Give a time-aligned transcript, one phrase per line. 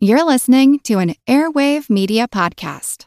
[0.00, 3.06] You're listening to an Airwave Media Podcast.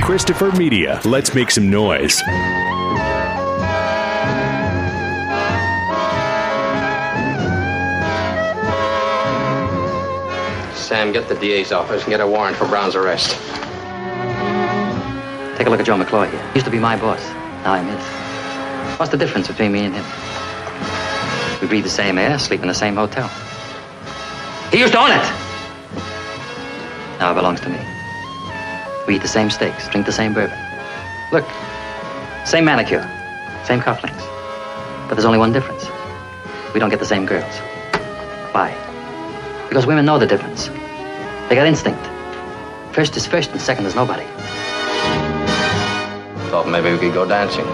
[0.00, 0.98] Christopher Media.
[1.04, 2.20] Let's make some noise.
[10.74, 13.32] Sam, get the DA's office and get a warrant for Brown's arrest.
[15.58, 16.40] Take a look at Joe McClure here.
[16.52, 17.22] He Used to be my boss.
[17.62, 18.98] Now I'm his.
[18.98, 20.04] What's the difference between me and him?
[21.60, 23.28] We breathe the same air, sleep in the same hotel.
[24.70, 25.49] He used to own it.
[27.20, 27.78] Now it belongs to me.
[29.06, 30.58] We eat the same steaks, drink the same bourbon.
[31.32, 31.44] Look,
[32.46, 33.02] same manicure,
[33.66, 34.24] same cufflinks.
[35.06, 35.84] But there's only one difference.
[36.72, 37.58] We don't get the same girls.
[38.52, 38.74] Why?
[39.68, 40.68] Because women know the difference.
[41.50, 42.00] They got instinct.
[42.94, 44.24] First is first and second is nobody.
[46.48, 47.66] Thought maybe we could go dancing.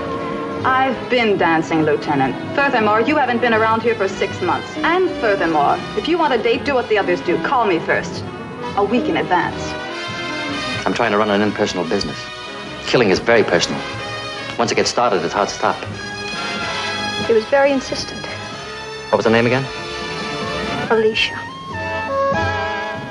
[0.67, 2.35] I've been dancing, Lieutenant.
[2.57, 4.77] Furthermore, you haven't been around here for six months.
[4.79, 7.41] And furthermore, if you want a date, do what the others do.
[7.45, 8.25] Call me first.
[8.77, 9.73] A week in advance.
[10.87, 12.19] I'm trying to run an impersonal business.
[12.87, 13.81] Killing is very personal.
[14.59, 15.77] Once it gets started, it's hard to stop.
[17.27, 18.27] He was very insistent.
[19.09, 19.65] What was the name again?
[20.91, 21.35] Alicia.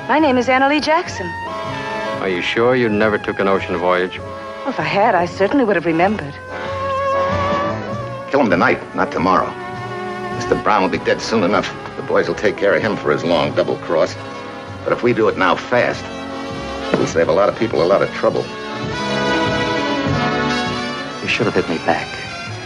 [0.08, 1.26] My name is Anna Lee Jackson.
[2.22, 4.20] Are you sure you never took an ocean voyage?
[4.20, 6.36] Well, if I had, I certainly would have remembered.
[8.30, 9.48] Kill him tonight, not tomorrow.
[10.38, 10.62] Mr.
[10.64, 11.74] Brown will be dead soon enough.
[11.96, 14.16] The boys will take care of him for his long double cross.
[14.86, 16.06] But if we do it now fast,
[16.96, 18.44] we'll save a lot of people a lot of trouble.
[21.24, 22.08] You should have hit me back.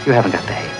[0.06, 0.70] You haven't got the hate.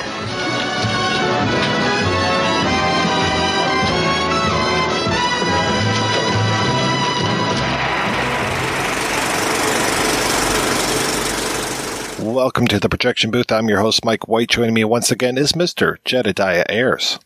[12.22, 13.50] Welcome to the projection booth.
[13.50, 14.50] I'm your host, Mike White.
[14.50, 15.96] Joining me once again is Mr.
[16.04, 17.18] Jedidiah Ayres.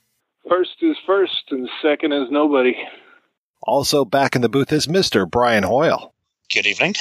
[0.48, 2.76] First is first, and second is nobody.
[3.66, 5.28] Also back in the booth is Mr.
[5.28, 6.12] Brian Hoyle.
[6.52, 6.94] Good evening.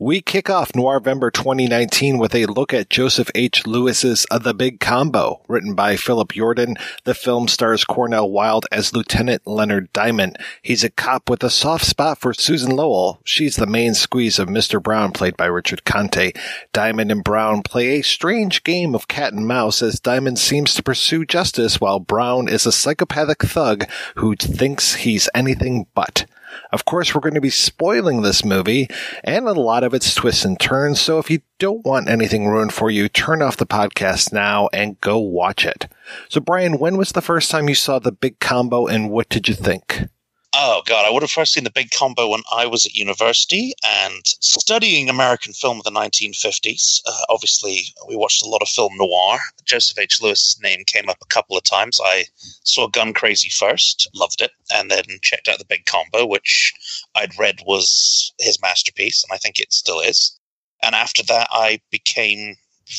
[0.00, 3.64] We kick off Noirvember 2019 with a look at Joseph H.
[3.64, 6.74] Lewis's The Big Combo, written by Philip Yordan.
[7.04, 10.36] The film stars Cornel Wilde as Lieutenant Leonard Diamond.
[10.62, 13.20] He's a cop with a soft spot for Susan Lowell.
[13.22, 14.82] She's the main squeeze of Mr.
[14.82, 16.32] Brown, played by Richard Conte.
[16.72, 20.82] Diamond and Brown play a strange game of cat and mouse as Diamond seems to
[20.82, 26.26] pursue justice while Brown is a psychopathic thug who thinks he's anything but.
[26.72, 28.88] Of course, we're going to be spoiling this movie
[29.22, 31.00] and a lot of its twists and turns.
[31.00, 35.00] So if you don't want anything ruined for you, turn off the podcast now and
[35.00, 35.88] go watch it.
[36.28, 39.48] So Brian, when was the first time you saw the big combo and what did
[39.48, 40.08] you think?
[40.56, 43.72] Oh god, I would have first seen the big combo when I was at university
[43.84, 47.00] and studying American film of the 1950s.
[47.04, 49.40] Uh, obviously, we watched a lot of film noir.
[49.64, 50.22] Joseph H.
[50.22, 51.98] Lewis's name came up a couple of times.
[52.04, 52.26] I
[52.62, 56.72] saw Gun Crazy first, loved it, and then checked out the big combo, which
[57.16, 60.38] I'd read was his masterpiece, and I think it still is.
[60.84, 62.54] And after that, I became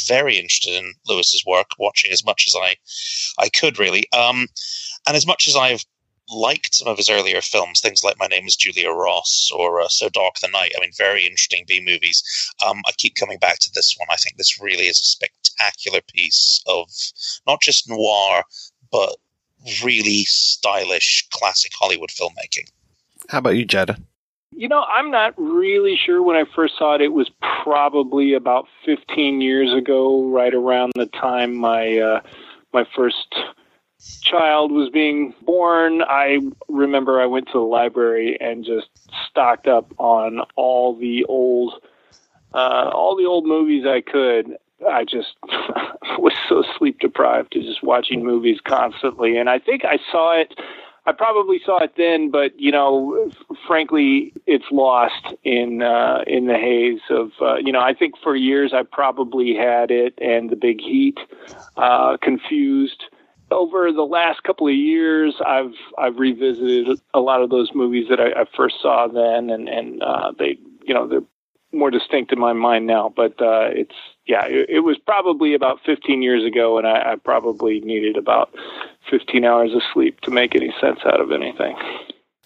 [0.07, 2.75] very interested in Lewis's work, watching as much as I
[3.39, 4.11] I could really.
[4.11, 4.47] Um,
[5.07, 5.85] and as much as I've
[6.29, 9.87] liked some of his earlier films, things like My Name is Julia Ross or uh,
[9.89, 10.71] So Dark the Night.
[10.75, 12.23] I mean, very interesting B movies.
[12.65, 14.07] Um, I keep coming back to this one.
[14.11, 16.89] I think this really is a spectacular piece of
[17.47, 18.43] not just noir,
[18.91, 19.15] but
[19.83, 22.69] really stylish classic Hollywood filmmaking.
[23.29, 23.97] How about you, Jetta?
[24.51, 27.01] You know, I'm not really sure when I first saw it.
[27.01, 27.29] It was
[27.63, 32.21] probably about 15 years ago, right around the time my uh,
[32.71, 33.35] my first
[34.21, 38.88] child was being born, I remember I went to the library and just
[39.29, 41.73] stocked up on all the old
[42.53, 44.57] uh, all the old movies I could.
[44.89, 45.35] I just
[46.17, 50.55] was so sleep deprived to just watching movies constantly, and I think I saw it.
[51.07, 53.31] I probably saw it then, but you know,
[53.67, 57.81] frankly, it's lost in uh, in the haze of uh, you know.
[57.81, 61.19] I think for years I probably had it and the Big Heat
[61.77, 63.03] uh, confused
[63.51, 68.19] over the last couple of years, I've I've revisited a lot of those movies that
[68.19, 71.22] I, I first saw then, and and uh, they you know they're
[71.72, 73.14] more distinct in my mind now.
[73.16, 77.16] But uh, it's yeah, it, it, was probably about 15 years ago, and I, I
[77.17, 78.53] probably needed about
[79.11, 81.75] 15 hours of sleep to make any sense out of anything.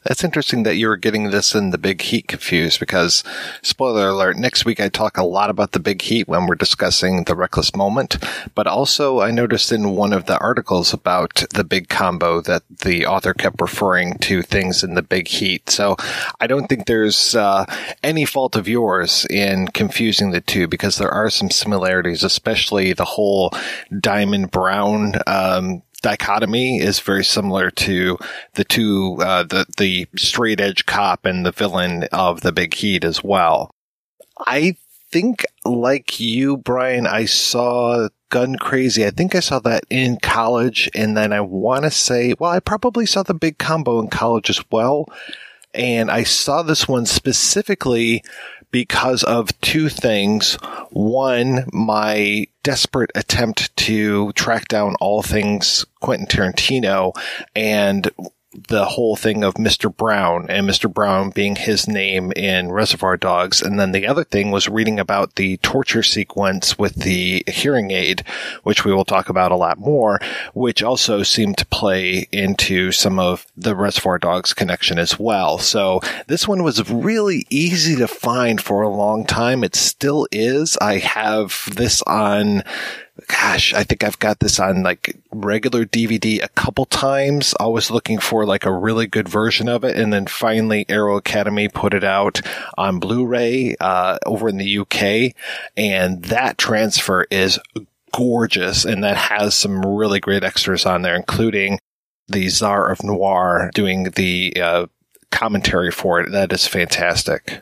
[0.04, 3.24] That's interesting that you were getting this and the big heat confused because,
[3.62, 7.26] spoiler alert, next week I talk a lot about the big heat when we're discussing
[7.26, 8.18] the reckless moment.
[8.56, 13.06] But also I noticed in one of the articles about the big combo that the
[13.06, 15.70] author kept referring to things in the big heat.
[15.70, 15.98] So
[16.40, 17.66] I don't think there's uh,
[18.02, 23.06] any fault of yours in confusing the two because there are some similarities, especially the
[23.06, 23.52] whole
[24.00, 28.18] diamond brown um, dichotomy is very similar to
[28.56, 33.04] the two, uh, the, the straight edge cop and the villain of the big heat
[33.04, 33.74] as well.
[34.46, 34.76] I
[35.12, 39.06] think like you, Brian, I saw Gun Crazy.
[39.06, 40.90] I think I saw that in college.
[40.94, 44.50] And then I want to say, well, I probably saw the big combo in college
[44.50, 45.10] as well.
[45.74, 48.24] And I saw this one specifically
[48.72, 50.56] because of two things.
[50.92, 57.14] One, my desperate attempt to track down all things Quentin Tarantino
[57.56, 58.12] and
[58.68, 59.96] the whole thing of Mr.
[59.96, 60.92] Brown and Mr.
[60.92, 63.62] Brown being his name in Reservoir Dogs.
[63.62, 68.24] And then the other thing was reading about the torture sequence with the hearing aid,
[68.64, 70.20] which we will talk about a lot more,
[70.54, 75.60] which also seemed to play into some of the Reservoir Dogs connection as well.
[75.60, 79.64] So this one was really easy to find for a long time.
[79.64, 80.76] It still is.
[80.82, 82.64] I have this on
[83.28, 87.54] gosh, I think I've got this on like regular DVD a couple times.
[87.56, 89.98] Always looking for like a really good version of it.
[89.98, 92.42] And then finally Arrow Academy put it out
[92.78, 95.36] on Blu-ray, uh, over in the UK.
[95.76, 97.60] And that transfer is
[98.14, 98.86] gorgeous.
[98.86, 101.80] And that has some really great extras on there, including
[102.28, 104.86] the Czar of Noir doing the, uh,
[105.32, 106.32] commentary for it.
[106.32, 107.62] That is fantastic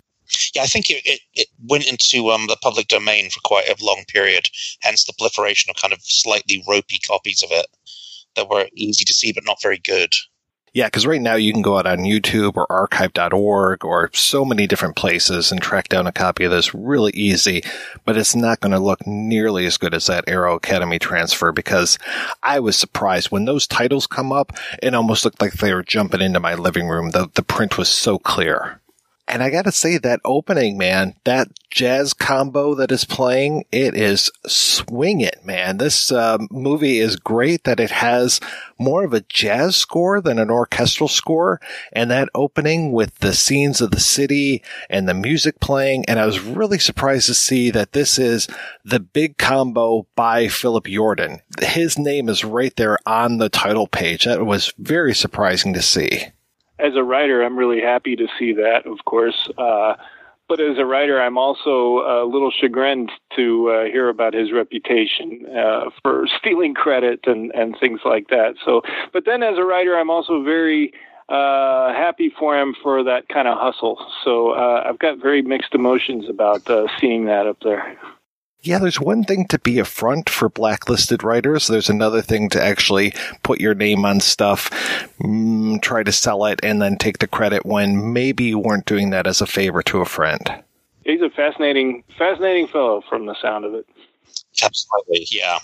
[0.56, 3.83] yeah, I think it, it, it went into um, the public domain for quite a
[3.83, 4.50] long period,
[4.81, 7.68] hence the proliferation of kind of slightly ropey copies of it
[8.35, 10.13] that were easy to see but not very good.
[10.74, 14.68] Yeah, because right now you can go out on YouTube or archive.org or so many
[14.68, 17.63] different places and track down a copy of this really easy,
[18.06, 21.97] but it's not going to look nearly as good as that Arrow Academy transfer because
[22.44, 24.53] I was surprised when those titles come up,
[24.83, 27.09] it almost looked like they were jumping into my living room.
[27.09, 28.80] The, the print was so clear.
[29.27, 34.31] And I gotta say that opening, man, that jazz combo that is playing, it is
[34.47, 35.77] swinging, man.
[35.77, 38.39] This uh, movie is great that it has
[38.79, 41.59] more of a jazz score than an orchestral score.
[41.91, 46.06] And that opening with the scenes of the city and the music playing.
[46.06, 48.47] And I was really surprised to see that this is
[48.85, 51.41] the big combo by Philip Yordan.
[51.62, 54.23] His name is right there on the title page.
[54.23, 56.27] That was very surprising to see
[56.79, 59.50] as a writer, I'm really happy to see that, of course.
[59.57, 59.95] Uh,
[60.47, 65.45] but as a writer, I'm also a little chagrined to uh, hear about his reputation
[65.47, 68.56] uh, for stealing credit and, and things like that.
[68.63, 68.81] So,
[69.12, 70.94] but then as a writer, I'm also very
[71.27, 73.97] uh, happy for him for that kind of hustle.
[74.23, 77.97] So uh, I've got very mixed emotions about uh, seeing that up there
[78.62, 81.68] yeah, there's one thing to be a front for blacklisted writers.
[81.68, 83.13] There's another thing to actually
[83.44, 84.69] put your name on stuff,
[85.19, 89.12] mm, try to sell it, and then take the credit when maybe you weren't doing
[89.12, 90.63] that as a favor to a friend.
[91.06, 93.86] He's a fascinating, fascinating fellow from the sound of it.
[94.62, 95.59] Absolutely, yeah.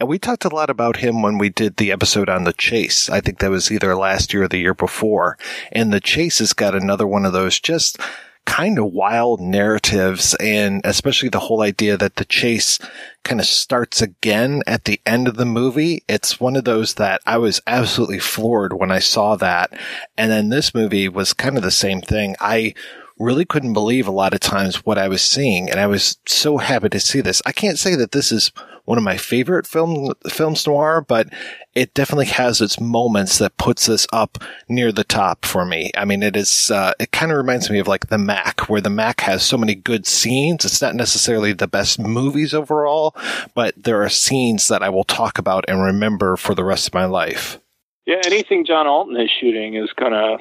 [0.00, 3.08] And we talked a lot about him when we did the episode on The Chase.
[3.08, 5.38] I think that was either last year or the year before.
[5.70, 8.00] And The Chase has got another one of those just
[8.44, 12.78] kind of wild narratives and especially the whole idea that the chase
[13.24, 16.02] kind of starts again at the end of the movie.
[16.08, 19.72] It's one of those that I was absolutely floored when I saw that.
[20.18, 22.34] And then this movie was kind of the same thing.
[22.40, 22.74] I
[23.18, 26.58] really couldn't believe a lot of times what I was seeing and I was so
[26.58, 27.42] happy to see this.
[27.46, 28.52] I can't say that this is
[28.84, 31.28] one of my favorite film films noir, but
[31.74, 34.38] it definitely has its moments that puts this up
[34.68, 35.90] near the top for me.
[35.96, 38.80] I mean, it is uh, it kind of reminds me of like the Mack, where
[38.80, 40.64] the Mack has so many good scenes.
[40.64, 43.14] It's not necessarily the best movies overall,
[43.54, 46.94] but there are scenes that I will talk about and remember for the rest of
[46.94, 47.58] my life.
[48.04, 50.38] Yeah, anything John Alton is shooting is gonna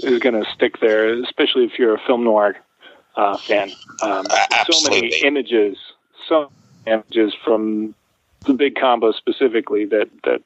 [0.00, 2.56] is gonna stick there, especially if you're a film noir
[3.16, 3.70] uh, fan.
[4.02, 4.26] Um,
[4.70, 5.76] so many images,
[6.28, 6.50] so
[6.86, 7.94] many images from
[8.46, 10.42] the big combo specifically that that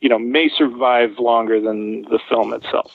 [0.00, 2.92] you know may survive longer than the film itself.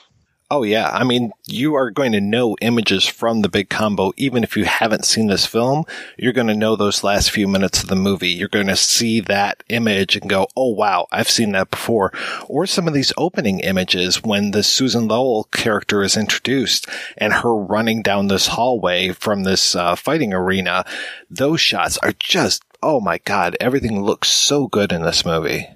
[0.48, 4.44] Oh yeah, I mean, you are going to know images from the big combo even
[4.44, 5.84] if you haven't seen this film.
[6.16, 8.28] You're going to know those last few minutes of the movie.
[8.28, 12.12] You're going to see that image and go, "Oh wow, I've seen that before."
[12.46, 16.86] Or some of these opening images when the Susan Lowell character is introduced
[17.18, 20.84] and her running down this hallway from this uh, fighting arena.
[21.28, 25.70] Those shots are just oh my god, everything looks so good in this movie.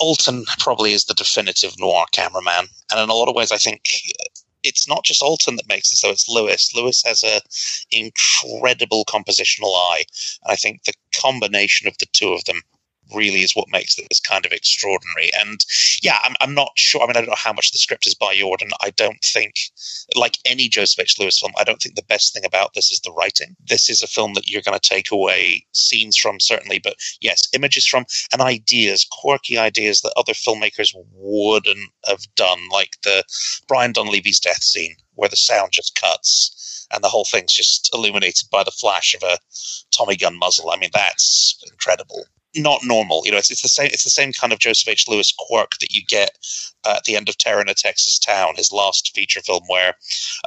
[0.00, 3.82] Alton probably is the definitive noir cameraman, and in a lot of ways, I think
[4.62, 6.74] it's not just Alton that makes it so; it's Lewis.
[6.74, 7.40] Lewis has an
[7.90, 10.04] incredible compositional eye,
[10.42, 12.62] and I think the combination of the two of them
[13.14, 15.30] really is what makes this kind of extraordinary.
[15.38, 15.64] And
[16.02, 17.02] yeah, I'm, I'm not sure.
[17.02, 18.70] I mean, I don't know how much the script is by Yordan.
[18.80, 19.54] I don't think,
[20.16, 21.18] like any Joseph H.
[21.18, 23.56] Lewis film, I don't think the best thing about this is the writing.
[23.66, 27.42] This is a film that you're going to take away scenes from, certainly, but yes,
[27.54, 33.22] images from and ideas, quirky ideas that other filmmakers wouldn't have done, like the
[33.68, 38.48] Brian Donlevy's death scene, where the sound just cuts and the whole thing's just illuminated
[38.50, 39.38] by the flash of a
[39.96, 40.70] Tommy gun muzzle.
[40.70, 42.24] I mean, that's incredible.
[42.56, 43.38] Not normal, you know.
[43.38, 43.90] It's, it's the same.
[43.92, 45.06] It's the same kind of Joseph H.
[45.06, 46.36] Lewis quirk that you get
[46.84, 49.94] uh, at the end of Terror in a Texas Town, his last feature film, where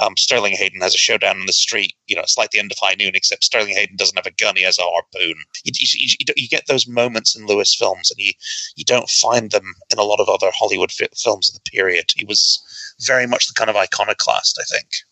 [0.01, 1.93] um, Sterling Hayden has a showdown in the street.
[2.07, 4.31] You know, it's like the end of High Noon, except Sterling Hayden doesn't have a
[4.31, 5.35] gun; he has a harpoon.
[5.63, 8.33] You, you, you, you get those moments in Lewis films, and you
[8.75, 12.11] you don't find them in a lot of other Hollywood fi- films of the period.
[12.13, 12.61] He was
[12.99, 15.03] very much the kind of iconoclast, I think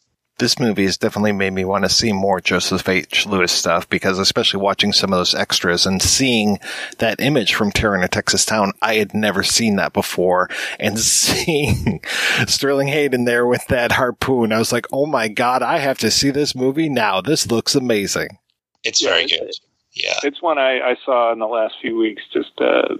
[0.41, 3.27] this movie has definitely made me want to see more Joseph H.
[3.27, 6.59] Lewis stuff because especially watching some of those extras and seeing
[6.97, 10.49] that image from Terror in a Texas Town, I had never seen that before.
[10.79, 12.01] And seeing
[12.47, 16.09] Sterling Hayden there with that harpoon, I was like, oh my God, I have to
[16.09, 17.21] see this movie now.
[17.21, 18.39] This looks amazing.
[18.83, 19.51] It's very good.
[19.93, 20.15] Yeah.
[20.23, 22.95] It's one I, I saw in the last few weeks, just, uh,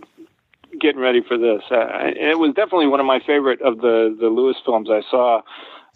[0.79, 1.63] getting ready for this.
[1.71, 5.41] Uh, it was definitely one of my favorite of the, the Lewis films I saw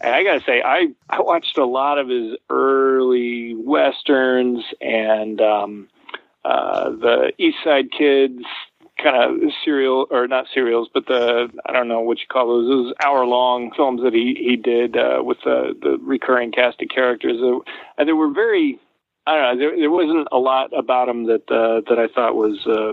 [0.00, 5.88] and I gotta say, I I watched a lot of his early westerns and um,
[6.44, 8.42] uh, the East Side Kids
[9.02, 12.68] kind of serial or not serials, but the I don't know what you call those
[12.68, 16.88] those hour long films that he he did uh, with the the recurring cast of
[16.88, 17.38] characters.
[17.98, 18.78] And they were very
[19.26, 22.36] I don't know there there wasn't a lot about him that uh, that I thought
[22.36, 22.92] was uh,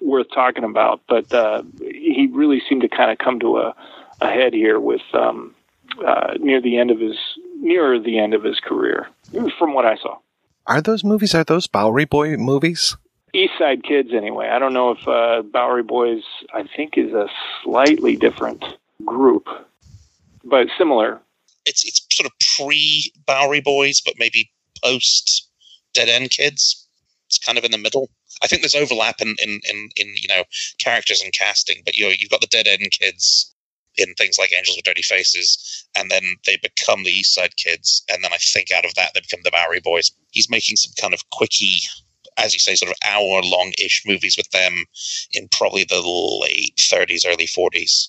[0.00, 3.74] worth talking about, but uh, he really seemed to kind of come to a,
[4.20, 5.02] a head here with.
[5.12, 5.55] Um,
[6.04, 7.16] uh, near the end of his
[7.60, 9.08] nearer the end of his career,
[9.58, 10.18] from what I saw.
[10.66, 11.34] Are those movies?
[11.34, 12.96] Are those Bowery Boy movies?
[13.32, 14.48] East Side Kids, anyway.
[14.48, 16.22] I don't know if uh, Bowery Boys.
[16.54, 17.28] I think is a
[17.62, 18.64] slightly different
[19.04, 19.46] group,
[20.44, 21.20] but similar.
[21.64, 24.50] It's it's sort of pre Bowery Boys, but maybe
[24.82, 25.48] post
[25.92, 26.86] Dead End Kids.
[27.26, 28.10] It's kind of in the middle.
[28.42, 30.44] I think there's overlap in, in, in, in you know
[30.78, 33.54] characters and casting, but you know, you've got the Dead End Kids
[33.96, 38.02] in things like Angels with Dirty Faces, and then they become the East Side Kids,
[38.10, 40.10] and then I think out of that they become the Bowery Boys.
[40.30, 41.80] He's making some kind of quickie,
[42.36, 44.84] as you say, sort of hour long ish movies with them
[45.32, 48.08] in probably the late 30s, early 40s.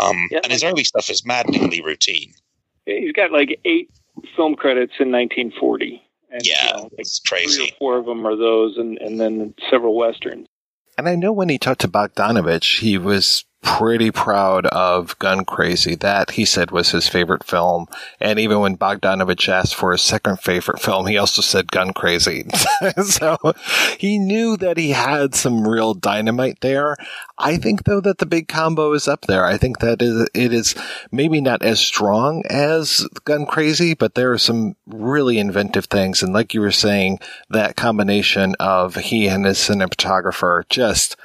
[0.00, 2.32] Um, yeah, and his early stuff is maddeningly routine.
[2.86, 3.90] He's got like eight
[4.36, 6.02] film credits in 1940.
[6.30, 7.56] And, yeah, you know, like it's crazy.
[7.56, 10.46] Three or four of them are those, and, and then several westerns.
[10.98, 15.94] And I know when he talked to Bogdanovich, he was pretty proud of Gun Crazy.
[15.94, 17.86] That he said was his favorite film.
[18.20, 22.46] And even when Bogdanovich asked for his second favorite film, he also said Gun Crazy.
[23.04, 23.38] so
[23.98, 26.96] he knew that he had some real dynamite there.
[27.38, 29.44] I think though that the big combo is up there.
[29.44, 30.74] I think that it is
[31.10, 36.22] maybe not as strong as Gun Crazy, but there are some really inventive things.
[36.22, 41.16] And like you were saying, that combination of he and his cinematographer just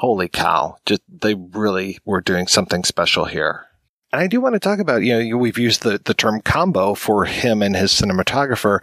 [0.00, 3.66] holy cow, just they really were doing something special here.
[4.10, 6.94] And I do want to talk about, you know, we've used the, the term combo
[6.94, 8.82] for him and his cinematographer.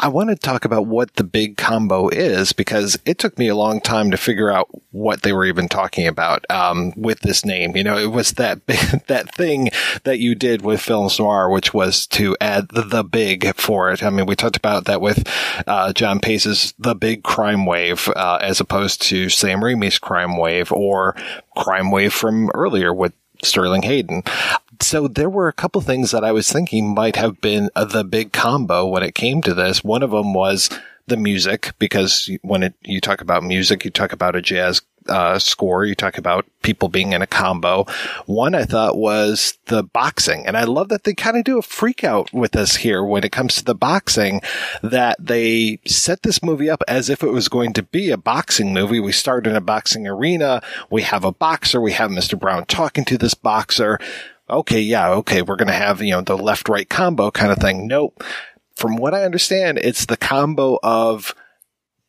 [0.00, 3.56] I want to talk about what the big combo is because it took me a
[3.56, 7.76] long time to figure out what they were even talking about um, with this name.
[7.76, 8.64] You know, it was that
[9.08, 9.70] that thing
[10.04, 14.04] that you did with films noir, which was to add the, the big for it.
[14.04, 15.28] I mean, we talked about that with
[15.66, 20.70] uh, John Pace's The Big Crime Wave, uh, as opposed to Sam Raimi's Crime Wave
[20.70, 21.16] or
[21.56, 24.22] Crime Wave from earlier with Sterling Hayden
[24.80, 28.04] so there were a couple things that I was thinking might have been uh, the
[28.04, 29.82] big combo when it came to this.
[29.82, 30.70] One of them was
[31.06, 35.38] the music, because when it, you talk about music, you talk about a jazz uh,
[35.38, 35.84] score.
[35.84, 37.86] You talk about people being in a combo.
[38.26, 40.46] One I thought was the boxing.
[40.46, 43.24] And I love that they kind of do a freak out with us here when
[43.24, 44.40] it comes to the boxing,
[44.82, 48.72] that they set this movie up as if it was going to be a boxing
[48.72, 49.00] movie.
[49.00, 50.62] We start in a boxing arena.
[50.90, 51.80] We have a boxer.
[51.80, 52.38] We have Mr.
[52.38, 53.98] Brown talking to this boxer
[54.50, 57.58] okay, yeah, okay, we're going to have, you know, the left right combo kind of
[57.58, 57.86] thing.
[57.86, 58.22] Nope.
[58.76, 61.34] From what I understand, it's the combo of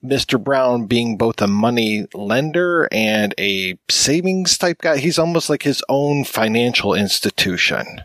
[0.03, 0.41] Mr.
[0.41, 4.97] Brown being both a money lender and a savings type guy.
[4.97, 8.01] He's almost like his own financial institution.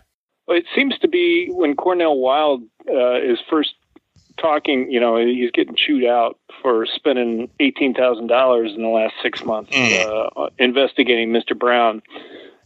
[0.47, 3.75] Well, it seems to be when Cornel Wilde uh, is first
[4.41, 9.73] talking, you know, he's getting chewed out for spending $18,000 in the last six months
[9.73, 10.31] mm.
[10.37, 11.57] uh, investigating Mr.
[11.57, 12.03] Brown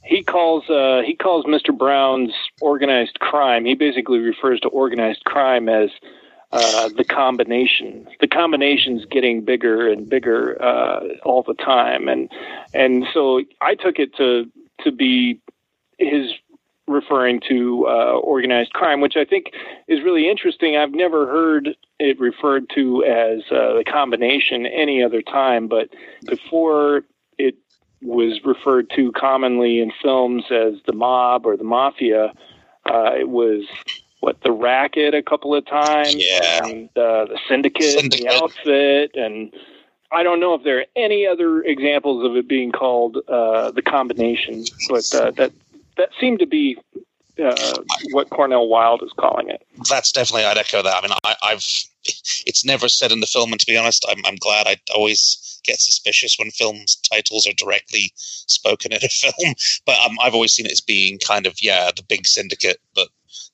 [0.08, 1.76] he calls uh, he calls Mr.
[1.76, 2.32] Brown's
[2.62, 3.66] organized crime.
[3.66, 5.90] He basically refers to organized crime as
[6.50, 8.07] uh, the combination.
[8.21, 12.31] The combination's getting bigger and bigger uh, all the time, and
[12.73, 14.50] and so I took it to
[14.85, 15.40] to be
[15.99, 16.33] his
[16.87, 19.52] referring to uh, organized crime, which I think
[19.87, 20.76] is really interesting.
[20.76, 25.90] I've never heard it referred to as uh, the combination any other time, but
[26.26, 27.02] before
[27.37, 27.57] it
[28.00, 32.33] was referred to commonly in films as the mob or the mafia,
[32.88, 33.64] uh, it was
[34.21, 36.65] what the racket a couple of times, Yeah.
[36.67, 38.27] and uh, the syndicate, Syndicate.
[38.29, 39.53] the outfit, and
[40.11, 43.83] I don't know if there are any other examples of it being called uh, the
[43.83, 45.53] combination, but uh, that
[45.97, 46.79] that seemed to be
[47.43, 47.75] uh,
[48.13, 49.65] what Cornel Wilde is calling it.
[49.89, 50.97] That's definitely I'd echo that.
[51.05, 51.65] I mean, I, I've
[52.47, 54.67] it's never said in the film, and to be honest, I'm I'm glad.
[54.67, 59.55] I always get suspicious when films titles are directly spoken in a film,
[59.87, 63.09] but um, I've always seen it as being kind of yeah the big syndicate, but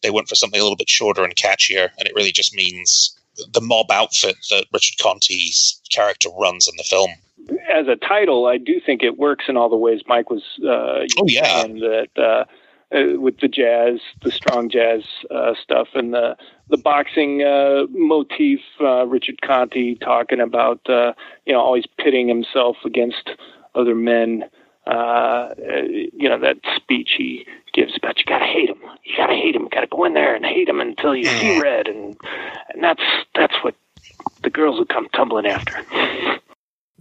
[0.04, 3.18] they went for something a little bit shorter and catchier, and it really just means
[3.52, 7.10] the mob outfit that Richard Conte's character runs in the film.
[7.68, 10.42] As a title, I do think it works in all the ways Mike was.
[10.62, 11.64] Uh, Oh, yeah.
[11.64, 12.44] and that uh,
[12.94, 16.36] uh, with the jazz, the strong jazz uh, stuff, and the
[16.68, 18.60] the boxing uh, motif.
[18.80, 21.12] Uh, Richard Conte talking about uh,
[21.44, 23.30] you know always pitting himself against
[23.74, 24.44] other men.
[24.86, 29.34] Uh, uh, you know that speech he gives about you gotta hate him, you gotta
[29.34, 32.16] hate him, you gotta go in there and hate him until you see red, and
[32.68, 33.02] and that's
[33.34, 33.74] that's what
[34.42, 35.74] the girls will come tumbling after.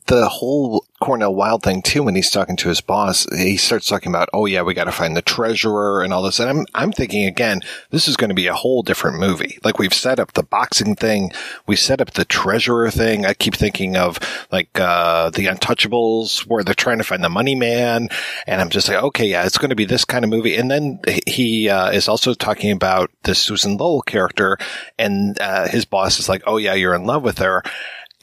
[0.07, 4.09] The whole Cornel Wilde thing too, when he's talking to his boss, he starts talking
[4.09, 6.39] about, oh yeah, we got to find the treasurer and all this.
[6.39, 9.59] And I'm, I'm thinking again, this is going to be a whole different movie.
[9.63, 11.31] Like we've set up the boxing thing.
[11.67, 13.25] We set up the treasurer thing.
[13.25, 14.17] I keep thinking of
[14.51, 18.09] like, uh, the Untouchables where they're trying to find the money man.
[18.47, 20.55] And I'm just like, okay, yeah, it's going to be this kind of movie.
[20.55, 24.57] And then he, uh, is also talking about this Susan Lowell character
[24.97, 27.63] and, uh, his boss is like, oh yeah, you're in love with her.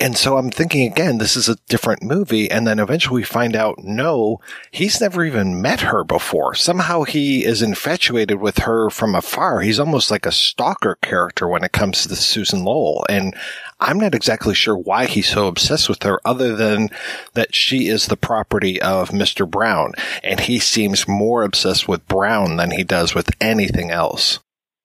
[0.03, 2.51] And so I'm thinking again, this is a different movie.
[2.51, 4.41] And then eventually we find out, no,
[4.71, 6.55] he's never even met her before.
[6.55, 9.61] Somehow he is infatuated with her from afar.
[9.61, 13.05] He's almost like a stalker character when it comes to Susan Lowell.
[13.11, 13.35] And
[13.79, 16.89] I'm not exactly sure why he's so obsessed with her other than
[17.35, 19.49] that she is the property of Mr.
[19.49, 19.93] Brown.
[20.25, 24.39] And he seems more obsessed with Brown than he does with anything else.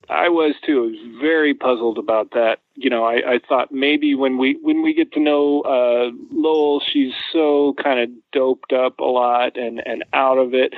[0.10, 0.84] I was too.
[0.84, 2.60] I was very puzzled about that.
[2.76, 6.82] You know, I, I thought maybe when we when we get to know uh, Lowell,
[6.82, 10.74] she's so kind of doped up a lot and and out of it.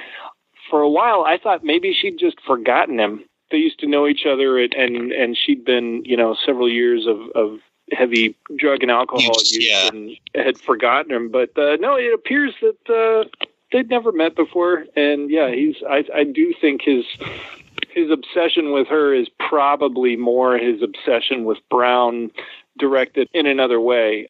[0.70, 3.24] For a while, I thought maybe she'd just forgotten him.
[3.52, 7.08] They used to know each other, and and, and she'd been you know several years
[7.08, 7.60] of of
[7.92, 9.88] heavy drug and alcohol Use, yeah.
[9.88, 11.30] and had forgotten him.
[11.30, 15.76] But uh, no, it appears that uh, they'd never met before, and yeah, he's.
[15.90, 17.06] I I do think his
[17.98, 22.32] his obsession with her is probably more his obsession with Brown
[22.78, 24.30] directed in another way,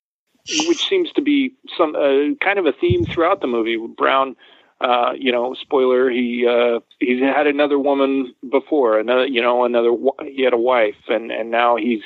[0.67, 3.77] which seems to be some uh, kind of a theme throughout the movie.
[3.97, 4.37] Brown,
[4.79, 9.91] uh, you know, spoiler, he uh, he's had another woman before, another, you know, another
[10.23, 12.01] he had a wife, and and now he's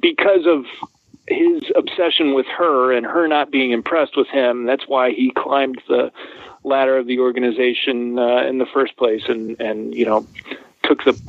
[0.00, 0.64] because of
[1.28, 4.64] his obsession with her and her not being impressed with him.
[4.64, 6.10] That's why he climbed the
[6.64, 10.26] ladder of the organization uh, in the first place, and and you know
[10.84, 11.20] took the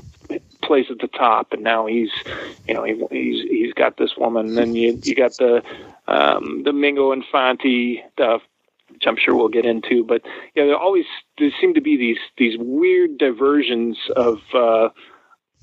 [0.61, 2.11] place at the top, and now he's
[2.67, 4.47] you know he, he's he's got this woman.
[4.47, 5.63] And then you you got the
[6.07, 8.41] um, the Mingo and Infante stuff,
[8.89, 10.03] which I'm sure we'll get into.
[10.03, 10.21] But
[10.55, 11.05] yeah, there always
[11.37, 14.89] there seem to be these these weird diversions of uh,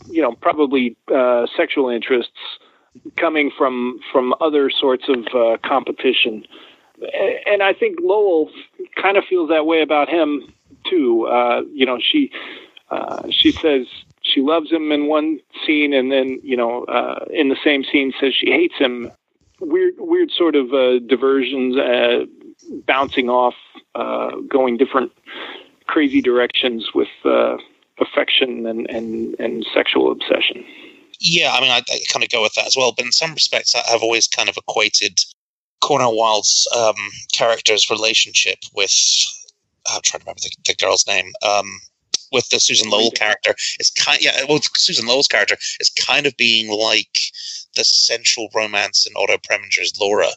[0.09, 2.39] you know probably uh, sexual interests
[3.17, 6.45] coming from from other sorts of uh, competition.
[7.47, 8.51] And I think Lowell
[9.01, 10.53] kind of feels that way about him
[10.91, 11.27] too.
[11.27, 12.33] Uh, you know, she
[12.91, 13.87] uh, she says
[14.23, 18.13] she loves him in one scene, and then you know, uh, in the same scene
[18.21, 19.11] says she hates him.
[19.61, 22.27] Weird, weird sort of uh, diversions, uh,
[22.87, 23.57] bouncing off,
[23.97, 25.11] uh, going different
[25.87, 27.09] crazy directions with
[28.01, 30.65] affection and, and and sexual obsession.
[31.21, 32.93] Yeah, I mean, I, I kind of go with that as well.
[32.97, 35.19] But in some respects, I have always kind of equated
[35.81, 36.95] Cornel Wilde's um,
[37.33, 38.93] character's relationship with
[39.91, 41.33] I'm trying to remember the, the girl's name.
[41.43, 41.81] Um,
[42.33, 44.45] with the Susan Lowell character, it's kind yeah.
[44.49, 47.19] Well, Susan Lowell's character is kind of being like
[47.77, 50.29] the central romance in Otto Preminger's Laura.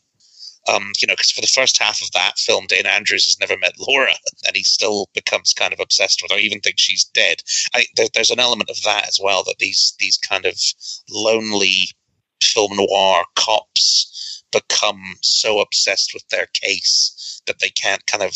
[0.71, 3.58] Um, you know, because for the first half of that film, Dana Andrews has never
[3.58, 4.13] met Laura,
[4.45, 7.41] and he still becomes kind of obsessed with her, even thinks she's dead.
[7.73, 9.43] I, there, there's an element of that as well.
[9.43, 10.56] That these these kind of
[11.10, 11.89] lonely
[12.43, 18.36] film noir cops become so obsessed with their case that they can't kind of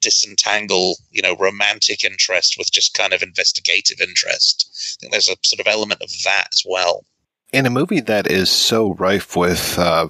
[0.00, 4.68] disentangle, you know, romantic interest with just kind of investigative interest.
[4.70, 7.04] I think there's a sort of element of that as well.
[7.52, 10.08] in a movie that is so rife with uh,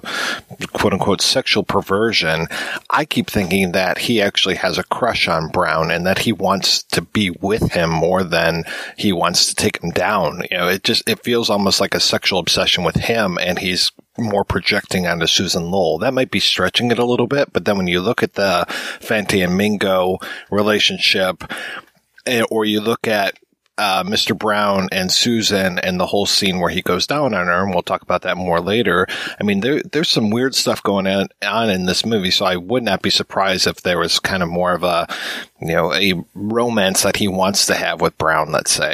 [0.73, 2.47] quote unquote sexual perversion,
[2.91, 6.83] I keep thinking that he actually has a crush on Brown and that he wants
[6.83, 8.63] to be with him more than
[8.97, 10.43] he wants to take him down.
[10.51, 13.91] You know, it just it feels almost like a sexual obsession with him, and he's
[14.17, 15.99] more projecting onto Susan Lowell.
[15.99, 18.65] That might be stretching it a little bit, but then when you look at the
[18.99, 20.17] Fante and Mingo
[20.49, 21.43] relationship,
[22.25, 23.37] eh, or you look at
[23.77, 24.37] uh, Mr.
[24.37, 27.81] Brown and Susan and the whole scene where he goes down on her, and we'll
[27.81, 29.07] talk about that more later.
[29.39, 32.57] I mean, there, there's some weird stuff going on, on in this movie, so I
[32.57, 35.07] would not be surprised if there was kind of more of a,
[35.59, 38.93] you know, a romance that he wants to have with Brown, let's say.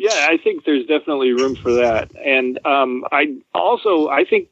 [0.00, 4.48] Yeah, I think there's definitely room for that, and um, I also I think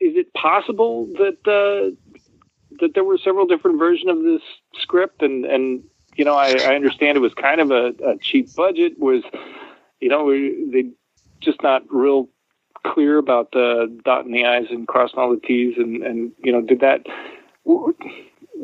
[0.00, 1.94] is it possible that uh,
[2.80, 4.42] that there were several different versions of this
[4.74, 5.84] script, and and
[6.16, 8.98] you know, I, I understand it was kind of a, a cheap budget.
[8.98, 9.22] Was
[10.00, 10.90] you know they
[11.40, 12.28] just not real
[12.84, 16.60] clear about the dotting the i's and crossing all the t's, and and you know
[16.60, 17.06] did that.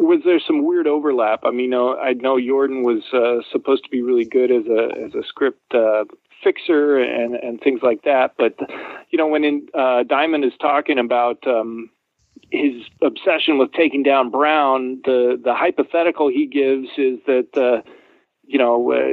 [0.00, 1.40] Was there some weird overlap?
[1.44, 5.14] I mean, I know Yordan was uh, supposed to be really good as a as
[5.16, 6.04] a script uh,
[6.42, 8.54] fixer and and things like that, but
[9.10, 11.90] you know, when in, uh, Diamond is talking about um,
[12.52, 17.82] his obsession with taking down Brown, the the hypothetical he gives is that uh,
[18.46, 19.04] you know uh,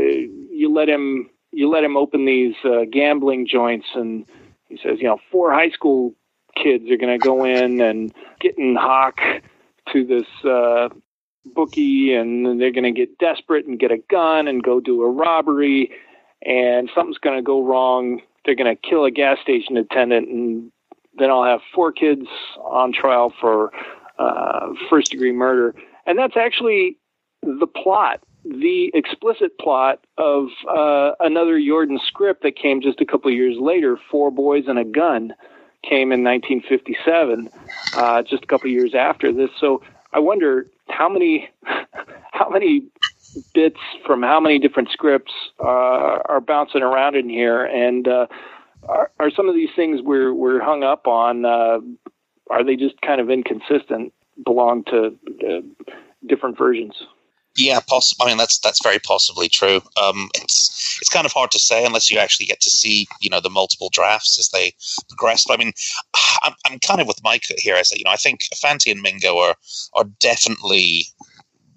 [0.51, 4.23] you let him you let him open these uh, gambling joints, and
[4.69, 6.13] he says you know four high school
[6.55, 9.19] kids are going to go in and get in hock
[9.93, 10.89] to this uh,
[11.53, 15.09] bookie, and they're going to get desperate and get a gun and go do a
[15.09, 15.91] robbery,
[16.43, 18.21] and something's going to go wrong.
[18.45, 20.71] They're going to kill a gas station attendant and
[21.17, 23.71] then I'll have four kids on trial for
[24.19, 25.75] uh, first degree murder.
[26.05, 26.97] And that's actually
[27.41, 33.31] the plot, the explicit plot of uh, another Yordan script that came just a couple
[33.31, 35.33] years later, Four Boys and a Gun,
[35.89, 37.49] came in 1957,
[37.95, 39.49] uh, just a couple years after this.
[39.59, 39.81] So
[40.13, 41.49] I wonder how many,
[42.31, 42.87] how many
[43.53, 48.27] bits from how many different scripts uh, are bouncing around in here, and uh,
[48.87, 51.45] are, are some of these things we're we're hung up on?
[51.45, 51.79] Uh,
[52.49, 54.13] are they just kind of inconsistent?
[54.43, 55.17] Belong to
[55.47, 55.61] uh,
[56.27, 56.93] different versions?
[57.57, 59.81] Yeah, poss- I mean that's that's very possibly true.
[60.01, 63.29] Um, it's it's kind of hard to say unless you actually get to see you
[63.29, 64.73] know the multiple drafts as they
[65.07, 65.45] progress.
[65.45, 65.73] But I mean,
[66.43, 67.75] I'm, I'm kind of with Mike here.
[67.75, 69.55] I say you know I think Fante and Mingo are
[69.93, 71.05] are definitely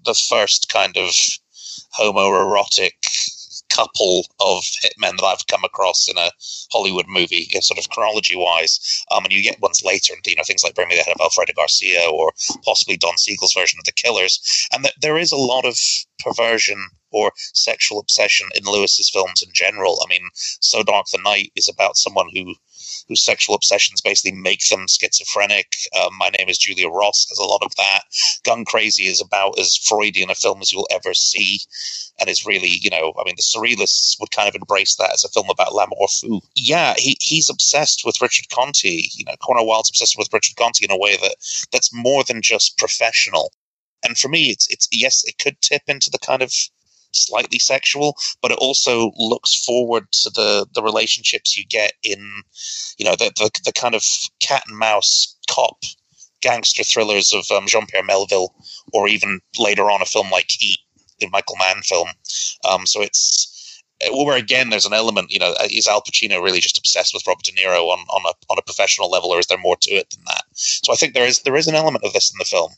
[0.04, 1.10] the first kind of
[1.98, 2.92] homoerotic
[3.78, 6.30] couple of hitmen that I've come across in a
[6.72, 9.04] Hollywood movie, sort of chronology wise.
[9.10, 11.14] Um, and you get ones later, and you know, things like Bring Me the Head
[11.14, 12.32] of Alfredo Garcia or
[12.64, 14.40] possibly Don Siegel's version of The Killers.
[14.72, 15.76] And th- there is a lot of
[16.18, 19.98] perversion or sexual obsession in Lewis's films in general.
[20.04, 22.54] I mean, So Dark the Night is about someone who
[23.08, 25.72] whose sexual obsessions basically make them schizophrenic.
[26.00, 28.02] Um, My name is Julia Ross has a lot of that.
[28.44, 31.60] Gun Crazy is about as Freudian a film as you'll ever see,
[32.18, 35.24] and is really, you know, I mean, the Surrealists would kind of embrace that as
[35.24, 36.40] a film about l'amour fou.
[36.54, 38.88] Yeah, he, he's obsessed with Richard Conte.
[38.88, 41.36] You know, Cornel Wilde's obsessed with Richard Conte in a way that
[41.72, 43.52] that's more than just professional.
[44.04, 46.52] And for me, it's it's yes, it could tip into the kind of
[47.12, 52.42] slightly sexual, but it also looks forward to the the relationships you get in,
[52.98, 54.04] you know, the the, the kind of
[54.40, 55.82] cat and mouse cop
[56.40, 58.54] gangster thrillers of um, Jean Pierre Melville,
[58.92, 60.78] or even later on a film like Heat,
[61.18, 62.08] the Michael Mann film.
[62.64, 66.78] Um, so it's where again there's an element, you know, is Al Pacino really just
[66.78, 69.58] obsessed with Robert De Niro on on a on a professional level, or is there
[69.58, 70.44] more to it than that?
[70.52, 72.72] So I think there is there is an element of this in the film.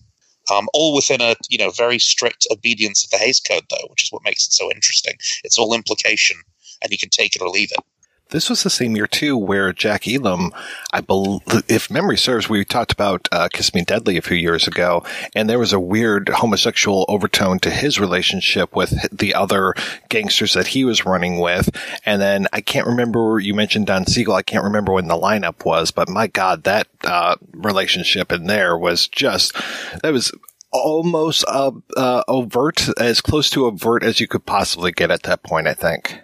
[0.51, 4.05] Um, all within a you know very strict obedience of the Hays Code, though, which
[4.05, 5.15] is what makes it so interesting.
[5.45, 6.37] It's all implication,
[6.83, 7.85] and you can take it or leave it.
[8.31, 10.53] This was the same year too, where Jack Elam,
[10.93, 14.67] I believe, if memory serves, we talked about uh, "Kiss Me Deadly" a few years
[14.67, 19.75] ago, and there was a weird homosexual overtone to his relationship with the other
[20.09, 21.71] gangsters that he was running with.
[22.07, 23.41] And then I can't remember.
[23.41, 24.35] You mentioned Don Siegel.
[24.35, 28.77] I can't remember when the lineup was, but my God, that uh, relationship in there
[28.77, 29.55] was just
[30.03, 30.33] that was
[30.73, 35.43] almost uh, uh, overt, as close to overt as you could possibly get at that
[35.43, 35.67] point.
[35.67, 36.21] I think.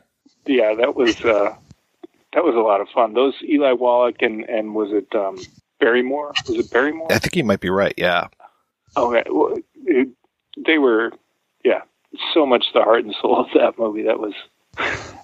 [0.46, 1.56] Yeah, that was uh,
[2.36, 3.14] that was a lot of fun.
[3.14, 5.38] Those Eli Wallach and and was it um,
[5.80, 6.34] Barrymore?
[6.46, 7.10] Was it Barrymore?
[7.10, 7.94] I think you might be right.
[7.96, 8.28] Yeah.
[8.94, 9.24] Okay.
[9.30, 10.08] Well, it,
[10.64, 11.12] they were,
[11.64, 11.80] yeah,
[12.34, 14.02] so much the heart and soul of that movie.
[14.02, 14.34] That was.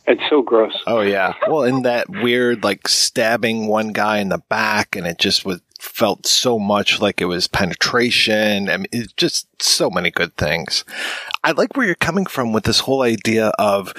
[0.06, 0.72] It's so gross.
[0.86, 1.34] Oh yeah.
[1.46, 5.60] Well, in that weird like stabbing one guy in the back, and it just was
[5.78, 8.70] felt so much like it was penetration.
[8.70, 10.84] I mean, it's just so many good things.
[11.44, 13.92] I like where you're coming from with this whole idea of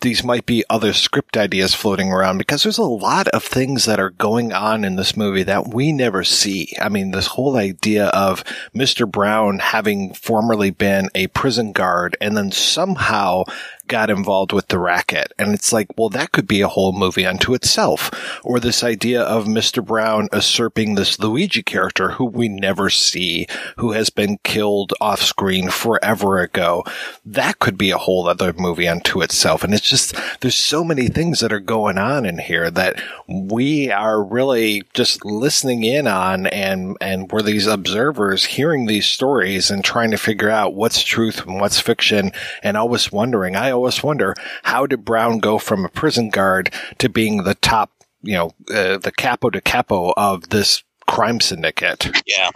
[0.00, 4.00] these might be other script ideas floating around because there's a lot of things that
[4.00, 6.74] are going on in this movie that we never see.
[6.80, 9.10] I mean, this whole idea of Mr.
[9.10, 13.44] Brown having formerly been a prison guard and then somehow
[13.88, 15.32] got involved with the racket.
[15.38, 18.10] And it's like, well, that could be a whole movie unto itself.
[18.44, 19.84] Or this idea of Mr.
[19.84, 23.46] Brown usurping this Luigi character who we never see,
[23.76, 26.84] who has been killed off screen forever ago.
[27.24, 29.62] That could be a whole other movie unto itself.
[29.64, 33.90] And it's just, there's so many things that are going on in here that we
[33.90, 39.84] are really just listening in on and, and we're these observers hearing these stories and
[39.84, 43.56] trying to figure out what's truth and what's fiction and always wondering.
[43.56, 47.90] I always wonder how did Brown go from a prison guard to being the top,
[48.22, 52.08] you know, uh, the capo de capo of this crime syndicate?
[52.26, 52.50] Yeah.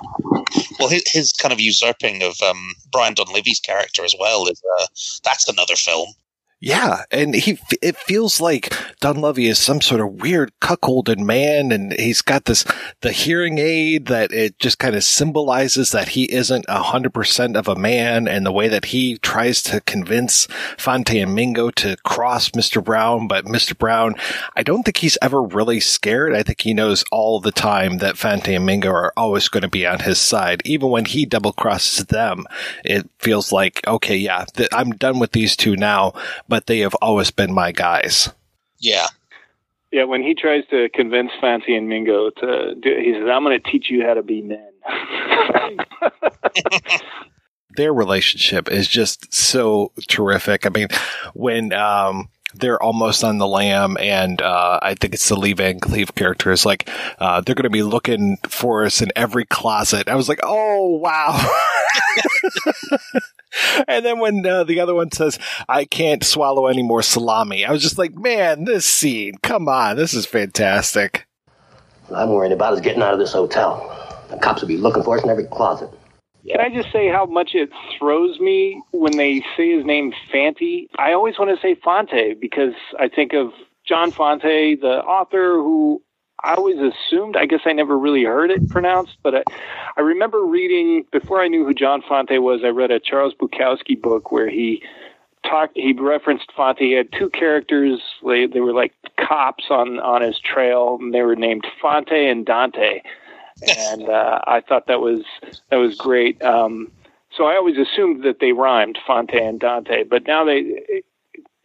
[0.78, 4.86] Well, his, his kind of usurping of um, Brian Donlevy's character as well is uh,
[5.22, 6.08] that's another film.
[6.62, 8.68] Yeah, and he it feels like
[9.00, 12.66] Donlevy is some sort of weird cuckolded man, and he's got this
[13.00, 17.56] the hearing aid that it just kind of symbolizes that he isn't a hundred percent
[17.56, 21.96] of a man, and the way that he tries to convince Fante and Mingo to
[22.04, 22.84] cross Mr.
[22.84, 23.76] Brown, but Mr.
[23.76, 24.14] Brown,
[24.54, 26.34] I don't think he's ever really scared.
[26.34, 29.68] I think he knows all the time that Fante and Mingo are always going to
[29.68, 32.44] be on his side, even when he double crosses them.
[32.84, 36.12] It feels like okay, yeah, th- I'm done with these two now
[36.50, 38.28] but they have always been my guys.
[38.78, 39.06] Yeah.
[39.92, 43.58] Yeah, when he tries to convince Fancy and Mingo to do, he says, I'm going
[43.60, 44.68] to teach you how to be men.
[47.76, 50.66] Their relationship is just so terrific.
[50.66, 50.88] I mean,
[51.34, 55.78] when, um, they're almost on the lam, and uh, I think it's the Lee Van
[55.78, 60.08] Cleef character is like uh, they're going to be looking for us in every closet.
[60.08, 61.48] I was like, oh wow.
[63.88, 67.72] and then when uh, the other one says, I can't swallow any more salami, I
[67.72, 71.26] was just like, man, this scene, come on, this is fantastic.
[72.08, 73.96] What I'm worried about is getting out of this hotel.
[74.30, 75.90] The cops will be looking for us in every closet.
[76.48, 80.88] Can I just say how much it throws me when they say his name Fanti?
[80.98, 83.52] I always want to say Fonte because I think of
[83.86, 86.02] John Fonte, the author who
[86.42, 89.42] I always assumed, I guess I never really heard it pronounced, but I,
[89.96, 94.00] I remember reading, before I knew who John Fonte was, I read a Charles Bukowski
[94.00, 94.82] book where he
[95.44, 96.78] talked, he referenced Fonte.
[96.78, 101.22] He had two characters, they, they were like cops on, on his trail, and they
[101.22, 103.02] were named Fonte and Dante.
[103.90, 105.22] And uh, I thought that was,
[105.70, 106.42] that was great.
[106.42, 106.90] Um,
[107.36, 111.02] so I always assumed that they rhymed Fonte and Dante, but now they,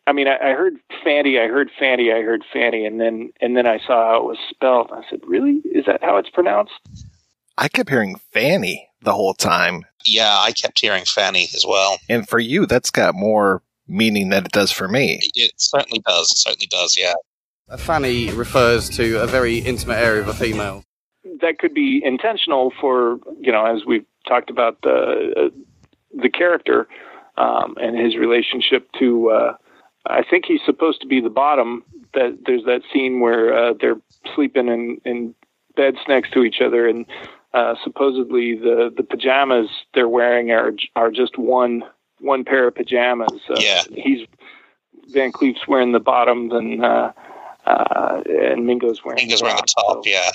[0.07, 3.57] I mean, I, I heard Fanny, I heard Fanny, I heard Fanny, and then and
[3.57, 4.91] then I saw how it was spelled.
[4.93, 5.61] I said, "Really?
[5.65, 6.73] Is that how it's pronounced?"
[7.57, 9.85] I kept hearing Fanny the whole time.
[10.03, 11.97] Yeah, I kept hearing Fanny as well.
[12.09, 15.21] And for you, that's got more meaning than it does for me.
[15.35, 16.31] It certainly does.
[16.31, 16.97] It certainly does.
[16.99, 17.13] Yeah.
[17.69, 20.83] A fanny refers to a very intimate area of a female.
[21.41, 25.49] That could be intentional for you know, as we've talked about the uh,
[26.21, 26.87] the character
[27.37, 29.29] um, and his relationship to.
[29.31, 29.57] Uh,
[30.07, 31.83] I think he's supposed to be the bottom.
[32.13, 33.99] That there's that scene where uh, they're
[34.33, 35.35] sleeping in, in
[35.75, 37.05] beds next to each other, and
[37.53, 41.83] uh, supposedly the the pajamas they're wearing are are just one
[42.19, 43.41] one pair of pajamas.
[43.49, 44.27] Uh, yeah, he's
[45.09, 47.11] Van Cleef's wearing the bottom, then uh,
[47.65, 50.03] uh, and Mingo's wearing Mingo's the wearing the top.
[50.05, 50.09] So.
[50.09, 50.31] Yeah.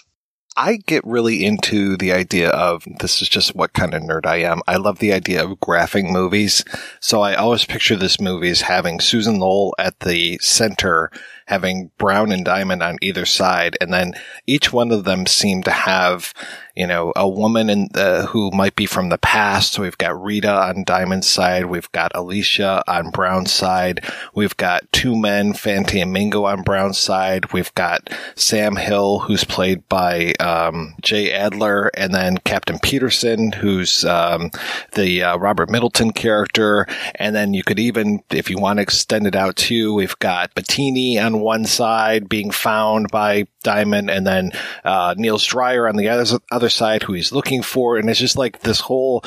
[0.57, 4.37] I get really into the idea of this is just what kind of nerd I
[4.39, 4.61] am.
[4.67, 6.65] I love the idea of graphing movies.
[6.99, 11.11] So I always picture this movie as having Susan Lowell at the center
[11.51, 14.15] having Brown and Diamond on either side, and then
[14.47, 16.33] each one of them seemed to have,
[16.77, 19.73] you know, a woman in the, who might be from the past.
[19.73, 24.91] So we've got Rita on Diamond's side, we've got Alicia on Brown's side, we've got
[24.93, 30.33] two men, Fante and Mingo on Brown's side, we've got Sam Hill, who's played by
[30.39, 34.53] um, Jay Adler, and then Captain Peterson, who's um,
[34.95, 36.87] the uh, Robert Middleton character,
[37.17, 40.55] and then you could even, if you want to extend it out too, we've got
[40.55, 44.53] Bettini on one side being found by Diamond and then
[44.85, 47.97] uh, Niels Dreyer on the other, other side who he's looking for.
[47.97, 49.25] And it's just like this whole,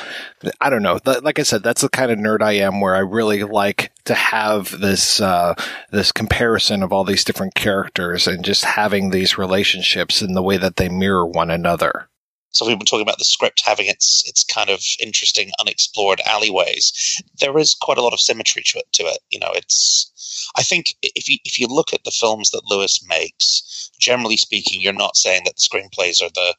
[0.60, 0.98] I don't know.
[1.04, 4.14] Like I said, that's the kind of nerd I am where I really like to
[4.14, 5.54] have this, uh,
[5.90, 10.56] this comparison of all these different characters and just having these relationships in the way
[10.56, 12.08] that they mirror one another.
[12.54, 17.20] So we've been talking about the script having its its kind of interesting unexplored alleyways.
[17.40, 18.84] There is quite a lot of symmetry to it.
[18.92, 20.12] To it, you know, it's
[20.56, 24.80] I think if you if you look at the films that Lewis makes, generally speaking,
[24.80, 26.54] you're not saying that the screenplays are the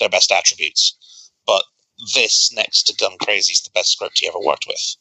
[0.00, 1.64] their best attributes, but
[2.14, 4.96] this next to Gun Crazy is the best script he ever worked with.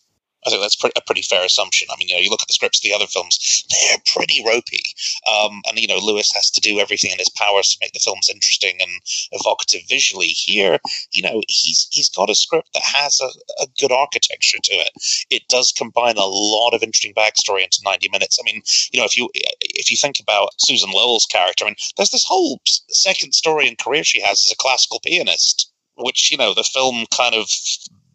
[0.48, 1.88] I think that's a pretty fair assumption.
[1.92, 4.44] I mean, you know, you look at the scripts of the other films; they're pretty
[4.46, 4.84] ropey,
[5.28, 8.00] um, and you know, Lewis has to do everything in his powers to make the
[8.00, 8.92] films interesting and
[9.32, 10.28] evocative visually.
[10.28, 10.80] Here,
[11.12, 13.30] you know, he's he's got a script that has a,
[13.64, 14.92] a good architecture to it.
[15.30, 18.40] It does combine a lot of interesting backstory into ninety minutes.
[18.40, 21.76] I mean, you know, if you if you think about Susan Lowell's character, I mean,
[21.98, 26.38] there's this whole second story and career she has as a classical pianist, which you
[26.38, 27.50] know the film kind of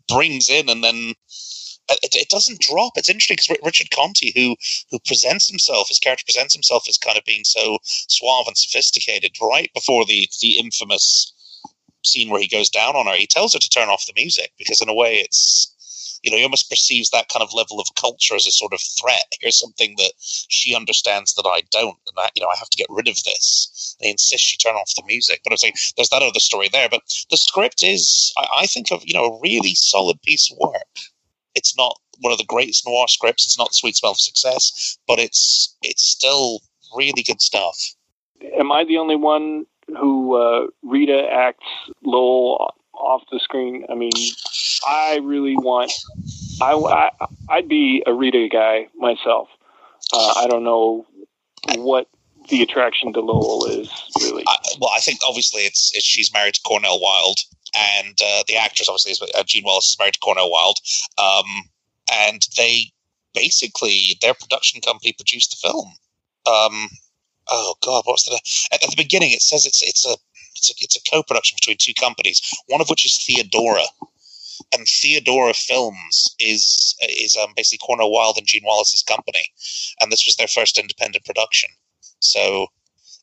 [0.08, 1.14] brings in and then
[1.88, 2.92] Uh, it, it doesn't drop.
[2.96, 4.56] It's interesting because Richard Conte, who
[4.90, 9.32] who presents himself, his character presents himself as kind of being so suave and sophisticated,
[9.40, 11.32] right before the the infamous
[12.04, 14.52] scene where he goes down on her, he tells her to turn off the music
[14.58, 15.72] because in a way it's
[16.22, 18.80] you know, he almost perceives that kind of level of culture as a sort of
[18.80, 19.24] threat.
[19.40, 22.76] Here's something that she understands that I don't, and that you know, I have to
[22.76, 23.96] get rid of this.
[24.00, 26.88] They insist she turn off the music, but I'm saying there's that other story there.
[26.88, 30.58] But the script is, I, I think, of you know, a really solid piece of
[30.58, 31.11] work.
[31.54, 33.46] It's not one of the greatest noir scripts.
[33.46, 36.60] It's not the sweet smell of success, but it's it's still
[36.96, 37.76] really good stuff.
[38.58, 41.66] Am I the only one who uh, Rita acts
[42.02, 43.84] Lowell off the screen?
[43.90, 44.12] I mean,
[44.86, 45.92] I really want.
[46.60, 49.48] I, I I'd be a Rita guy myself.
[50.12, 51.06] Uh, I don't know
[51.76, 52.08] what
[52.48, 54.44] the attraction to Lowell is really.
[54.46, 57.38] Uh, well, I think obviously it's, it's she's married to Cornel Wilde,
[57.74, 60.78] and uh, the actress obviously is uh, Jean Wallace is married to Cornel Wilde,
[61.18, 61.46] um,
[62.12, 62.92] and they
[63.34, 65.88] basically their production company produced the film.
[66.46, 66.88] Um,
[67.48, 68.40] oh God, what's the
[68.72, 69.32] at, at, the beginning?
[69.32, 70.16] It says it's it's a
[70.56, 73.84] it's a it's a co-production between two companies, one of which is Theodora.
[74.74, 79.44] And Theodora Films is is um, basically Cornel Wilde and Jean Wallace's company,
[80.00, 81.70] and this was their first independent production.
[82.20, 82.68] So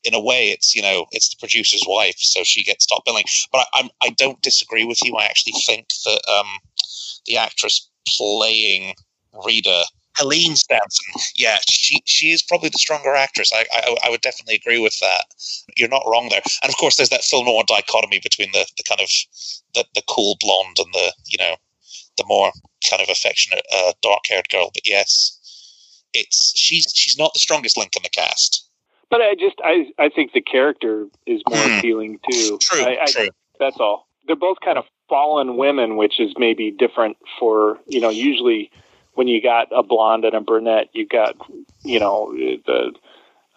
[0.03, 3.25] in a way, it's you know it's the producer's wife, so she gets top billing.
[3.51, 5.15] But I, I'm I don't disagree with you.
[5.15, 6.47] I actually think that um,
[7.25, 8.95] the actress playing
[9.45, 9.85] Rita,
[10.17, 13.51] Helene Stanton, yeah, she she is probably the stronger actress.
[13.53, 15.25] I, I I would definitely agree with that.
[15.75, 16.41] You're not wrong there.
[16.63, 19.09] And of course, there's that film noir dichotomy between the the kind of
[19.73, 21.55] the the cool blonde and the you know
[22.17, 22.51] the more
[22.89, 24.71] kind of affectionate uh, dark haired girl.
[24.73, 25.39] But yes,
[26.13, 28.68] it's she's she's not the strongest link in the cast.
[29.09, 31.79] But I just I I think the character is more mm.
[31.79, 32.57] appealing too.
[32.61, 33.29] True, I, true.
[33.59, 34.07] That's all.
[34.27, 38.71] They're both kind of fallen women, which is maybe different for you know usually
[39.15, 41.35] when you got a blonde and a brunette, you got
[41.83, 42.93] you know the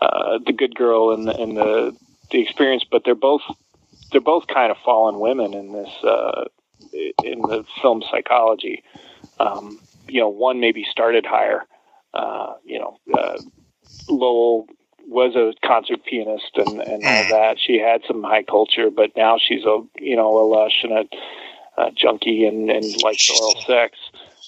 [0.00, 1.96] uh, the good girl and the, and the
[2.30, 3.42] the experience, but they're both
[4.10, 6.44] they're both kind of fallen women in this uh,
[7.22, 8.82] in the film psychology.
[9.38, 11.64] Um, you know, one maybe started higher.
[12.12, 13.38] Uh, you know, uh,
[14.08, 14.66] Lowell
[15.08, 17.56] was a concert pianist and, and all that.
[17.58, 21.82] She had some high culture, but now she's a you know a lush and a,
[21.82, 23.98] a junkie and, and likes oral sex.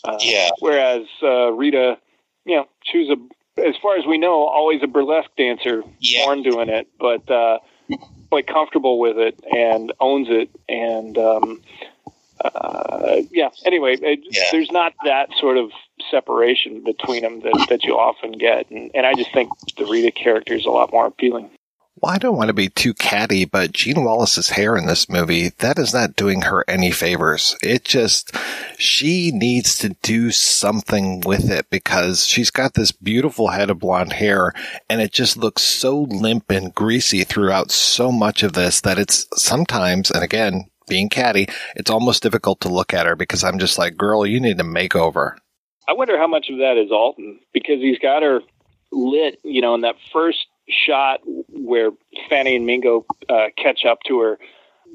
[0.04, 0.50] Uh, yeah.
[0.60, 1.98] Whereas uh, Rita,
[2.44, 6.24] you know, she was a, as far as we know, always a burlesque dancer, yeah.
[6.24, 7.58] born doing it, but uh,
[8.30, 10.50] quite comfortable with it and owns it.
[10.68, 11.62] And um,
[12.44, 14.42] uh, yeah, anyway, it, yeah.
[14.52, 15.70] there's not that sort of
[16.14, 18.70] separation between them that, that you often get.
[18.70, 21.50] And, and I just think the Rita character is a lot more appealing.
[22.00, 25.50] Well, I don't want to be too catty, but Jean Wallace's hair in this movie,
[25.58, 27.56] that is not doing her any favors.
[27.62, 28.36] It just,
[28.76, 34.12] she needs to do something with it because she's got this beautiful head of blonde
[34.12, 34.52] hair
[34.90, 39.26] and it just looks so limp and greasy throughout so much of this that it's
[39.36, 41.46] sometimes, and again, being catty,
[41.76, 44.64] it's almost difficult to look at her because I'm just like, girl, you need a
[44.64, 45.36] makeover.
[45.88, 48.40] I wonder how much of that is Alton because he's got her
[48.92, 51.90] lit, you know, in that first shot where
[52.30, 54.38] Fante and Mingo uh, catch up to her.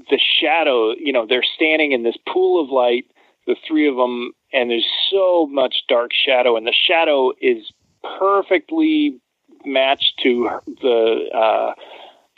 [0.10, 3.06] The shadow, you know, they're standing in this pool of light,
[3.45, 7.71] the three of them, and there's so much dark shadow, and the shadow is
[8.17, 9.19] perfectly
[9.65, 11.73] matched to the uh,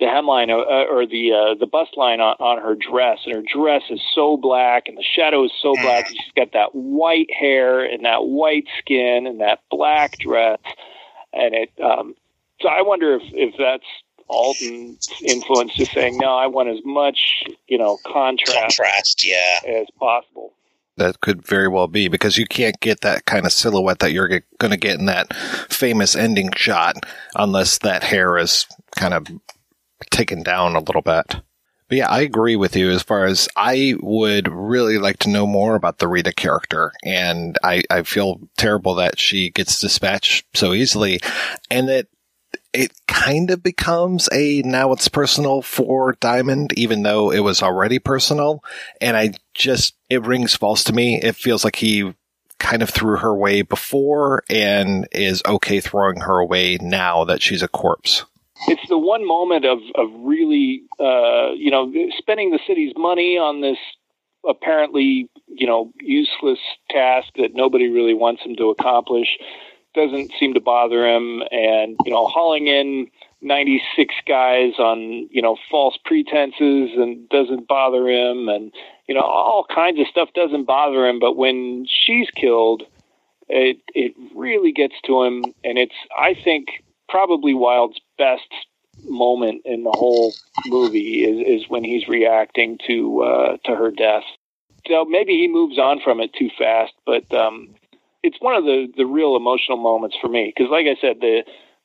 [0.01, 3.43] the hemline uh, or the uh, the bust line on, on her dress, and her
[3.43, 6.07] dress is so black, and the shadow is so black.
[6.07, 10.57] And she's got that white hair and that white skin and that black dress,
[11.31, 11.71] and it.
[11.79, 12.15] Um,
[12.61, 13.85] so I wonder if if that's
[14.27, 19.87] Alton's influence, just saying, no, I want as much you know contrast, contrast, yeah, as
[19.99, 20.51] possible.
[20.97, 24.41] That could very well be because you can't get that kind of silhouette that you're
[24.57, 25.33] going to get in that
[25.69, 26.95] famous ending shot
[27.35, 29.25] unless that hair is kind of
[30.09, 31.41] taken down a little bit.
[31.91, 35.45] But yeah, I agree with you as far as I would really like to know
[35.45, 36.93] more about the Rita character.
[37.03, 41.19] And I, I feel terrible that she gets dispatched so easily
[41.69, 42.07] and that
[42.71, 47.99] it kind of becomes a now it's personal for Diamond, even though it was already
[47.99, 48.63] personal.
[49.01, 51.19] And I just, it rings false to me.
[51.21, 52.13] It feels like he
[52.57, 57.63] kind of threw her away before and is okay throwing her away now that she's
[57.63, 58.23] a corpse.
[58.67, 63.61] It's the one moment of of really, uh, you know, spending the city's money on
[63.61, 63.77] this
[64.47, 66.59] apparently, you know, useless
[66.89, 69.37] task that nobody really wants him to accomplish.
[69.93, 73.07] Doesn't seem to bother him, and you know, hauling in
[73.41, 78.47] 96 guys on you know false pretenses and doesn't bother him.
[78.47, 78.71] And
[79.07, 81.19] you know all kinds of stuff doesn't bother him.
[81.19, 82.83] But when she's killed
[83.51, 85.43] it it really gets to him.
[85.63, 88.51] And it's i think probably Wilde's best
[89.03, 90.33] moment in the whole
[90.67, 94.23] movie is is when he's reacting to uh to her death
[94.87, 97.73] so maybe he moves on from it too fast but um
[98.21, 101.43] it's one of the the real emotional moments for me because like i said the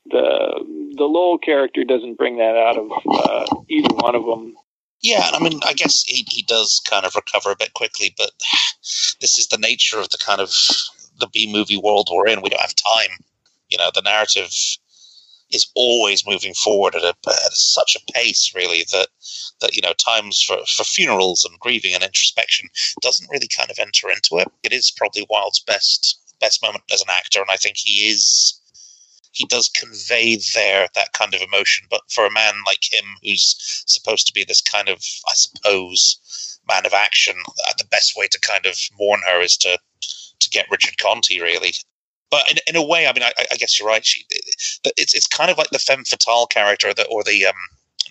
[0.09, 4.55] the the Lowell character doesn't bring that out of uh, either one of them.
[5.01, 8.31] Yeah, I mean, I guess he he does kind of recover a bit quickly, but
[9.21, 10.49] this is the nature of the kind of
[11.19, 12.41] the B movie world we're in.
[12.41, 13.17] We don't have time.
[13.69, 14.51] You know, the narrative
[15.51, 19.07] is always moving forward at, a, at such a pace, really, that
[19.61, 22.69] that you know times for, for funerals and grieving and introspection
[23.01, 24.47] doesn't really kind of enter into it.
[24.63, 28.61] It is probably Wilde's best best moment as an actor, and I think he is
[29.37, 31.85] he does convey there that kind of emotion.
[31.89, 36.59] But for a man like him, who's supposed to be this kind of, I suppose,
[36.67, 37.35] man of action,
[37.67, 39.77] uh, the best way to kind of mourn her is to
[40.39, 41.73] to get Richard Conte really.
[42.29, 44.05] But in, in a way, I mean, I, I guess you're right.
[44.05, 44.25] She,
[44.97, 47.55] it's it's kind of like the femme fatale character, that or the um,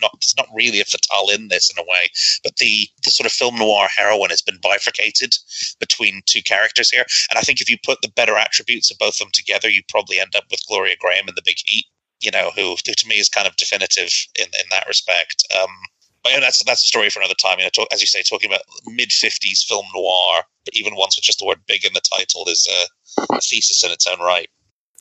[0.00, 2.08] not there's not really a fatale in this in a way,
[2.42, 5.36] but the the sort of film noir heroine has been bifurcated
[5.80, 7.04] between two characters here.
[7.30, 9.82] And I think if you put the better attributes of both of them together, you
[9.88, 11.86] probably end up with Gloria Grahame in The Big Heat.
[12.20, 15.44] You know, who, who to me is kind of definitive in in that respect.
[15.60, 15.70] Um,
[16.34, 17.58] know, that's that's a story for another time.
[17.58, 21.16] You know, talk, as you say, talking about mid '50s film noir, but even ones
[21.16, 24.48] with just the word "big" in the title is a thesis in its own right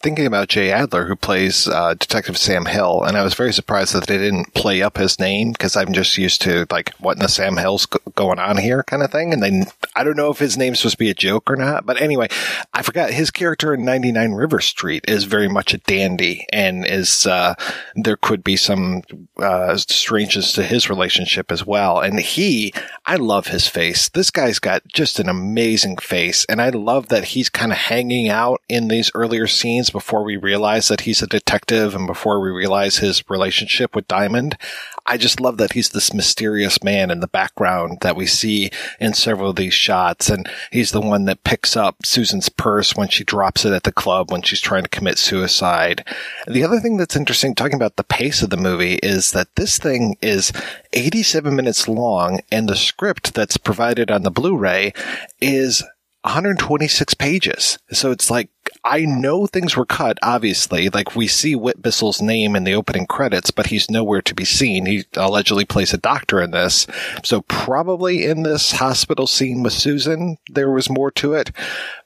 [0.01, 3.93] thinking about Jay Adler, who plays uh, Detective Sam Hill, and I was very surprised
[3.93, 7.23] that they didn't play up his name because I'm just used to like what in
[7.23, 9.33] the Sam Hill's going on here kind of thing.
[9.33, 9.65] And then
[9.95, 12.27] I don't know if his name's supposed to be a joke or not, but anyway,
[12.73, 17.25] I forgot his character in 99 River Street is very much a dandy, and is
[17.25, 17.55] uh,
[17.95, 19.01] there could be some
[19.37, 21.99] uh, strangeness to his relationship as well.
[21.99, 22.73] And he,
[23.05, 24.09] I love his face.
[24.09, 28.29] This guy's got just an amazing face, and I love that he's kind of hanging
[28.29, 32.49] out in these earlier scenes before we realize that he's a detective and before we
[32.49, 34.57] realize his relationship with Diamond.
[35.05, 39.13] I just love that he's this mysterious man in the background that we see in
[39.13, 40.29] several of these shots.
[40.29, 43.91] And he's the one that picks up Susan's purse when she drops it at the
[43.91, 46.03] club when she's trying to commit suicide.
[46.47, 49.77] The other thing that's interesting talking about the pace of the movie is that this
[49.77, 50.51] thing is
[50.93, 54.93] 87 minutes long and the script that's provided on the Blu-ray
[55.39, 55.83] is
[56.25, 57.77] 126 pages.
[57.91, 58.49] So it's like
[58.85, 60.89] I know things were cut, obviously.
[60.89, 64.45] Like we see Whit Bissell's name in the opening credits, but he's nowhere to be
[64.45, 64.85] seen.
[64.85, 66.85] He allegedly plays a doctor in this.
[67.23, 71.51] So probably in this hospital scene with Susan, there was more to it.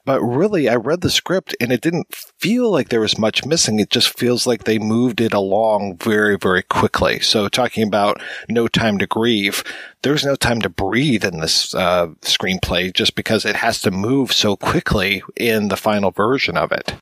[0.04, 3.78] But really, I read the script and it didn't feel like there was much missing.
[3.78, 7.20] It just feels like they moved it along very, very quickly.
[7.20, 9.62] So talking about no time to grieve,
[10.02, 14.32] there's no time to breathe in this uh, screenplay just because it has to move
[14.32, 16.94] so quickly in the final version of it.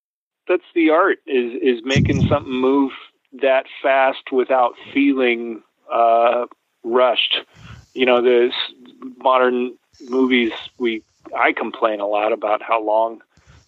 [0.49, 2.92] That's the art is is making something move
[3.42, 6.46] that fast without feeling uh,
[6.82, 7.40] rushed.
[7.94, 8.51] You know, the
[9.18, 9.76] modern
[10.09, 11.03] movies we
[11.37, 13.20] I complain a lot about how long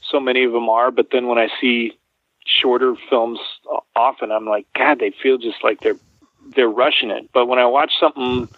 [0.03, 1.97] so many of them are, but then when I see
[2.47, 3.39] shorter films
[3.95, 5.99] often I'm like god they feel just like they're
[6.55, 7.31] they're rushing it.
[7.33, 8.49] But when I watch something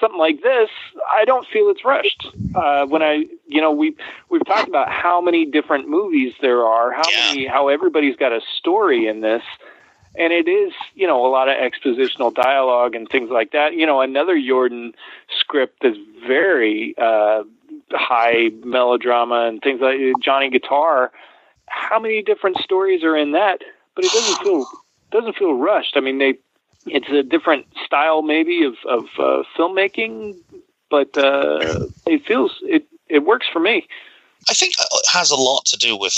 [0.00, 0.68] something like this,
[1.12, 2.26] I don't feel it's rushed.
[2.54, 3.96] Uh, when I, you know, we
[4.28, 7.28] we've talked about how many different movies there are, how yeah.
[7.28, 9.42] many, how everybody's got a story in this,
[10.16, 13.74] and it is, you know, a lot of expositional dialogue and things like that.
[13.74, 14.94] You know, another Yordan
[15.38, 17.44] script that's very uh,
[17.90, 21.12] high melodrama and things like Johnny Guitar.
[21.66, 23.60] How many different stories are in that?
[23.94, 24.66] But it doesn't feel
[25.10, 25.96] doesn't feel rushed.
[25.96, 26.38] I mean, they
[26.86, 30.36] it's a different style maybe of of uh, filmmaking,
[30.90, 33.86] but uh, it feels it it works for me.
[34.48, 36.14] I think it has a lot to do with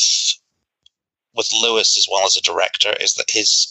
[1.35, 2.95] with Lewis as well as a director.
[3.01, 3.71] Is that his?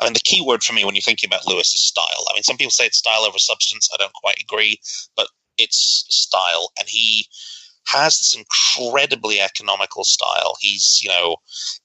[0.00, 2.24] I mean, the key word for me when you're thinking about Lewis is style.
[2.30, 3.88] I mean, some people say it's style over substance.
[3.92, 4.80] I don't quite agree,
[5.14, 5.28] but
[5.60, 7.26] it's style, and he
[7.86, 10.56] has this incredibly economical style.
[10.60, 11.36] He's, you know,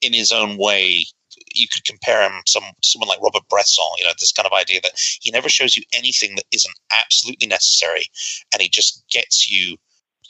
[0.02, 1.06] in his own way,
[1.54, 4.82] you could compare him some, someone like Robert Bresson, you know, this kind of idea
[4.82, 8.06] that he never shows you anything that isn't absolutely necessary
[8.54, 9.78] and he just gets you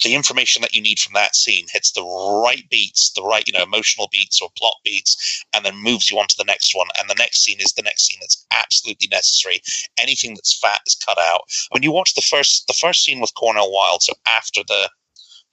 [0.03, 2.03] the information that you need from that scene hits the
[2.43, 6.19] right beats, the right, you know, emotional beats or plot beats, and then moves you
[6.19, 6.87] on to the next one.
[6.99, 9.61] And the next scene is the next scene that's absolutely necessary.
[9.99, 11.41] Anything that's fat is cut out.
[11.69, 14.89] When you watch the first the first scene with Cornel Wilde, so after the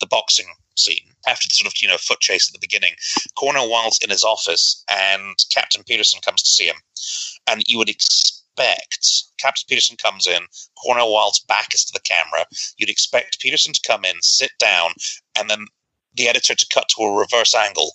[0.01, 2.95] the boxing scene, after the sort of, you know, foot chase at the beginning,
[3.37, 6.77] Cornel Wilde's in his office and Captain Peterson comes to see him.
[7.47, 10.47] And you would expect expect Captain Peterson comes in,
[10.77, 12.45] Cornel Wilde's back is to the camera.
[12.77, 14.93] You'd expect Peterson to come in, sit down,
[15.37, 15.67] and then
[16.15, 17.93] the editor to cut to a reverse angle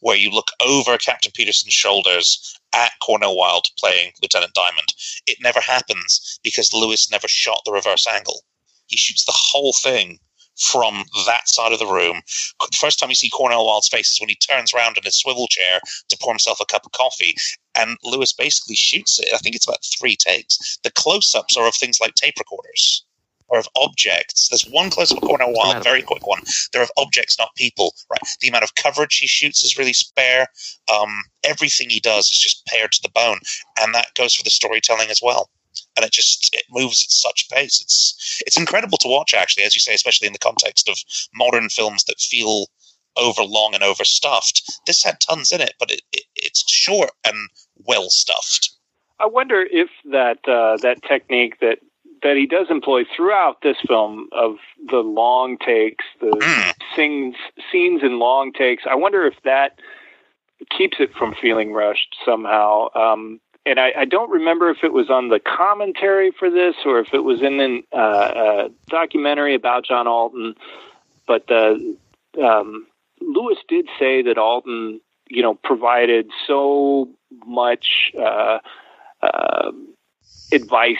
[0.00, 4.92] where you look over Captain Peterson's shoulders at Cornel Wilde playing Lieutenant Diamond.
[5.26, 8.42] It never happens because Lewis never shot the reverse angle.
[8.86, 10.18] He shoots the whole thing
[10.60, 12.20] from that side of the room.
[12.60, 15.16] The first time you see Cornel Wilde's face is when he turns around in his
[15.16, 17.34] swivel chair to pour himself a cup of coffee,
[17.74, 19.28] and Lewis basically shoots it.
[19.32, 20.78] I think it's about three takes.
[20.84, 23.04] The close-ups are of things like tape recorders
[23.48, 24.48] or of objects.
[24.48, 26.42] There's one close up of Cornel Wilde, very quick one.
[26.72, 27.94] They're of objects, not people.
[28.08, 28.20] Right.
[28.40, 30.46] The amount of coverage he shoots is really spare.
[30.94, 33.40] Um, everything he does is just pared to the bone,
[33.80, 35.50] and that goes for the storytelling as well
[35.96, 37.80] and it just it moves at such pace.
[37.80, 40.98] It's it's incredible to watch, actually, as you say, especially in the context of
[41.34, 42.66] modern films that feel
[43.16, 44.80] overlong and overstuffed.
[44.86, 47.36] This had tons in it, but it, it it's short and
[47.86, 48.70] well stuffed.
[49.18, 51.78] I wonder if that uh, that technique that
[52.22, 54.56] that he does employ throughout this film of
[54.90, 56.72] the long takes, the mm.
[56.94, 57.36] scenes
[57.70, 58.84] scenes in long takes.
[58.88, 59.78] I wonder if that
[60.76, 62.88] keeps it from feeling rushed somehow.
[62.94, 66.98] Um, and I, I, don't remember if it was on the commentary for this or
[66.98, 70.54] if it was in a uh, uh, documentary about John Alton.
[71.26, 71.76] But uh,
[72.42, 72.86] um,
[73.20, 77.08] Lewis did say that Alton, you know, provided so
[77.46, 78.58] much uh,
[79.22, 79.72] uh,
[80.52, 80.96] advice.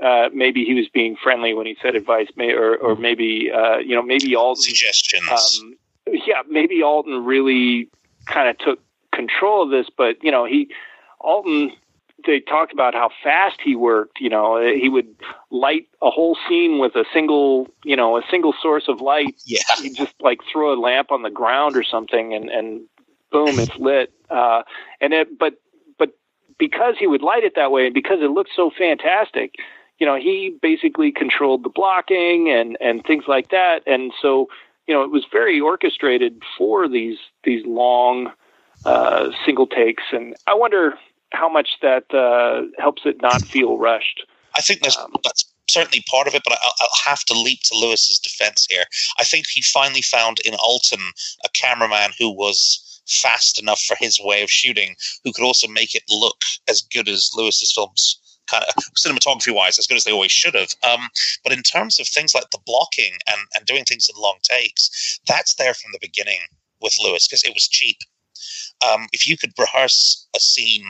[0.00, 3.50] Uh, maybe he was being friendly when he said advice, may, or, or maybe
[3.84, 5.60] you know, maybe Alton suggestions.
[5.60, 5.76] Um,
[6.06, 7.90] yeah, maybe Alton really
[8.26, 8.80] kind of took
[9.12, 10.70] control of this, but you know, he
[11.20, 11.72] Alton
[12.26, 14.20] they talked about how fast he worked.
[14.20, 15.14] You know, he would
[15.50, 19.34] light a whole scene with a single, you know, a single source of light.
[19.44, 19.60] Yeah.
[19.80, 22.82] He'd just like throw a lamp on the ground or something, and and
[23.30, 24.12] boom, it's lit.
[24.30, 24.62] Uh,
[25.00, 25.54] and it, but
[25.98, 26.10] but
[26.58, 29.54] because he would light it that way, and because it looked so fantastic,
[29.98, 33.82] you know, he basically controlled the blocking and and things like that.
[33.86, 34.48] And so,
[34.86, 38.32] you know, it was very orchestrated for these these long
[38.84, 40.04] uh, single takes.
[40.12, 40.98] And I wonder
[41.32, 44.24] how much that uh, helps it not feel rushed.
[44.54, 47.60] I think there's um, that's certainly part of it, but I'll, I'll, have to leap
[47.64, 48.84] to Lewis's defense here.
[49.18, 51.00] I think he finally found in Alton
[51.44, 55.94] a cameraman who was fast enough for his way of shooting, who could also make
[55.94, 58.20] it look as good as Lewis's films.
[58.46, 60.70] Kind of cinematography wise, as good as they always should have.
[60.82, 61.08] Um,
[61.44, 65.20] but in terms of things like the blocking and, and doing things in long takes,
[65.26, 66.40] that's there from the beginning
[66.80, 67.98] with Lewis because it was cheap
[68.86, 70.86] um, if you could rehearse a scene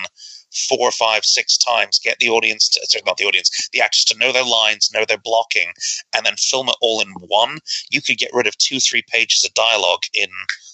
[0.68, 4.18] four, five, six times, get the audience to, sorry, not the audience, the actors to
[4.18, 5.72] know their lines, know their blocking,
[6.14, 7.58] and then film it all in one,
[7.90, 10.28] you could get rid of two, three pages of dialogue in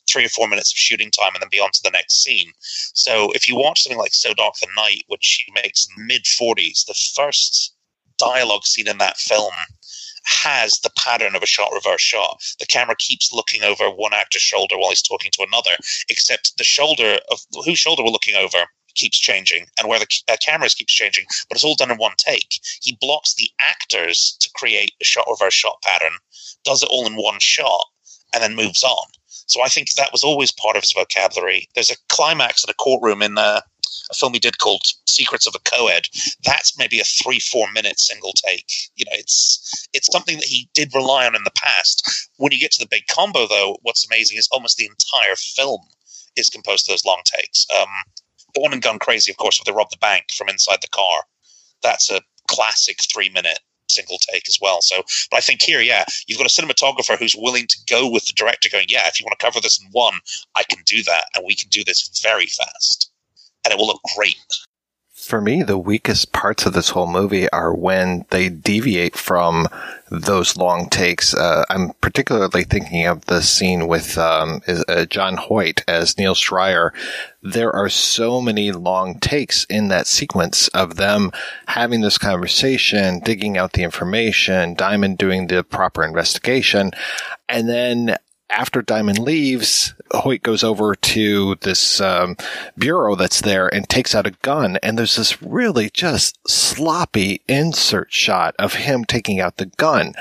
[0.09, 2.51] three or four minutes of shooting time and then be on to the next scene.
[2.61, 6.87] So if you watch something like So Dark the Night, which she makes mid 40s,
[6.87, 7.75] the first
[8.18, 9.53] dialogue scene in that film
[10.25, 12.43] has the pattern of a shot reverse shot.
[12.59, 15.77] The camera keeps looking over one actor's shoulder while he's talking to another,
[16.09, 20.37] except the shoulder of whose shoulder we're looking over keeps changing and where the uh,
[20.41, 22.61] cameras keeps changing, but it's all done in one take.
[22.81, 26.12] He blocks the actors to create a shot reverse shot pattern,
[26.64, 27.87] does it all in one shot,
[28.33, 29.07] and then moves on.
[29.47, 31.68] So I think that was always part of his vocabulary.
[31.75, 33.61] There's a climax in a courtroom in uh,
[34.11, 36.09] a film he did called Secrets of a Coed.
[36.45, 38.70] That's maybe a three, four minute single take.
[38.97, 42.30] You know, it's it's something that he did rely on in the past.
[42.37, 45.80] When you get to the big combo, though, what's amazing is almost the entire film
[46.37, 47.66] is composed of those long takes.
[47.78, 47.89] Um,
[48.55, 50.89] the one in Gun Crazy, of course, with the rob the bank from inside the
[50.89, 51.22] car.
[51.82, 54.80] That's a classic three minute single take as well.
[54.80, 58.26] So, but I think here, yeah, you've got a cinematographer who's willing to go with
[58.26, 60.14] the director, going, yeah, if you want to cover this in one,
[60.57, 63.11] I can do that, and we can do this very fast
[63.65, 64.37] and it will look great.
[65.25, 69.69] For me, the weakest parts of this whole movie are when they deviate from
[70.11, 71.33] those long takes.
[71.33, 76.93] Uh, I'm particularly thinking of the scene with um, uh, John Hoyt as Nils Dreyer.
[77.43, 81.33] There are so many long takes in that sequence of them
[81.69, 86.91] having this conversation, digging out the information, Diamond doing the proper investigation,
[87.49, 88.17] and then
[88.51, 92.37] after Diamond leaves, Hoyt goes over to this um,
[92.77, 94.79] bureau that's there and takes out a gun.
[94.83, 100.15] And there's this really just sloppy insert shot of him taking out the gun.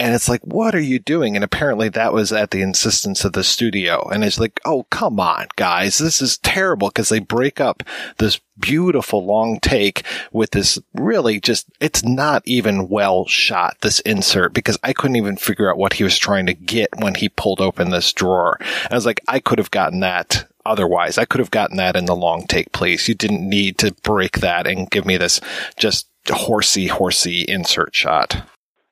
[0.00, 1.36] And it's like, what are you doing?
[1.36, 4.08] And apparently that was at the insistence of the studio.
[4.08, 5.98] And it's like, oh, come on, guys.
[5.98, 7.82] This is terrible because they break up
[8.16, 14.54] this beautiful long take with this really just, it's not even well shot, this insert,
[14.54, 17.60] because I couldn't even figure out what he was trying to get when he pulled
[17.60, 18.56] open this drawer.
[18.58, 21.18] And I was like, I could have gotten that otherwise.
[21.18, 23.06] I could have gotten that in the long take, please.
[23.06, 25.42] You didn't need to break that and give me this
[25.76, 28.46] just horsey, horsey insert shot.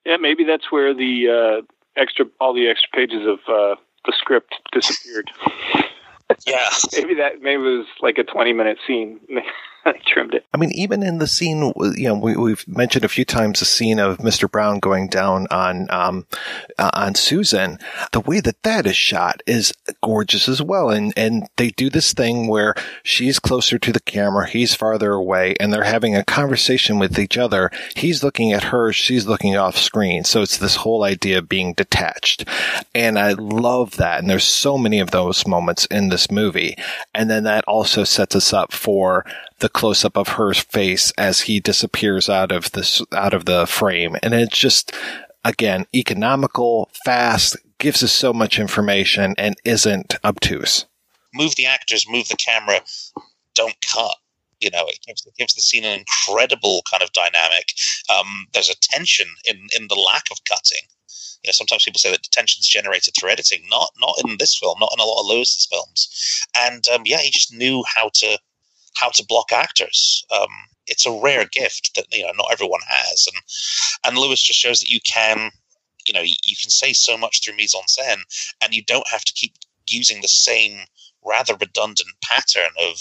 [0.09, 4.54] Yeah, maybe that's where the uh, extra, all the extra pages of uh, the script
[4.72, 5.30] disappeared.
[6.46, 9.20] yeah, maybe that maybe it was like a twenty-minute scene.
[9.85, 10.45] I trimmed it.
[10.53, 13.64] I mean, even in the scene, you know, we, have mentioned a few times the
[13.64, 14.51] scene of Mr.
[14.51, 16.26] Brown going down on um,
[16.79, 17.79] uh, on Susan.
[18.12, 19.72] The way that that is shot is
[20.03, 24.49] gorgeous as well, and and they do this thing where she's closer to the camera,
[24.49, 27.70] he's farther away, and they're having a conversation with each other.
[27.97, 30.24] He's looking at her, she's looking off screen.
[30.24, 32.45] So it's this whole idea of being detached,
[32.95, 34.20] and I love that.
[34.20, 36.76] And there's so many of those moments in this movie,
[37.14, 39.24] and then that also sets us up for
[39.61, 43.66] the close up of her face as he disappears out of this out of the
[43.66, 44.92] frame, and it's just
[45.44, 50.86] again economical, fast, gives us so much information, and isn't obtuse.
[51.34, 52.80] Move the actors, move the camera,
[53.54, 54.16] don't cut.
[54.61, 57.74] You know, it gives, it gives the scene an incredible kind of dynamic.
[58.12, 60.88] Um, there's a tension in in the lack of cutting
[61.44, 63.62] you know, sometimes people say that tension is generated through editing.
[63.70, 66.44] Not not in this film, not in a lot of Lewis's films.
[66.59, 68.38] And um, yeah, he just knew how to
[68.95, 70.24] how to block actors.
[70.30, 70.49] Um,
[70.86, 73.43] it's a rare gift that you know not everyone has, and
[74.05, 75.51] and Lewis just shows that you can,
[76.07, 78.22] you know, you can say so much through mise en scène,
[78.62, 79.55] and you don't have to keep
[79.89, 80.80] using the same
[81.24, 82.97] rather redundant pattern of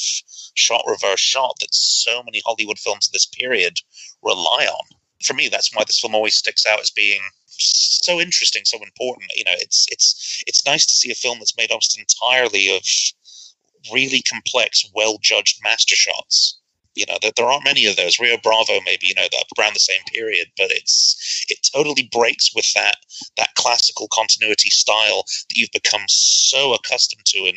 [0.56, 3.80] shot reverse shot that so many Hollywood films of this period
[4.22, 4.86] rely on.
[5.24, 9.32] For me, that's why this film always sticks out as being so interesting, so important.
[9.36, 12.84] You know, it's it's it's nice to see a film that's made almost entirely of
[13.94, 16.60] really complex, well judged master shots.
[16.96, 18.20] You know, that there aren't many of those.
[18.20, 22.56] Rio Bravo, maybe, you know, that around the same period, but it's it totally breaks
[22.56, 22.98] with that
[23.38, 27.56] that classical continuity style that you've become so accustomed to in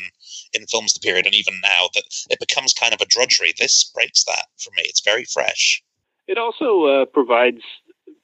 [0.53, 3.55] in films the period and even now that it becomes kind of a drudgery.
[3.59, 4.83] This breaks that for me.
[4.85, 5.83] It's very fresh.
[6.29, 7.63] It also uh, provides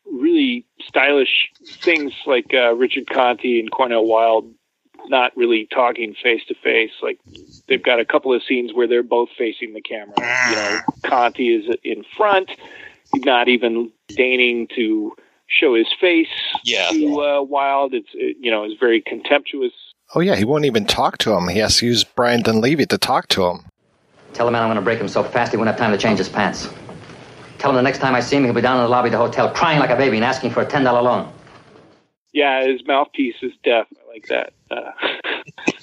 [0.05, 1.49] really stylish
[1.81, 4.53] things like uh, Richard Conte and Cornel Wilde
[5.09, 6.93] not really talking face to face.
[7.03, 7.19] Like
[7.69, 10.15] they've got a couple of scenes where they're both facing the camera.
[10.51, 12.51] You know, Conte is in front,
[13.15, 15.15] not even deigning to
[15.47, 16.29] show his face
[16.65, 16.89] yeah.
[16.91, 17.95] to uh, Wilde.
[17.95, 19.73] It's it, you know, it's very contemptuous.
[20.15, 21.49] Oh yeah, he won't even talk to him.
[21.49, 23.65] He has to use Brian Donlevy to talk to him.
[24.35, 25.99] Tell the man I'm going to break him so fast he won't have time to
[25.99, 26.69] change his pants.
[27.59, 29.13] Tell him the next time I see him, he'll be down in the lobby of
[29.13, 31.33] the hotel crying like a baby and asking for a ten dollar loan.
[32.33, 33.87] Yeah, his mouthpiece is deaf.
[34.17, 34.53] Like that.
[34.71, 34.93] Uh,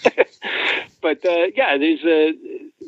[1.02, 2.34] but uh, yeah, there's a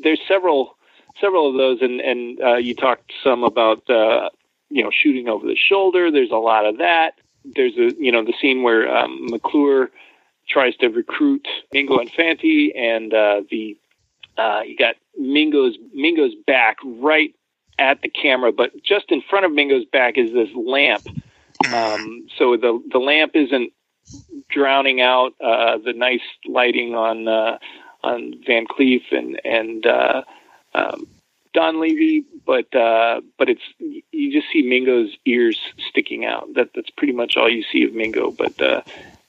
[0.02, 0.76] there's several
[1.22, 4.30] several of those, and and uh, you talked some about uh,
[4.70, 6.10] you know shooting over the shoulder.
[6.10, 7.12] There's a lot of that.
[7.44, 9.92] There's a you know the scene where um, McClure
[10.50, 13.78] tries to recruit Mingo and Fante, and uh, the
[14.40, 17.36] uh, you got Mingo's Mingo's back right
[17.78, 21.08] at the camera, but just in front of Mingo's back is this lamp.
[21.72, 23.72] Um, so the the lamp isn't
[24.50, 27.58] drowning out uh, the nice lighting on uh,
[28.04, 30.24] on Van Cleef and and uh,
[30.74, 31.08] um,
[31.56, 36.54] Donlevy, but uh, but it's you just see Mingo's ears sticking out.
[36.56, 38.32] That that's pretty much all you see of Mingo.
[38.32, 38.82] But uh,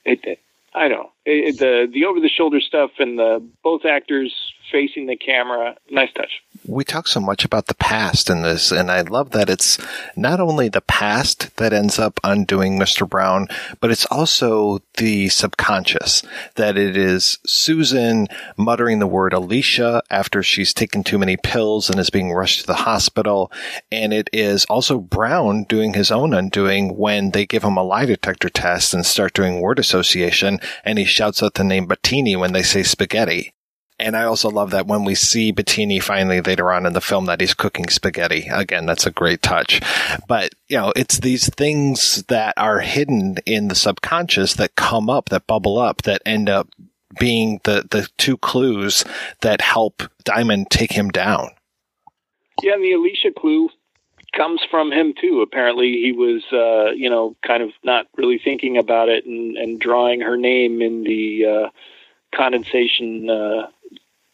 [0.05, 0.39] it, it,
[0.73, 5.15] I don't it, the the over the shoulder stuff and the both actors facing the
[5.15, 5.75] camera.
[5.89, 6.41] Nice touch.
[6.65, 9.77] We talk so much about the past in this, and I love that it's
[10.15, 13.07] not only the past that ends up undoing Mr.
[13.07, 13.47] Brown,
[13.79, 16.23] but it's also the subconscious.
[16.55, 21.99] That it is Susan muttering the word Alicia after she's taken too many pills and
[21.99, 23.51] is being rushed to the hospital.
[23.91, 28.05] And it is also Brown doing his own undoing when they give him a lie
[28.05, 32.53] detector test and start doing word association, and he shouts out the name Bettini when
[32.53, 33.53] they say spaghetti.
[33.99, 37.25] And I also love that when we see Bettini finally later on in the film
[37.25, 38.47] that he's cooking spaghetti.
[38.51, 39.81] Again, that's a great touch.
[40.27, 45.29] But, you know, it's these things that are hidden in the subconscious that come up,
[45.29, 46.69] that bubble up, that end up
[47.19, 49.03] being the, the two clues
[49.41, 51.49] that help Diamond take him down.
[52.61, 53.69] Yeah, and the Alicia clue
[54.35, 55.41] comes from him too.
[55.41, 59.79] Apparently, he was, uh, you know, kind of not really thinking about it and, and
[59.79, 61.69] drawing her name in the uh,
[62.35, 63.67] condensation uh,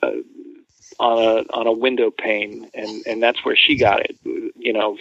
[0.03, 0.11] uh,
[0.99, 4.17] on a on a window pane, and and that's where she got it.
[4.23, 4.97] You know,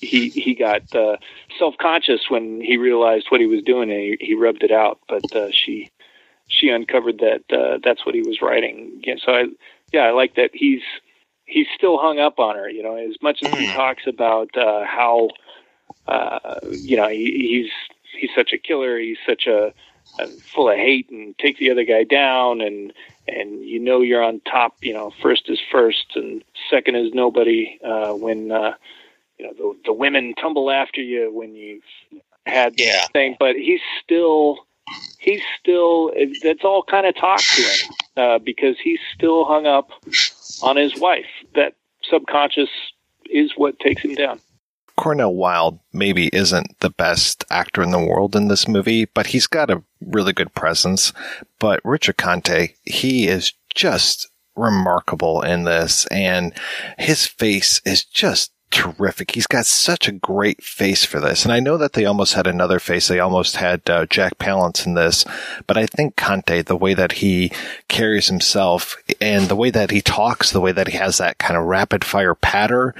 [0.00, 1.16] he he got uh,
[1.58, 5.00] self conscious when he realized what he was doing, and he, he rubbed it out.
[5.08, 5.90] But uh, she
[6.48, 8.92] she uncovered that uh, that's what he was writing.
[8.98, 9.44] Again, so I
[9.92, 10.82] yeah, I like that he's
[11.44, 12.68] he's still hung up on her.
[12.68, 15.28] You know, as much as he talks about uh, how
[16.06, 19.72] uh, you know he, he's he's such a killer, he's such a
[20.54, 22.92] full of hate and take the other guy down and
[23.26, 27.78] and you know you're on top you know first is first and second is nobody
[27.84, 28.74] uh when uh
[29.38, 31.82] you know the the women tumble after you when you've
[32.46, 33.06] had yeah.
[33.12, 34.58] thing but he's still
[35.18, 39.90] he's still that's all kind of talk to him uh because he's still hung up
[40.62, 42.70] on his wife that subconscious
[43.30, 44.40] is what takes him down
[44.98, 49.46] Cornel Wilde maybe isn't the best actor in the world in this movie, but he's
[49.46, 51.12] got a really good presence.
[51.60, 56.52] But Richard Conte, he is just remarkable in this, and
[56.98, 59.30] his face is just terrific.
[59.30, 61.44] He's got such a great face for this.
[61.44, 63.06] And I know that they almost had another face.
[63.06, 65.24] They almost had uh, Jack Palance in this,
[65.68, 67.52] but I think Conte, the way that he
[67.86, 71.56] carries himself and the way that he talks, the way that he has that kind
[71.56, 72.96] of rapid fire patter,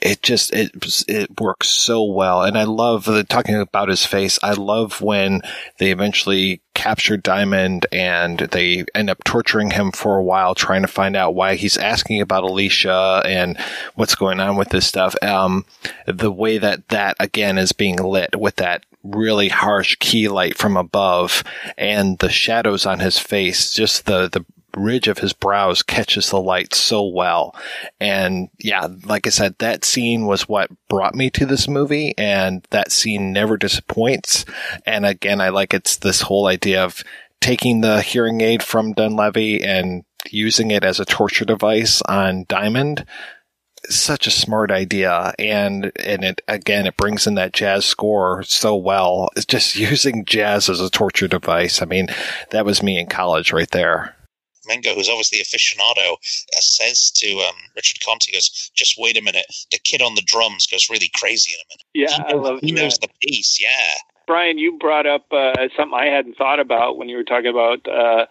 [0.00, 0.70] it just it
[1.08, 2.42] it works so well.
[2.42, 5.42] And i love the, talking about his face i love when
[5.78, 10.88] they eventually capture diamond and they end up torturing him for a while trying to
[10.88, 13.58] find out why he's asking about alicia and
[13.96, 15.16] what's going on with this stuff.
[15.20, 15.64] Um
[16.06, 20.76] the way that that again is being lit with that really harsh key light from
[20.76, 21.42] above
[21.76, 24.44] and the shadows on his face just the the
[24.78, 27.54] ridge of his brows catches the light so well.
[28.00, 32.66] And yeah, like I said, that scene was what brought me to this movie and
[32.70, 34.44] that scene never disappoints.
[34.86, 37.02] And again, I like it's this whole idea of
[37.40, 43.04] taking the hearing aid from Donlevy and using it as a torture device on Diamond.
[43.88, 45.32] Such a smart idea.
[45.38, 49.30] And and it again it brings in that jazz score so well.
[49.36, 51.80] It's just using jazz as a torture device.
[51.80, 52.08] I mean
[52.50, 54.16] that was me in college right there
[54.68, 59.46] Mingo, who's obviously aficionado, uh, says to um, Richard Conte, goes, just wait a minute.
[59.72, 62.10] The kid on the drums goes really crazy in a minute.
[62.10, 62.80] Yeah, he knows, I love He that.
[62.80, 63.70] knows the piece, yeah.
[64.26, 67.86] Brian, you brought up uh, something I hadn't thought about when you were talking about
[67.88, 68.26] uh,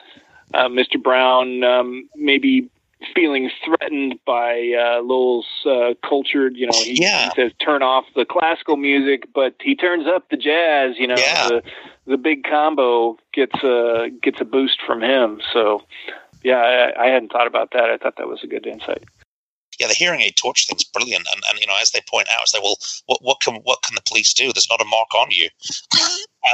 [0.54, 1.02] uh, Mr.
[1.02, 2.70] Brown um, maybe
[3.16, 6.56] feeling threatened by uh, Lowell's uh, cultured.
[6.56, 7.30] You know, he, Yeah.
[7.36, 10.96] he says turn off the classical music, but he turns up the jazz.
[11.00, 11.48] You know, Yeah.
[11.48, 11.64] the
[12.06, 15.42] the big combo gets a gets a boost from him.
[15.52, 15.84] So,
[16.48, 17.90] yeah, I, I hadn't thought about that.
[17.90, 19.04] I thought that was a good insight.
[19.80, 22.44] Yeah, the hearing aid torch thing's brilliant, and, and you know, as they point out,
[22.44, 22.78] it's like, well,
[23.08, 24.54] what what can what can the police do?
[24.54, 25.50] There's not a mark on you,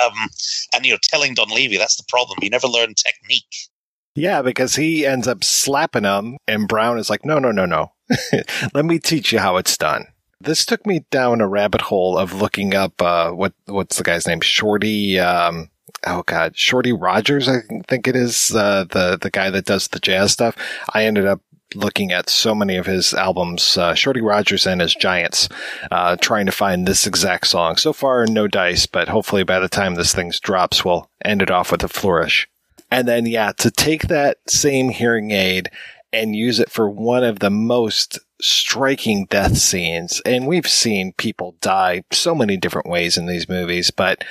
[0.03, 0.29] um,
[0.73, 2.39] and you know, telling Donlevy that's the problem.
[2.41, 3.69] You never learn technique.
[4.15, 7.93] Yeah, because he ends up slapping him, and Brown is like, no, no, no, no.
[8.73, 10.05] Let me teach you how it's done.
[10.41, 14.27] This took me down a rabbit hole of looking up, uh, what, what's the guy's
[14.27, 14.41] name?
[14.41, 15.69] Shorty, um,
[16.05, 19.99] oh God, Shorty Rogers, I think it is, uh, the, the guy that does the
[19.99, 20.55] jazz stuff.
[20.93, 21.41] I ended up
[21.75, 25.49] looking at so many of his albums, uh, Shorty Rogers and his Giants,
[25.91, 27.77] uh, trying to find this exact song.
[27.77, 31.51] So far, no dice, but hopefully by the time this thing drops, we'll end it
[31.51, 32.47] off with a flourish.
[32.91, 35.69] And then, yeah, to take that same hearing aid
[36.11, 40.21] and use it for one of the most striking death scenes.
[40.25, 44.23] And we've seen people die so many different ways in these movies, but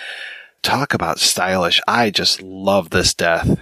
[0.62, 1.80] talk about stylish.
[1.86, 3.58] I just love this death.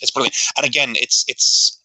[0.00, 0.36] It's brilliant.
[0.56, 1.80] And again, it's it's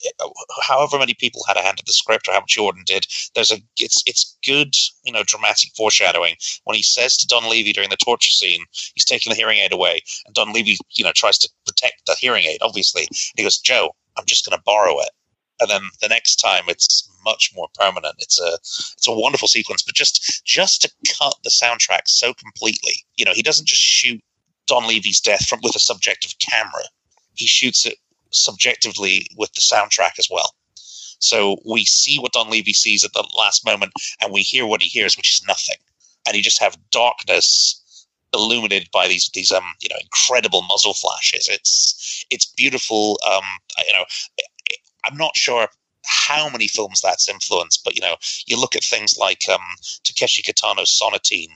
[0.62, 3.08] however many people had a hand in the script or how much Yordan did.
[3.34, 6.36] There's a it's it's good, you know, dramatic foreshadowing
[6.66, 10.02] when he says to Donlevy during the torture scene, he's taking the hearing aid away,
[10.26, 12.60] and Donlevy, you know, tries to protect the hearing aid.
[12.62, 15.10] Obviously, and he goes, "Joe, I'm just going to borrow it."
[15.60, 18.16] And then the next time, it's much more permanent.
[18.20, 22.94] It's a it's a wonderful sequence, but just just to cut the soundtrack so completely,
[23.18, 24.22] you know, he doesn't just shoot
[24.70, 26.84] Donlevy's death from with a subjective camera.
[27.34, 27.98] He shoots it
[28.32, 30.54] subjectively with the soundtrack as well.
[31.20, 34.90] So we see what Donlevy sees at the last moment, and we hear what he
[34.90, 35.78] hears, which is nothing.
[36.28, 37.80] And you just have darkness
[38.34, 41.48] illuminated by these these um you know incredible muzzle flashes.
[41.50, 43.20] It's it's beautiful.
[43.32, 43.44] Um,
[43.88, 44.06] you know,
[45.06, 45.68] I'm not sure
[46.06, 49.62] how many films that's influenced, but you know, you look at things like um,
[50.04, 51.56] Takeshi Kitano's Sonatine,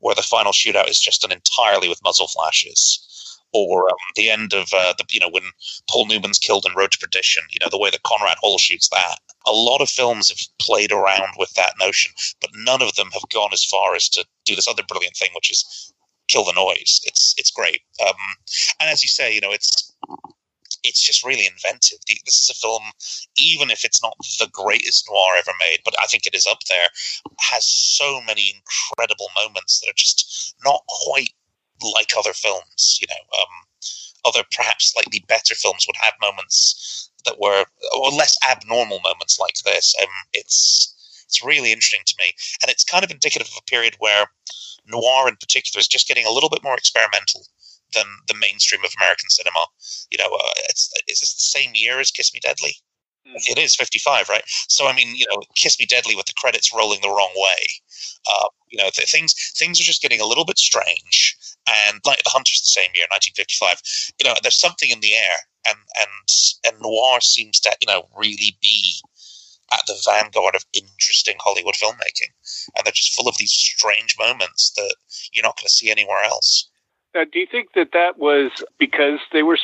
[0.00, 3.04] where the final shootout is just an entirely with muzzle flashes
[3.52, 5.44] or um, the end of uh, the you know when
[5.88, 7.42] Paul Newman's killed in Road to Perdition.
[7.50, 9.18] You know the way that Conrad Hall shoots that.
[9.46, 13.28] A lot of films have played around with that notion, but none of them have
[13.32, 15.92] gone as far as to do this other brilliant thing, which is
[16.28, 17.00] kill the noise.
[17.04, 17.80] It's it's great.
[18.06, 18.16] Um,
[18.80, 19.94] and as you say, you know it's
[20.84, 21.98] it's just really inventive.
[22.06, 22.82] This is a film,
[23.36, 26.60] even if it's not the greatest noir ever made, but I think it is up
[26.68, 26.88] there,
[27.40, 31.30] has so many incredible moments that are just not quite
[31.94, 32.98] like other films.
[33.00, 33.88] You know, um,
[34.24, 37.64] other perhaps slightly better films would have moments that were
[37.96, 39.94] or less abnormal moments like this.
[40.00, 40.94] Um, it's
[41.26, 44.26] it's really interesting to me, and it's kind of indicative of a period where
[44.86, 47.46] noir, in particular, is just getting a little bit more experimental
[47.94, 49.64] than the mainstream of American cinema.
[50.10, 52.76] You know, uh, it's is this the same year as Kiss Me Deadly?
[53.26, 53.36] Mm.
[53.48, 54.44] It is 55, right?
[54.46, 57.66] So I mean, you know, Kiss Me Deadly with the credits rolling the wrong way.
[58.30, 61.36] Uh, you know, things things are just getting a little bit strange.
[61.68, 64.12] And like the Hunters, the same year, 1955.
[64.18, 65.36] You know, there's something in the air,
[65.66, 66.28] and and
[66.66, 68.94] and noir seems to you know really be
[69.72, 72.32] at the vanguard of interesting Hollywood filmmaking,
[72.76, 74.94] and they're just full of these strange moments that
[75.32, 76.68] you're not going to see anywhere else.
[77.18, 79.58] Now, do you think that that was because they were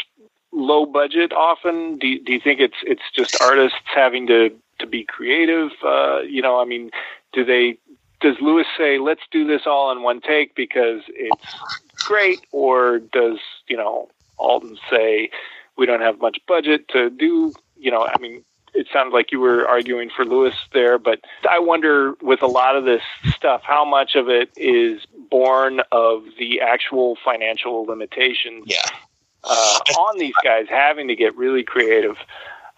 [0.51, 1.99] low budget often?
[1.99, 4.51] Do you, do you think it's it's just artists having to
[4.81, 5.71] to be creative?
[5.81, 6.91] Uh, you know, I mean,
[7.33, 7.79] do they?
[8.21, 11.55] Does Lewis say, "Let's do this all in one take" because it's
[12.05, 13.39] great, or does
[13.69, 15.31] you know Alton say,
[15.77, 17.53] "We don't have much budget to do"?
[17.77, 18.45] You know, I mean,
[18.75, 22.77] it sounded like you were arguing for Lewis there, but I wonder with a lot
[22.77, 23.03] of this
[23.35, 28.79] stuff, how much of it is born of the actual financial limitations yeah.
[29.45, 32.17] uh, on these guys having to get really creative,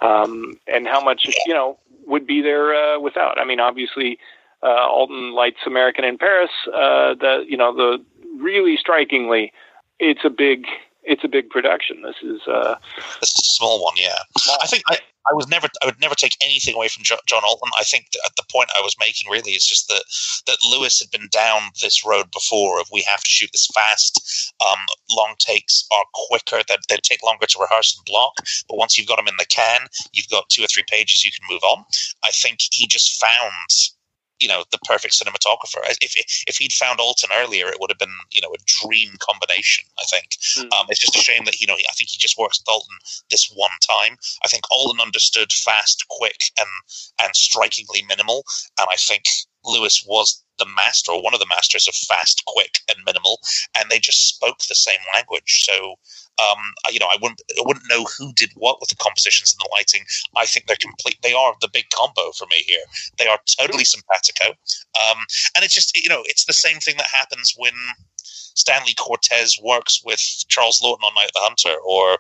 [0.00, 3.38] um, and how much you know would be there uh, without.
[3.40, 4.18] I mean, obviously,
[4.62, 6.50] uh, Alton lights American in Paris.
[6.66, 8.04] Uh, the you know the
[8.38, 9.52] really strikingly,
[9.98, 10.66] it's a big
[11.04, 12.02] it's a big production.
[12.02, 12.76] This is uh,
[13.20, 14.18] this is a small one, yeah.
[14.38, 14.58] Small.
[14.62, 14.98] I think I,
[15.30, 17.70] I was never I would never take anything away from John Alton.
[17.78, 20.04] I think at the point I was making really is just that
[20.46, 24.52] that Lewis had been down this road before of we have to shoot this fast.
[24.60, 24.78] Um,
[25.10, 28.34] long takes are quicker; that they, they take longer to rehearse and block.
[28.68, 31.32] But once you've got them in the can, you've got two or three pages you
[31.32, 31.84] can move on.
[32.24, 33.70] I think he just found
[34.40, 35.80] you know the perfect cinematographer.
[36.00, 36.14] If
[36.46, 39.84] if he'd found Alton earlier, it would have been you know a dream combination.
[39.98, 40.72] I think mm.
[40.78, 42.96] um, it's just a shame that you know I think he just works with Alton
[43.30, 44.16] this one time.
[44.44, 46.68] I think Alton understood fast, quick, and
[47.20, 48.44] and strikingly minimal,
[48.78, 49.24] and I think
[49.64, 53.40] Lewis was the master or one of the masters of fast, quick, and minimal,
[53.78, 55.64] and they just spoke the same language.
[55.64, 55.96] So
[56.38, 56.58] um,
[56.90, 59.70] you know, I wouldn't I wouldn't know who did what with the compositions and the
[59.72, 60.04] lighting.
[60.36, 61.18] I think they're complete.
[61.22, 62.84] They are the big combo for me here.
[63.18, 65.18] They are totally simpatico, um,
[65.54, 67.72] and it's just you know it's the same thing that happens when
[68.56, 72.18] Stanley Cortez works with Charles Laughton on Night of the Hunter, or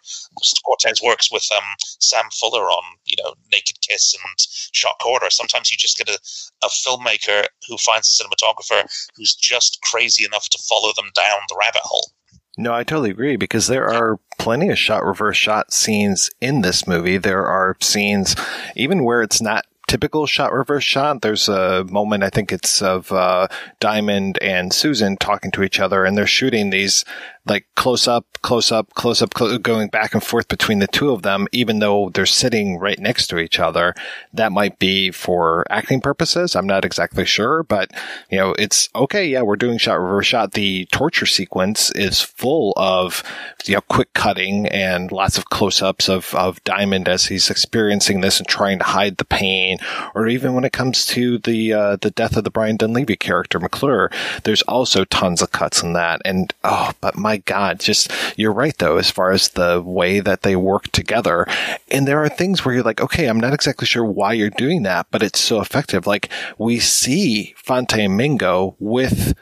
[0.64, 4.38] Cortez works with um, Sam Fuller on you know Naked Kiss and
[4.72, 5.30] Shock Corridor.
[5.30, 6.18] Sometimes you just get a,
[6.62, 8.84] a filmmaker who finds a cinematographer
[9.16, 12.12] who's just crazy enough to follow them down the rabbit hole.
[12.56, 16.86] No, I totally agree because there are plenty of shot reverse shot scenes in this
[16.86, 17.18] movie.
[17.18, 18.34] There are scenes
[18.74, 21.22] even where it's not typical shot reverse shot.
[21.22, 23.48] There's a moment, I think it's of uh,
[23.78, 27.04] Diamond and Susan talking to each other, and they're shooting these
[27.46, 31.10] like close up, close up, close up, close, going back and forth between the two
[31.10, 33.94] of them, even though they're sitting right next to each other.
[34.32, 36.56] That might be for acting purposes.
[36.56, 37.90] I'm not exactly sure, but
[38.30, 39.26] you know, it's okay.
[39.26, 40.52] Yeah, we're doing shot reverse shot.
[40.52, 43.22] The torture sequence is full of,
[43.64, 48.20] you know, quick cutting and lots of close ups of, of Diamond as he's experiencing
[48.20, 49.78] this and trying to hide the pain.
[50.14, 53.60] Or even when it comes to the, uh, the death of the Brian Donlevy character,
[53.60, 54.10] McClure,
[54.44, 56.20] there's also tons of cuts in that.
[56.24, 60.20] And, oh, but my my God, just, you're right though, as far as the way
[60.20, 61.46] that they work together.
[61.90, 64.84] And there are things where you're like, okay, I'm not exactly sure why you're doing
[64.84, 66.06] that, but it's so effective.
[66.06, 69.34] Like we see Fante and Mingo with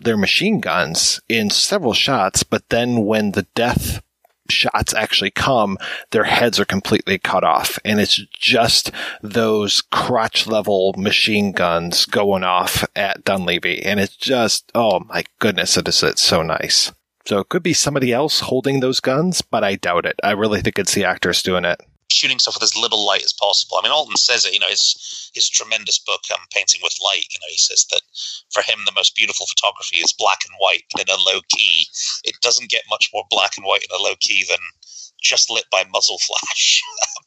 [0.00, 4.02] their machine guns in several shots, but then when the death
[4.48, 5.78] shots actually come,
[6.10, 7.78] their heads are completely cut off.
[7.84, 13.82] And it's just those crotch level machine guns going off at Donlevy.
[13.84, 16.92] And it's just, oh my goodness, it is it's so nice.
[17.24, 20.18] So it could be somebody else holding those guns, but I doubt it.
[20.24, 21.80] I really think it's the actors doing it.
[22.10, 23.78] Shooting stuff with as little light as possible.
[23.78, 24.52] I mean, Alton says it.
[24.52, 28.02] You know, his his tremendous book, um, "Painting with Light." You know, he says that
[28.52, 31.86] for him, the most beautiful photography is black and white, and in a low key.
[32.24, 34.58] It doesn't get much more black and white in a low key than
[35.22, 36.82] just lit by muzzle flash.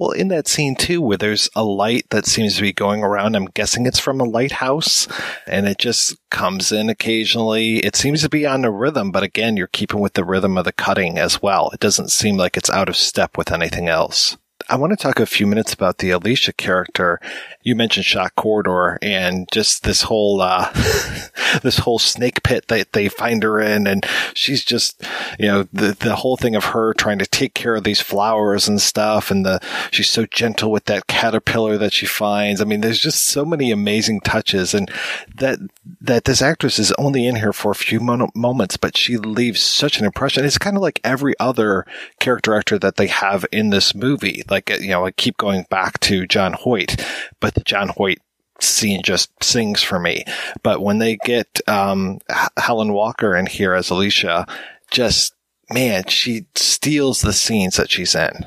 [0.00, 3.36] Well, in that scene too, where there's a light that seems to be going around,
[3.36, 5.06] I'm guessing it's from a lighthouse
[5.46, 7.80] and it just comes in occasionally.
[7.80, 10.64] It seems to be on a rhythm, but again, you're keeping with the rhythm of
[10.64, 11.68] the cutting as well.
[11.74, 14.38] It doesn't seem like it's out of step with anything else.
[14.68, 17.20] I want to talk a few minutes about the Alicia character.
[17.62, 20.70] You mentioned shock corridor and just this whole uh,
[21.62, 24.04] this whole snake pit that they find her in, and
[24.34, 25.02] she's just
[25.38, 28.68] you know the the whole thing of her trying to take care of these flowers
[28.68, 32.60] and stuff, and the she's so gentle with that caterpillar that she finds.
[32.60, 34.90] I mean, there's just so many amazing touches, and
[35.36, 35.58] that
[36.00, 39.62] that this actress is only in here for a few mo- moments, but she leaves
[39.62, 40.44] such an impression.
[40.44, 41.86] It's kind of like every other
[42.18, 44.42] character actor that they have in this movie.
[44.48, 47.04] Like you know, I keep going back to John Hoyt,
[47.40, 48.18] but the John Hoyt
[48.60, 50.24] scene just sings for me.
[50.62, 52.18] But when they get um,
[52.56, 54.46] Helen Walker in here as Alicia,
[54.90, 55.34] just
[55.70, 58.46] man, she steals the scenes that she's in.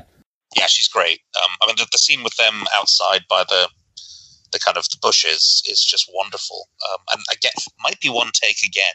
[0.56, 1.22] Yeah, she's great.
[1.44, 3.68] Um, I mean, the, the, scene with them outside by the
[4.52, 6.68] the kind of the bushes is just wonderful.
[6.92, 7.52] Um, and again,
[7.82, 8.94] might be one take again.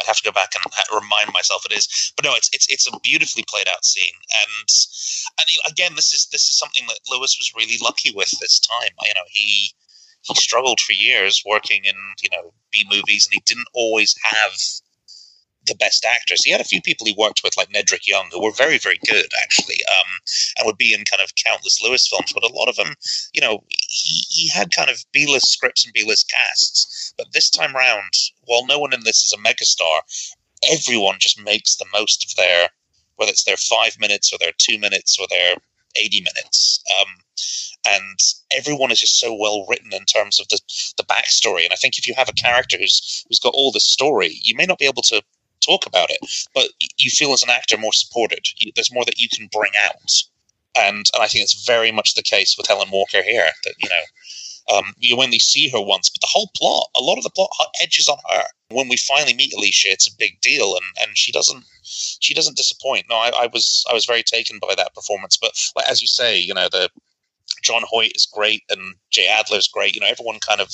[0.00, 2.12] I'd have to go back and uh, remind myself it is.
[2.16, 4.68] But no, it's it's it's a beautifully played out scene, and
[5.38, 8.90] and again, this is this is something that Lewis was really lucky with this time.
[9.02, 9.72] You know, he
[10.22, 14.52] he struggled for years working in you know B movies, and he didn't always have
[15.66, 16.42] the best actors.
[16.44, 18.98] He had a few people he worked with, like Nedrick Young, who were very, very
[19.06, 20.06] good actually, um,
[20.58, 22.32] and would be in kind of countless Lewis films.
[22.32, 22.94] But a lot of them,
[23.32, 27.14] you know, he, he had kind of B-list scripts and B-list casts.
[27.16, 28.12] But this time round,
[28.44, 30.00] while no one in this is a megastar,
[30.70, 32.68] everyone just makes the most of their,
[33.16, 35.56] whether it's their five minutes or their two minutes or their
[35.96, 36.82] 80 minutes.
[37.00, 37.08] Um,
[37.86, 38.18] and
[38.54, 40.60] everyone is just so well written in terms of the
[40.96, 41.64] the backstory.
[41.64, 44.54] And I think if you have a character who's who's got all the story, you
[44.54, 45.22] may not be able to
[45.70, 46.18] talk about it,
[46.54, 48.46] but you feel as an actor more supported.
[48.56, 50.12] You, there's more that you can bring out,
[50.76, 53.50] and and I think it's very much the case with Helen Walker here.
[53.64, 57.18] That you know, um, you only see her once, but the whole plot, a lot
[57.18, 57.50] of the plot
[57.82, 58.44] edges on her.
[58.70, 62.56] When we finally meet Alicia, it's a big deal, and and she doesn't she doesn't
[62.56, 63.06] disappoint.
[63.08, 65.36] No, I, I was I was very taken by that performance.
[65.36, 66.90] But like, as you say, you know the
[67.62, 69.94] John Hoyt is great and Jay Adler is great.
[69.94, 70.70] You know, everyone kind of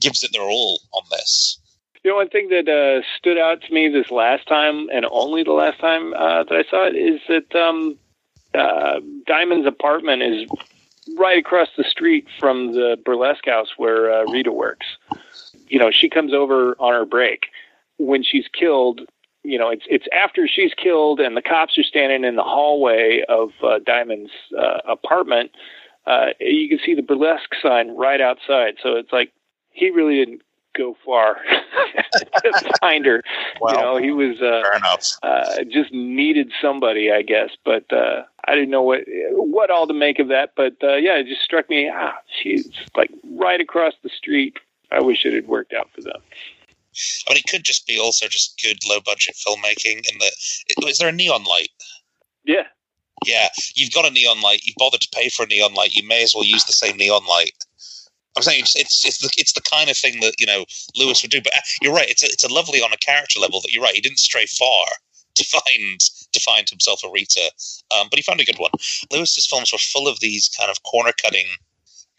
[0.00, 1.58] gives it their all on this.
[2.06, 5.42] You know, one thing that uh, stood out to me this last time, and only
[5.42, 7.98] the last time uh, that I saw it, is that um,
[8.54, 10.48] uh, Diamond's apartment is
[11.18, 14.86] right across the street from the burlesque house where uh, Rita works.
[15.66, 17.46] You know, she comes over on her break.
[17.98, 19.00] When she's killed,
[19.42, 23.24] you know, it's it's after she's killed, and the cops are standing in the hallway
[23.28, 25.50] of uh, Diamond's uh, apartment.
[26.06, 28.76] Uh, you can see the burlesque sign right outside.
[28.80, 29.32] So it's like
[29.72, 30.42] he really didn't
[30.76, 31.36] go far
[32.42, 33.22] to find her.
[33.60, 35.06] Well, you know, he was uh, fair enough.
[35.22, 37.50] Uh, just needed somebody, I guess.
[37.64, 39.00] But uh, I didn't know what
[39.32, 40.52] what all to make of that.
[40.56, 41.90] But uh, yeah, it just struck me.
[41.92, 44.58] Ah, she's like right across the street.
[44.90, 46.20] I wish it had worked out for them.
[47.28, 50.02] I mean, it could just be also just good low budget filmmaking.
[50.10, 51.70] In the is there a neon light?
[52.44, 52.64] Yeah.
[53.24, 54.60] Yeah, you've got a neon light.
[54.64, 55.94] You've bothered to pay for a neon light.
[55.94, 57.54] You may as well use the same neon light.
[58.36, 60.64] I'm saying it's it's it's the, it's the kind of thing that you know
[60.94, 61.40] Lewis would do.
[61.40, 62.08] But uh, you're right.
[62.08, 63.94] It's a, it's a lovely on a character level that you're right.
[63.94, 64.86] He didn't stray far
[65.34, 66.00] to find
[66.32, 67.50] to find himself a Rita,
[67.98, 68.70] um, but he found a good one.
[69.12, 71.46] Lewis's films were full of these kind of corner cutting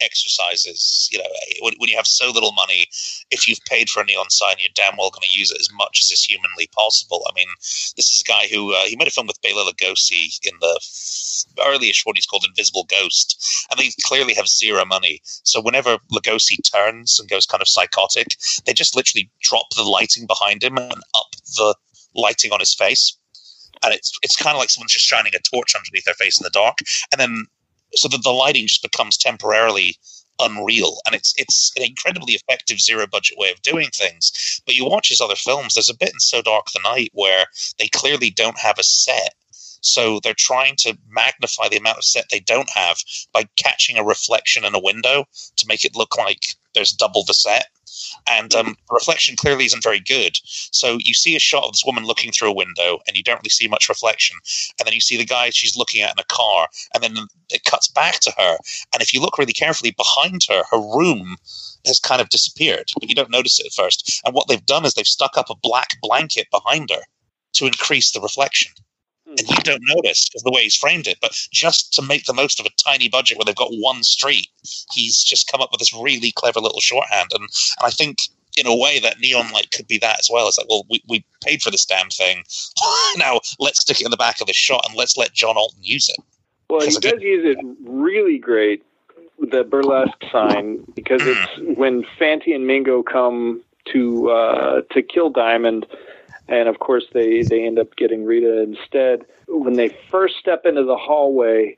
[0.00, 1.08] exercises.
[1.10, 1.24] You know,
[1.60, 2.86] when, when, you have so little money,
[3.30, 5.68] if you've paid for a neon sign, you're damn well going to use it as
[5.72, 7.24] much as is humanly possible.
[7.28, 7.48] I mean,
[7.96, 10.80] this is a guy who uh, he made a film with Bela Lugosi in the
[11.58, 15.20] earlyish what he's called Invisible Ghost, and they clearly have zero money.
[15.24, 18.36] So whenever Lugosi turns and goes kind of psychotic,
[18.66, 21.74] they just literally drop the lighting behind him and up the
[22.14, 23.18] lighting on his face
[23.82, 26.44] and it's it's kind of like someone's just shining a torch underneath their face in
[26.44, 26.78] the dark,
[27.12, 27.46] and then
[27.94, 29.96] so that the lighting just becomes temporarily
[30.40, 30.98] unreal.
[31.06, 34.60] And it's it's an incredibly effective zero budget way of doing things.
[34.66, 37.46] But you watch his other films there's a bit in so dark the night where
[37.78, 39.34] they clearly don't have a set.
[39.80, 42.98] So they're trying to magnify the amount of set they don't have
[43.32, 45.24] by catching a reflection in a window
[45.56, 47.66] to make it look like there's double the set
[48.28, 50.38] and um, reflection clearly isn't very good.
[50.44, 53.38] So you see a shot of this woman looking through a window, and you don't
[53.38, 54.36] really see much reflection.
[54.78, 57.16] And then you see the guy she's looking at in a car, and then
[57.50, 58.56] it cuts back to her.
[58.92, 61.36] And if you look really carefully behind her, her room
[61.86, 64.20] has kind of disappeared, but you don't notice it at first.
[64.24, 67.02] And what they've done is they've stuck up a black blanket behind her
[67.54, 68.72] to increase the reflection
[69.28, 71.18] and you don't notice because the way he's framed it.
[71.20, 74.48] But just to make the most of a tiny budget where they've got one street,
[74.92, 77.30] he's just come up with this really clever little shorthand.
[77.32, 78.18] And, and I think
[78.56, 80.48] in a way that neon light could be that as well.
[80.48, 82.42] It's like, well, we, we paid for this damn thing.
[83.16, 85.80] now let's stick it in the back of the shot and let's let John Alton
[85.82, 86.18] use it.
[86.70, 88.84] Well, he does use it really great,
[89.38, 91.76] the burlesque sign, because it's mm.
[91.78, 93.62] when Fante and Mingo come
[93.92, 95.86] to uh, to kill Diamond
[96.48, 99.24] and of course they they end up getting Rita instead.
[99.46, 101.76] When they first step into the hallway,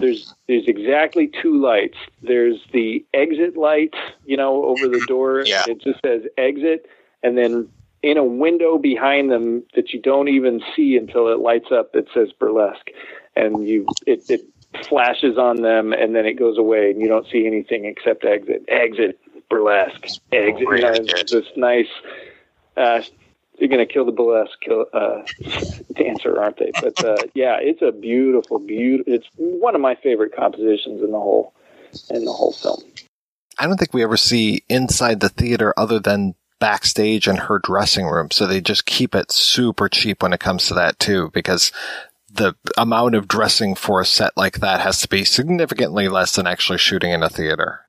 [0.00, 1.98] there's there's exactly two lights.
[2.22, 3.94] There's the exit light,
[4.26, 5.42] you know, over the door.
[5.44, 5.64] Yeah.
[5.66, 6.86] It just says exit,
[7.22, 7.68] and then
[8.02, 12.08] in a window behind them that you don't even see until it lights up, it
[12.14, 12.90] says burlesque,
[13.36, 14.42] and you it, it
[14.88, 18.64] flashes on them, and then it goes away, and you don't see anything except exit,
[18.68, 19.18] exit,
[19.48, 20.60] burlesque, exit.
[20.60, 21.88] You know, it's this nice.
[22.76, 23.02] Uh,
[23.60, 25.22] you're going to kill the burlesque kill, uh,
[25.94, 26.72] dancer, aren't they?
[26.80, 29.12] But uh, yeah, it's a beautiful, beautiful.
[29.12, 31.54] It's one of my favorite compositions in the whole
[32.10, 32.82] in the whole film.
[33.58, 38.06] I don't think we ever see inside the theater other than backstage and her dressing
[38.06, 38.30] room.
[38.30, 41.72] So they just keep it super cheap when it comes to that too, because
[42.30, 46.46] the amount of dressing for a set like that has to be significantly less than
[46.46, 47.80] actually shooting in a theater.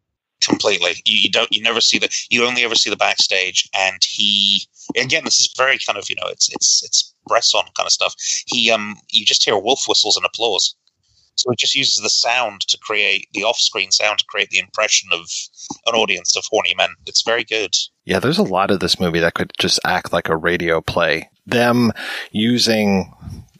[0.45, 0.91] Completely.
[1.05, 1.51] You, you don't.
[1.51, 2.09] You never see the.
[2.29, 4.63] You only ever see the backstage, and he.
[4.97, 8.15] Again, this is very kind of you know it's it's it's Bresson kind of stuff.
[8.45, 10.75] He um you just hear wolf whistles and applause.
[11.35, 15.09] So he just uses the sound to create the off-screen sound to create the impression
[15.11, 15.29] of
[15.87, 16.89] an audience of horny men.
[17.05, 17.73] It's very good.
[18.05, 21.29] Yeah, there's a lot of this movie that could just act like a radio play.
[21.47, 21.93] Them
[22.31, 23.11] using,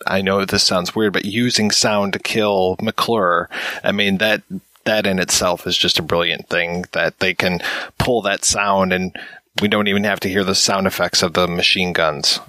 [0.06, 3.50] I know this sounds weird, but using sound to kill McClure.
[3.84, 4.44] I mean, that,
[4.86, 7.60] that in itself is just a brilliant thing that they can
[7.98, 9.16] pull that sound and
[9.62, 12.40] we don't even have to hear the sound effects of the machine guns.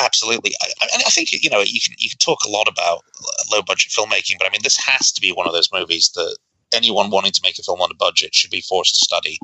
[0.00, 3.04] Absolutely, I, and I think you know you can you can talk a lot about
[3.52, 6.36] low budget filmmaking, but I mean this has to be one of those movies that
[6.72, 9.38] anyone wanting to make a film on a budget should be forced to study.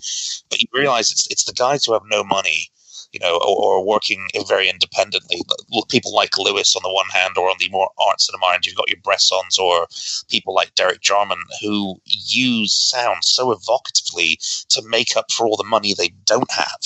[0.49, 2.69] But you realize it's it's the guys who have no money,
[3.13, 5.43] you know, or, or working very independently.
[5.89, 8.77] People like Lewis on the one hand, or on the more art cinema end, you've
[8.77, 9.87] got your Bressons or
[10.29, 14.39] people like Derek Jarman who use sound so evocatively
[14.69, 16.81] to make up for all the money they don't have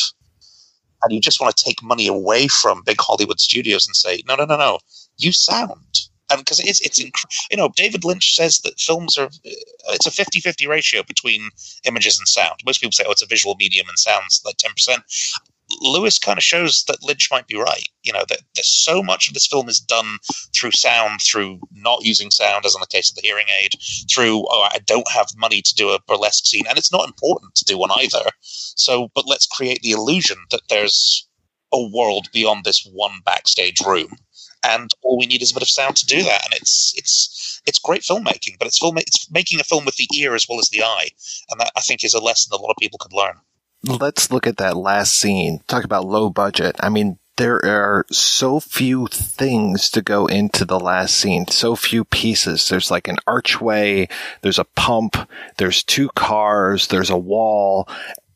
[1.05, 4.35] and you just want to take money away from big Hollywood studios and say, no,
[4.35, 4.79] no, no, no,
[5.19, 5.79] you sound.
[6.31, 10.07] And because it's, it's, inc- you know, David Lynch says that films are, uh, it's
[10.07, 11.51] a 50 50 ratio between
[11.85, 12.61] images and sound.
[12.65, 14.97] Most people say, oh, it's a visual medium and sound's like 10%.
[15.81, 17.89] Lewis kind of shows that Lynch might be right.
[18.03, 20.19] You know, that, that so much of this film is done
[20.55, 23.73] through sound, through not using sound, as in the case of the hearing aid,
[24.11, 26.67] through, oh, I don't have money to do a burlesque scene.
[26.69, 28.31] And it's not important to do one either.
[28.41, 31.29] So, but let's create the illusion that there's
[31.73, 34.17] a world beyond this one backstage room.
[34.63, 36.45] And all we need is a bit of sound to do that.
[36.45, 40.09] And it's, it's, it's great filmmaking, but it's film, it's making a film with the
[40.15, 41.09] ear as well as the eye.
[41.51, 43.41] And that I think is a lesson a lot of people could learn
[43.87, 45.61] let's look at that last scene.
[45.67, 46.77] Talk about low budget.
[46.81, 52.05] I mean, there are so few things to go into the last scene, so few
[52.05, 52.69] pieces.
[52.69, 54.09] There's like an archway,
[54.43, 55.17] there's a pump,
[55.57, 57.89] there's two cars, there's a wall,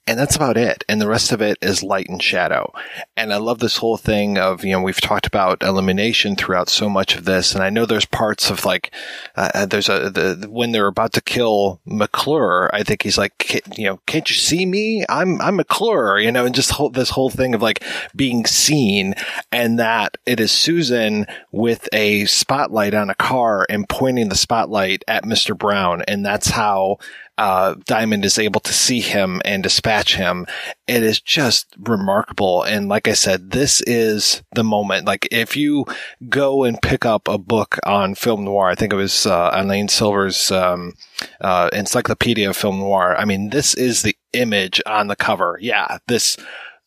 [0.09, 0.85] and that's about it.
[0.89, 2.73] And the rest of it is light and shadow.
[3.15, 6.89] And I love this whole thing of, you know, we've talked about elimination throughout so
[6.89, 7.55] much of this.
[7.55, 8.91] And I know there's parts of like,
[9.37, 13.85] uh, there's a, the, when they're about to kill McClure, I think he's like, you
[13.85, 15.05] know, can't you see me?
[15.11, 17.85] I'm, I'm McClure, you know, and just whole, this whole thing of like
[18.17, 19.15] being seen
[19.53, 25.05] and that it is Susan with a spotlight on a car and pointing the spotlight
[25.07, 25.57] at Mr.
[25.57, 26.01] Brown.
[26.09, 26.97] And that's how
[27.39, 30.45] uh, Diamond is able to see him and dispatch him.
[30.89, 32.65] It is just remarkable.
[32.65, 35.07] And like I said, this is the moment.
[35.07, 35.85] Like if you
[36.29, 39.89] go and pick up a book on film noir, I think it was uh, Alain
[39.89, 40.95] Silver's um,
[41.41, 43.17] uh, Encyclopedia of Film Noir.
[43.17, 45.59] I mean, this is the image on the cover.
[45.61, 46.37] Yeah, this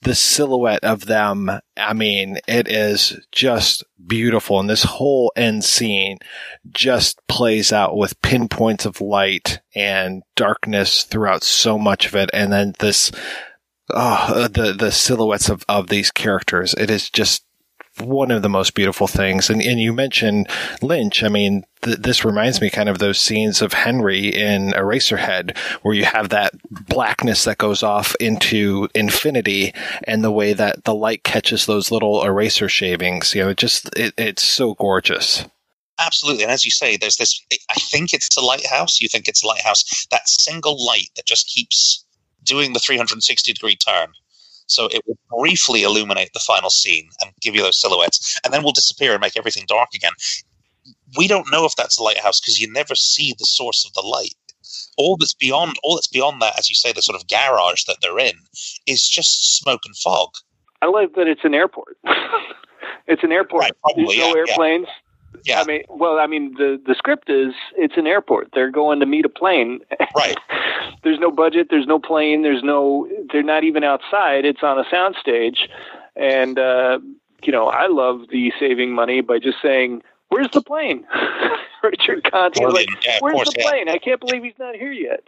[0.01, 1.49] the silhouette of them.
[1.77, 4.59] I mean, it is just beautiful.
[4.59, 6.17] And this whole end scene
[6.71, 12.29] just plays out with pinpoints of light and darkness throughout so much of it.
[12.33, 13.11] And then this,
[13.91, 16.73] oh, the, the silhouettes of, of these characters.
[16.73, 17.45] It is just
[17.99, 19.49] one of the most beautiful things.
[19.49, 20.47] And, and you mentioned
[20.81, 21.23] Lynch.
[21.23, 25.93] I mean, th- this reminds me kind of those scenes of Henry in Eraserhead, where
[25.93, 29.73] you have that blackness that goes off into infinity,
[30.05, 33.35] and the way that the light catches those little eraser shavings.
[33.35, 35.45] You know, it just it, it's so gorgeous.
[35.99, 37.43] Absolutely, and as you say, there's this.
[37.69, 39.01] I think it's a lighthouse.
[39.01, 40.07] You think it's a lighthouse?
[40.09, 42.05] That single light that just keeps
[42.43, 44.13] doing the 360 degree turn.
[44.71, 48.63] So it will briefly illuminate the final scene and give you those silhouettes, and then
[48.63, 50.13] will disappear and make everything dark again.
[51.17, 54.07] We don't know if that's a lighthouse because you never see the source of the
[54.07, 54.35] light.
[54.97, 57.97] All that's beyond, all that's beyond that, as you say, the sort of garage that
[58.01, 58.35] they're in,
[58.87, 60.29] is just smoke and fog.
[60.81, 61.97] I like that it's an airport.
[63.07, 63.61] it's an airport.
[63.61, 64.37] Right, probably, There's no yeah.
[64.37, 64.87] airplanes.
[64.87, 65.10] Yeah.
[65.49, 68.49] I mean, well, I mean, the the script is it's an airport.
[68.53, 69.79] They're going to meet a plane.
[70.15, 70.37] Right.
[71.03, 71.67] there's no budget.
[71.69, 72.41] There's no plane.
[72.43, 73.07] There's no.
[73.31, 74.45] They're not even outside.
[74.45, 75.67] It's on a soundstage,
[76.15, 76.99] and uh,
[77.43, 81.05] you know, I love the saving money by just saying, "Where's the plane?"
[81.83, 83.69] Richard Conte was like, Yeah, "Where's course, the yeah.
[83.69, 83.89] plane?
[83.89, 85.23] I can't believe he's not here yet."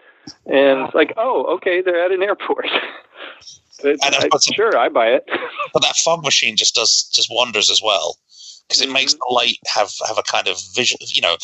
[0.46, 2.68] And it's like, "Oh, okay, they're at an airport."
[3.86, 5.26] I- sure, I buy it.
[5.74, 8.18] but that fog machine just does just wonders as well
[8.68, 9.20] because it makes mm-hmm.
[9.28, 11.38] the light have have a kind of vision you know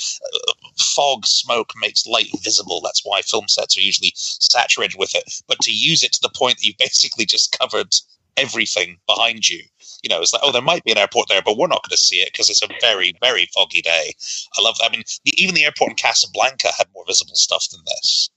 [0.77, 2.81] fog smoke makes light visible.
[2.83, 5.41] That's why film sets are usually saturated with it.
[5.47, 7.93] But to use it to the point that you've basically just covered
[8.37, 9.61] everything behind you
[10.01, 11.89] you know it's like oh there might be an airport there but we're not going
[11.89, 14.13] to see it because it's a very very foggy day.
[14.57, 14.89] I love that.
[14.89, 18.29] I mean the, even the airport in casablanca had more visible stuff than this.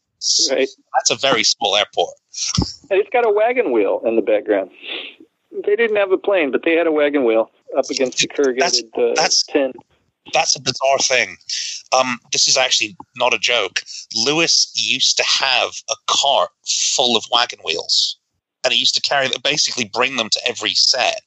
[0.50, 0.68] Right.
[0.94, 2.14] that's a very small airport.
[2.90, 4.70] And it's got a wagon wheel in the background.
[5.50, 8.86] They didn't have a plane, but they had a wagon wheel up against the corrugated
[8.96, 9.72] uh, that's- tin.
[10.32, 11.36] that's a bizarre thing.
[11.92, 13.82] Um, this is actually not a joke.
[14.14, 18.18] Lewis used to have a cart full of wagon wheels,
[18.64, 21.20] and he used to carry them, basically bring them to every set.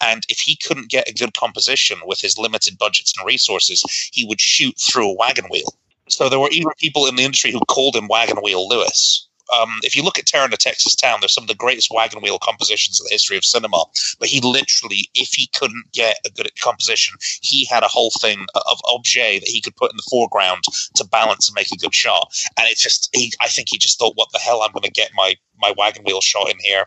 [0.00, 4.24] And if he couldn't get a good composition with his limited budgets and resources, he
[4.26, 5.74] would shoot through a wagon wheel.
[6.08, 9.26] So there were even people in the industry who called him Wagon Wheel Lewis.
[9.52, 11.90] Um, if you look at Terror in a Texas Town, there's some of the greatest
[11.92, 13.84] wagon wheel compositions in the history of cinema.
[14.18, 18.46] But he literally, if he couldn't get a good composition, he had a whole thing
[18.54, 20.64] of objet that he could put in the foreground
[20.96, 22.32] to balance and make a good shot.
[22.56, 24.62] And it's just, he, I think he just thought, "What the hell?
[24.62, 26.86] I'm going to get my my wagon wheel shot in here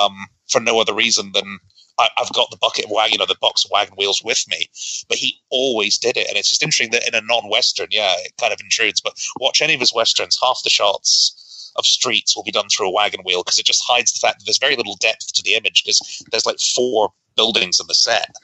[0.00, 0.14] um,
[0.48, 1.58] for no other reason than
[1.98, 4.44] I, I've got the bucket of wagon, you know, the box of wagon wheels with
[4.48, 4.68] me."
[5.08, 8.32] But he always did it, and it's just interesting that in a non-western, yeah, it
[8.40, 9.00] kind of intrudes.
[9.00, 11.42] But watch any of his westerns, half the shots
[11.78, 14.38] of streets will be done through a wagon wheel because it just hides the fact
[14.38, 17.94] that there's very little depth to the image because there's like four buildings in the
[17.94, 18.34] set.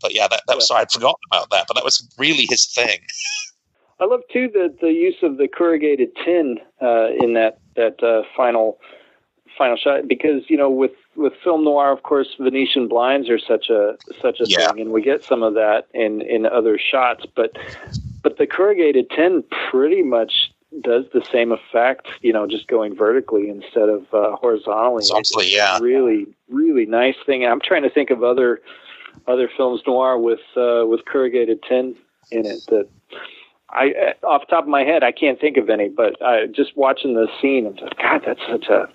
[0.00, 2.66] But yeah, that, that was sorry, I'd forgotten about that, but that was really his
[2.66, 3.00] thing.
[3.98, 8.22] I love too the the use of the corrugated tin uh, in that that uh,
[8.36, 8.78] final
[9.56, 13.70] final shot because you know with with film noir, of course, Venetian blinds are such
[13.70, 14.72] a such a Yeah.
[14.72, 17.52] thing, and we get some of that in in other shots, but
[18.22, 20.50] but the corrugated tin pretty much
[20.82, 25.04] does the same effect, you know, just going vertically instead of uh, horizontally.
[25.08, 25.78] Horizontally, It's yeah.
[25.80, 27.44] Really, really nice thing.
[27.44, 28.60] I'm trying to think of other
[29.26, 31.96] other films noir with uh, with corrugated tin
[32.30, 32.88] in it that
[33.70, 36.46] I uh, off the top of my head I can't think of any, but I
[36.46, 38.88] just watching the scene, I'm just God, that's such a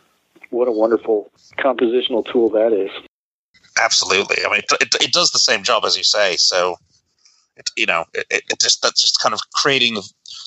[0.49, 2.91] what a wonderful compositional tool that is.
[3.82, 4.38] Absolutely.
[4.45, 6.36] I mean, it, it, it does the same job as you say.
[6.38, 6.76] So,
[7.61, 9.97] it, you know, it, it just that's just kind of creating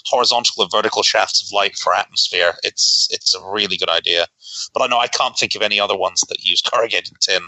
[0.06, 2.54] horizontal or vertical shafts of light for atmosphere.
[2.62, 4.26] It's it's a really good idea.
[4.72, 7.42] But I know I can't think of any other ones that use corrugated tin.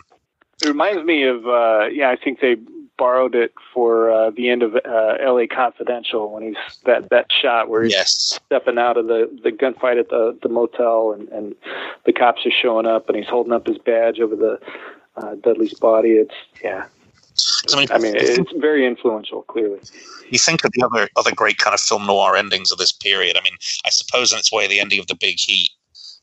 [0.62, 2.56] It reminds me of uh, yeah, I think they
[2.98, 5.46] borrowed it for uh, the end of uh, L.A.
[5.46, 8.38] Confidential when he's that that shot where he's Yes.
[8.46, 11.54] stepping out of the the gunfight at the the motel and and
[12.06, 14.58] the cops are showing up and he's holding up his badge over the
[15.16, 16.12] uh, Dudley's body.
[16.12, 16.86] It's yeah.
[17.72, 19.80] I mean, I mean, it's very influential, clearly.
[20.30, 23.36] you think of the other other great kind of film noir endings of this period.
[23.36, 25.70] I mean, I suppose in its way, the ending of the Big Heat,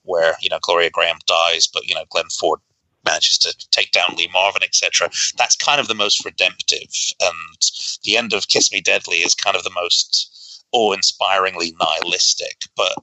[0.04, 2.60] where you know Gloria Grahame dies, but you know Glenn Ford
[3.06, 5.10] manages to take down Lee Marvin, etc.
[5.38, 6.90] That's kind of the most redemptive,
[7.22, 7.62] and
[8.04, 12.64] the end of Kiss Me Deadly is kind of the most awe-inspiringly nihilistic.
[12.76, 12.98] But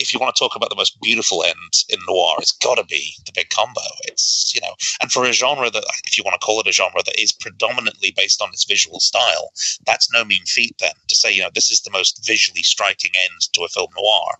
[0.00, 2.84] if you want to talk about the most beautiful end in noir, it's got to
[2.84, 3.80] be the big combo.
[4.02, 6.72] It's you know, and for a genre that, if you want to call it a
[6.72, 9.50] genre that is predominantly based on its visual style,
[9.86, 10.76] that's no mean feat.
[10.78, 13.90] Then to say you know this is the most visually striking end to a film
[13.96, 14.36] noir,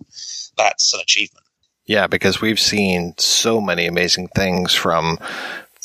[0.57, 1.45] that's an achievement.
[1.87, 5.19] Yeah, because we've seen so many amazing things from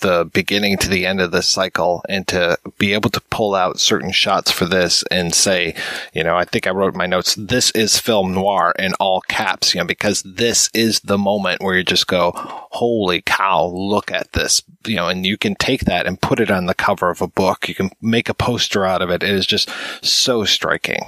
[0.03, 3.79] the beginning to the end of this cycle and to be able to pull out
[3.79, 5.73] certain shots for this and say,
[6.13, 9.73] you know, I think I wrote my notes, this is film noir in all caps,
[9.73, 14.33] you know, because this is the moment where you just go, holy cow, look at
[14.33, 17.21] this, you know, and you can take that and put it on the cover of
[17.21, 17.67] a book.
[17.67, 19.23] You can make a poster out of it.
[19.23, 19.71] It is just
[20.01, 21.01] so striking.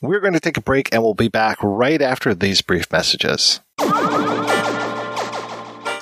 [0.00, 3.60] We're going to take a break and we'll be back right after these brief messages.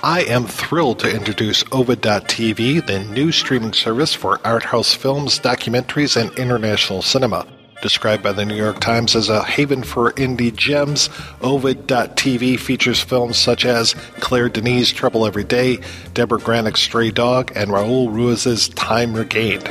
[0.06, 6.16] I am thrilled to introduce Ovid.tv, the new streaming service for art house films, documentaries,
[6.16, 7.44] and international cinema.
[7.82, 11.10] Described by the New York Times as a haven for indie gems,
[11.42, 15.78] Ovid.tv features films such as Claire Denis' Trouble Every Day,
[16.14, 19.68] Deborah Granik's Stray Dog, and Raul Ruiz's Time Regained.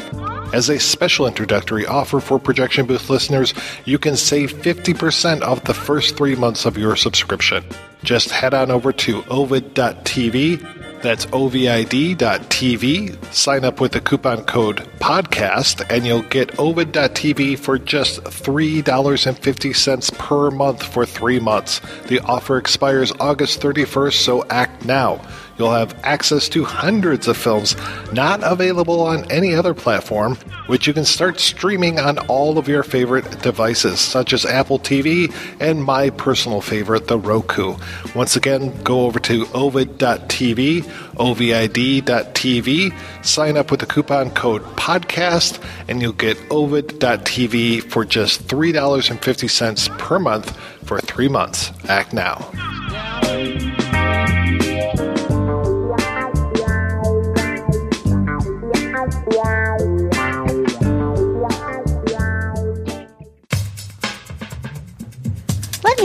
[0.53, 3.53] As a special introductory offer for Projection Booth listeners,
[3.85, 7.65] you can save 50% off the first three months of your subscription.
[8.03, 15.85] Just head on over to ovid.tv, that's ovid.tv, sign up with the coupon code PODCAST,
[15.89, 21.81] and you'll get ovid.tv for just $3.50 per month for three months.
[22.07, 25.21] The offer expires August 31st, so act now.
[25.57, 27.75] You'll have access to hundreds of films
[28.11, 30.35] not available on any other platform,
[30.67, 35.33] which you can start streaming on all of your favorite devices, such as Apple TV
[35.59, 37.77] and my personal favorite, the Roku.
[38.13, 40.85] Once again, go over to ovid.tv,
[41.17, 49.97] ovid.tv, sign up with the coupon code PODCAST, and you'll get ovid.tv for just $3.50
[49.97, 51.71] per month for three months.
[51.87, 52.51] Act now.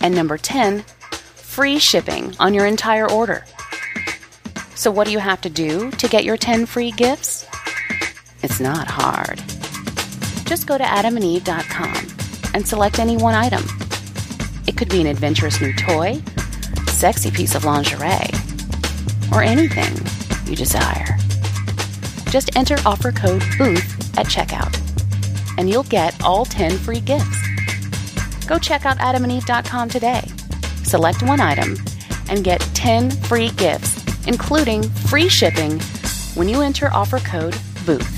[0.00, 3.44] And number 10, free shipping on your entire order.
[4.74, 7.46] So, what do you have to do to get your 10 free gifts?
[8.42, 9.38] It's not hard.
[10.46, 12.06] Just go to adamandeve.com
[12.54, 13.62] and select any one item.
[14.66, 16.22] It could be an adventurous new toy,
[16.88, 18.30] sexy piece of lingerie,
[19.32, 19.94] or anything
[20.48, 21.16] you desire.
[22.30, 24.76] Just enter offer code BOOTH at checkout,
[25.58, 27.39] and you'll get all 10 free gifts.
[28.50, 30.22] Go check out adamandeve.com today.
[30.82, 31.76] Select one item
[32.28, 35.78] and get 10 free gifts, including free shipping,
[36.34, 37.56] when you enter offer code
[37.86, 38.10] BOOTH.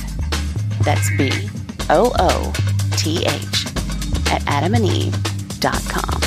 [0.87, 1.31] That's B
[1.91, 2.53] O O
[2.97, 3.67] T H
[4.33, 6.23] at adamandeve.com.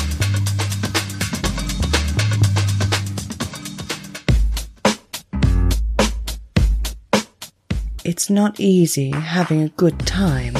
[8.04, 10.54] It's not easy having a good time,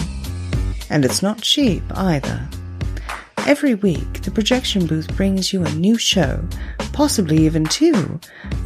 [0.91, 2.49] and it's not cheap either.
[3.47, 6.45] Every week, the projection booth brings you a new show,
[6.93, 8.19] possibly even two,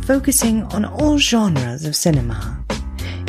[0.04, 2.64] focusing on all genres of cinema.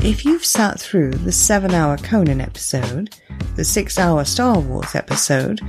[0.02, 3.14] If you've sat through the seven hour Conan episode,
[3.58, 5.60] the six hour Star Wars episode,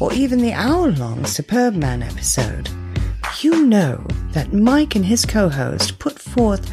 [0.00, 2.70] or even the hour long Superbman episode,
[3.42, 6.72] you know that Mike and his co host put forth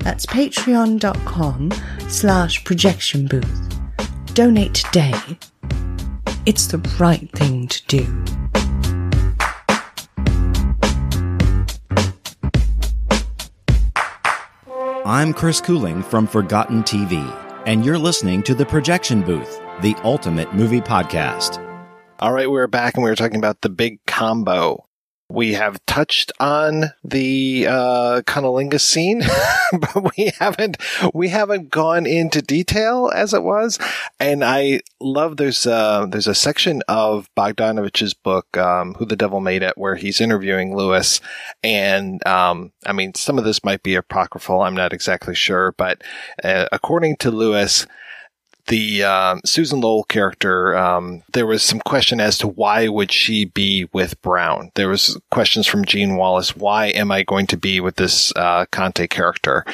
[0.00, 1.70] that's patreon.com
[2.08, 3.78] slash projection booth.
[4.34, 5.14] Donate today.
[6.46, 8.24] It's the right thing to do.
[15.04, 17.16] I'm Chris Cooling from Forgotten TV,
[17.66, 21.64] and you're listening to The Projection Booth, the ultimate movie podcast.
[22.20, 24.87] All right, we're back and we were talking about the big combo.
[25.30, 29.22] We have touched on the uh, cunnilingus scene,
[29.72, 30.78] but we haven't
[31.12, 33.78] we haven't gone into detail as it was.
[34.18, 39.40] And I love there's uh, there's a section of Bogdanovich's book, um, "Who the Devil
[39.40, 41.20] Made It," where he's interviewing Lewis,
[41.62, 44.62] and um, I mean some of this might be apocryphal.
[44.62, 46.02] I'm not exactly sure, but
[46.42, 47.86] uh, according to Lewis
[48.68, 53.44] the um, Susan Lowell character, um, there was some question as to why would she
[53.44, 54.70] be with Brown.
[54.74, 56.56] There was questions from Jean Wallace.
[56.56, 59.64] Why am I going to be with this uh, Conte character?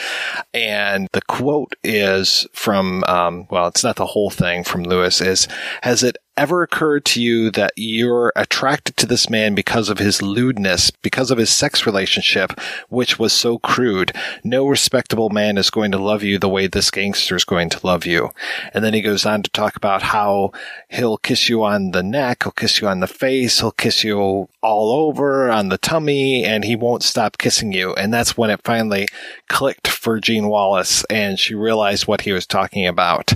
[0.53, 5.21] And the quote is from, um, well, it's not the whole thing from Lewis.
[5.21, 5.49] Is
[5.83, 10.21] has it ever occurred to you that you're attracted to this man because of his
[10.21, 12.59] lewdness, because of his sex relationship,
[12.89, 14.13] which was so crude?
[14.43, 17.87] No respectable man is going to love you the way this gangster is going to
[17.87, 18.31] love you.
[18.73, 20.53] And then he goes on to talk about how
[20.89, 24.49] he'll kiss you on the neck, he'll kiss you on the face, he'll kiss you
[24.63, 27.95] all over on the tummy, and he won't stop kissing you.
[27.95, 29.07] And that's when it finally
[29.49, 33.33] clicked for Jean Wallace and she realized what he was talking about.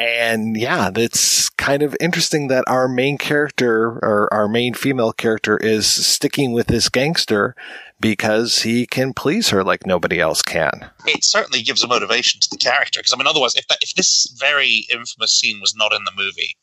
[0.00, 5.58] And yeah, it's kind of interesting that our main character or our main female character
[5.58, 7.54] is sticking with this gangster
[8.00, 10.90] because he can please her like nobody else can.
[11.04, 13.94] It certainly gives a motivation to the character because I mean, otherwise, if that, if
[13.94, 16.56] this very infamous scene was not in the movie,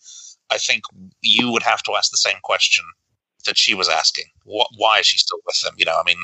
[0.50, 0.86] I think
[1.22, 2.86] you would have to ask the same question
[3.46, 4.26] that she was asking.
[4.48, 5.74] Why is she still with them?
[5.78, 6.20] You know, I mean,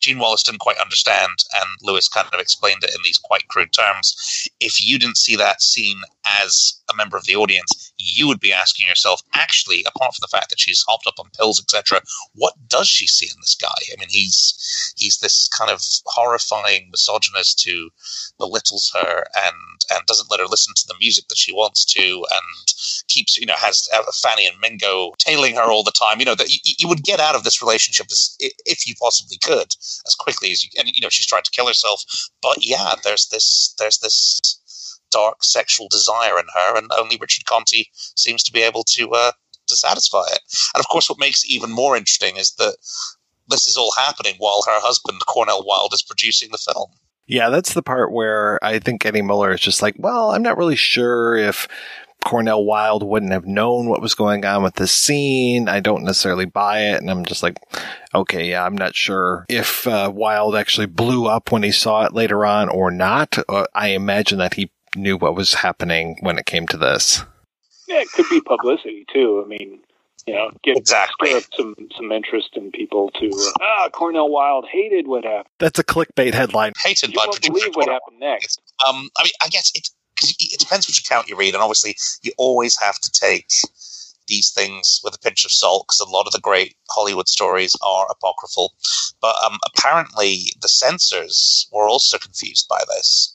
[0.00, 3.72] Jean Wallace didn't quite understand, and Lewis kind of explained it in these quite crude
[3.72, 4.48] terms.
[4.60, 6.02] If you didn't see that scene
[6.42, 10.36] as a member of the audience, you would be asking yourself, actually, apart from the
[10.36, 12.00] fact that she's hopped up on pills, etc.,
[12.34, 13.68] what does she see in this guy?
[13.92, 17.90] I mean, he's he's this kind of horrifying misogynist who
[18.38, 19.56] belittles her and
[19.90, 22.74] and doesn't let her listen to the music that she wants to, and
[23.08, 26.18] keeps you know has uh, Fante and Mingo tailing her all the time.
[26.18, 29.74] You know that you would get out of this relationship as, if you possibly could
[30.06, 30.70] as quickly as you.
[30.78, 32.02] And you know she's tried to kill herself,
[32.40, 37.84] but yeah, there's this there's this dark sexual desire in her, and only Richard Conte
[37.94, 39.32] seems to be able to uh,
[39.66, 40.40] to satisfy it.
[40.74, 42.76] And of course, what makes it even more interesting is that
[43.48, 46.90] this is all happening while her husband Cornel Wilde is producing the film.
[47.26, 50.58] Yeah, that's the part where I think Eddie Muller is just like, well, I'm not
[50.58, 51.68] really sure if
[52.24, 55.68] Cornel Wilde wouldn't have known what was going on with the scene.
[55.68, 57.00] I don't necessarily buy it.
[57.00, 57.58] And I'm just like,
[58.14, 62.14] okay, yeah, I'm not sure if uh, Wilde actually blew up when he saw it
[62.14, 63.38] later on or not.
[63.48, 67.24] Uh, I imagine that he knew what was happening when it came to this.
[67.88, 69.42] Yeah, it could be publicity too.
[69.44, 69.80] I mean,
[70.26, 75.06] you know, get exactly some some interest in people to uh, ah Cornel Wilde hated
[75.08, 75.48] what happened.
[75.58, 76.72] That's a clickbait headline.
[76.82, 78.60] Hated you by won't believe what happened next.
[78.86, 79.90] Um, I mean, I guess it
[80.22, 83.50] it depends which account you read, and obviously you always have to take
[84.26, 87.74] these things with a pinch of salt because a lot of the great Hollywood stories
[87.82, 88.72] are apocryphal.
[89.20, 93.34] But um, apparently, the censors were also confused by this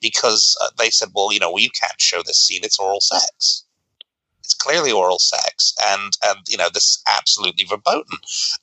[0.00, 3.00] because uh, they said, "Well, you know, well, you can't show this scene; it's oral
[3.00, 3.64] sex."
[4.40, 8.18] It's clearly oral sex, and and you know this is absolutely verboten.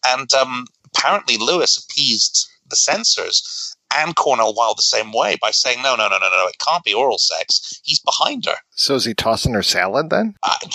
[0.05, 5.81] And um, apparently, Lewis appeased the censors and Cornel Wilde the same way by saying,
[5.81, 7.79] no, no, no, no, no, it can't be oral sex.
[7.83, 8.55] He's behind her.
[8.71, 10.35] So is he tossing her salad then?
[10.43, 10.55] Uh,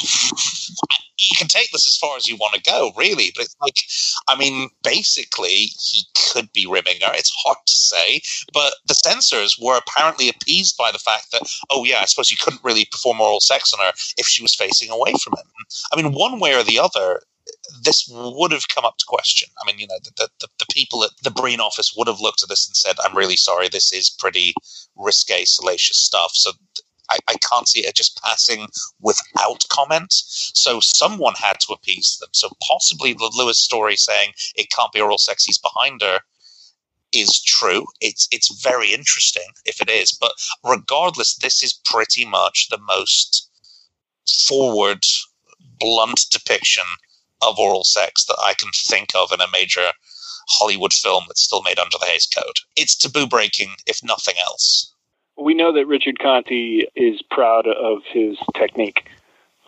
[1.23, 3.33] you can take this as far as you want to go, really.
[3.35, 3.77] But it's like,
[4.29, 7.13] I mean, basically, he could be rimming her.
[7.15, 8.21] It's hard to say.
[8.53, 12.37] But the censors were apparently appeased by the fact that, oh, yeah, I suppose you
[12.41, 15.47] couldn't really perform oral sex on her if she was facing away from him.
[15.93, 17.23] I mean, one way or the other,
[17.83, 19.49] this would have come up to question.
[19.61, 22.43] I mean, you know, the, the, the people at the Breen office would have looked
[22.43, 24.55] at this and said, I'm really sorry, this is pretty
[24.97, 26.33] risque, salacious stuff.
[26.35, 26.53] So
[27.11, 28.69] I, I, can't see it just passing
[29.01, 30.13] without comment.
[30.13, 32.31] So someone had to appease them.
[32.33, 36.21] So possibly the Lewis story saying it can't be oral sex, he's behind her
[37.13, 37.85] is true.
[38.01, 40.13] It's it's very interesting if it is.
[40.13, 40.33] But
[40.65, 43.51] regardless, this is pretty much the most
[44.27, 45.05] forward,
[45.79, 46.85] blunt depiction
[47.43, 49.91] of oral sex that I can think of in a major
[50.49, 52.59] Hollywood film that's still made under the Hays Code.
[52.77, 54.93] It's taboo breaking, if nothing else.
[55.37, 59.09] We know that Richard Conte is proud of his technique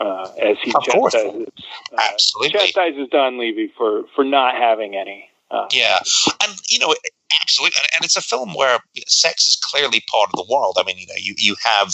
[0.00, 1.48] uh, as he of chastises,
[1.92, 2.58] uh, Absolutely.
[2.58, 5.30] chastises Donlevy for, for not having any.
[5.50, 5.98] Uh, yeah,
[6.42, 6.94] and you know,
[7.40, 10.76] absolutely, and it's a film where sex is clearly part of the world.
[10.80, 11.92] I mean, you know, you you have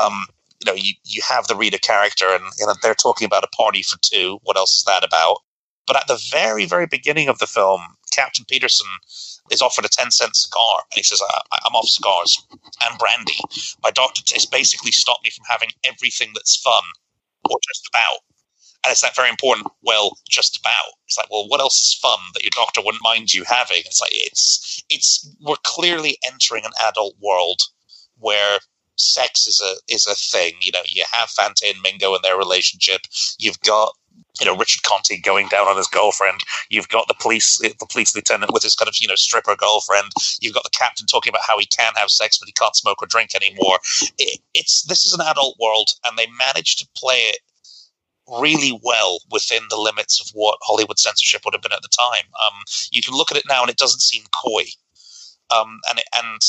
[0.00, 0.26] um,
[0.60, 3.48] you know, you, you have the reader character and you know, they're talking about a
[3.48, 4.38] party for two.
[4.42, 5.38] What else is that about?
[5.86, 7.80] But at the very, very beginning of the film,
[8.12, 8.86] Captain Peterson
[9.50, 10.82] is offered a 10 cent cigar.
[10.92, 11.20] And he says,
[11.52, 12.46] I'm off cigars
[12.84, 13.38] and brandy.
[13.82, 16.82] My doctor has basically stopped me from having everything that's fun
[17.50, 18.18] or just about.
[18.84, 20.92] And it's that very important, well, just about.
[21.06, 23.82] It's like, well, what else is fun that your doctor wouldn't mind you having?
[23.84, 27.60] It's like, it's, it's, we're clearly entering an adult world
[28.18, 28.58] where
[29.00, 30.54] sex is a is a thing.
[30.60, 33.02] You know, you have Fante and Mingo and their relationship.
[33.38, 33.94] You've got
[34.38, 36.40] you know Richard Conte going down on his girlfriend.
[36.68, 40.12] You've got the police the police lieutenant with his kind of you know stripper girlfriend.
[40.40, 43.02] You've got the captain talking about how he can have sex but he can't smoke
[43.02, 43.78] or drink anymore.
[44.18, 47.38] It, it's this is an adult world, and they managed to play it
[48.38, 52.24] really well within the limits of what Hollywood censorship would have been at the time.
[52.46, 52.62] Um,
[52.92, 54.64] you can look at it now and it doesn't seem coy.
[55.50, 56.40] Um, and it, and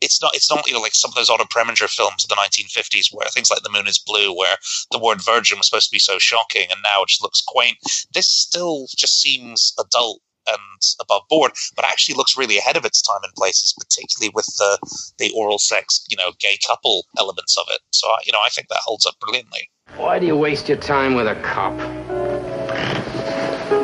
[0.00, 2.36] it's not it's not you know like some of those Otto Preminger films of the
[2.36, 4.56] 1950s where things like The Moon is Blue, where
[4.90, 7.78] the word virgin was supposed to be so shocking, and now it just looks quaint.
[8.12, 13.02] This still just seems adult and above board, but actually looks really ahead of its
[13.02, 14.78] time in places, particularly with the
[15.18, 17.80] the oral sex, you know, gay couple elements of it.
[17.90, 19.70] So I, you know, I think that holds up brilliantly.
[19.96, 21.76] Why do you waste your time with a cop?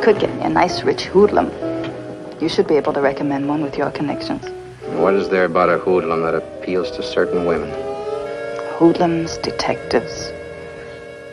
[0.03, 1.51] Could get me a nice rich hoodlum.
[2.41, 4.45] You should be able to recommend one with your connections.
[4.99, 7.71] What is there about a hoodlum that appeals to certain women?
[8.83, 10.33] hoodlums, detectives.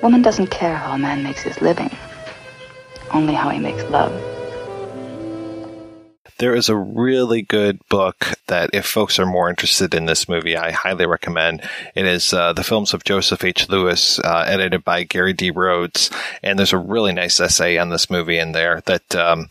[0.03, 1.91] Woman doesn't care how a man makes his living,
[3.12, 4.12] only how he makes love.
[6.39, 10.57] There is a really good book that, if folks are more interested in this movie,
[10.57, 11.69] I highly recommend.
[11.95, 13.69] It is uh, the films of Joseph H.
[13.69, 15.51] Lewis, uh, edited by Gary D.
[15.51, 16.11] Rhodes,
[16.43, 19.49] and there's a really nice essay on this movie in there that um,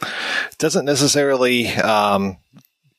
[0.58, 2.38] doesn't necessarily um,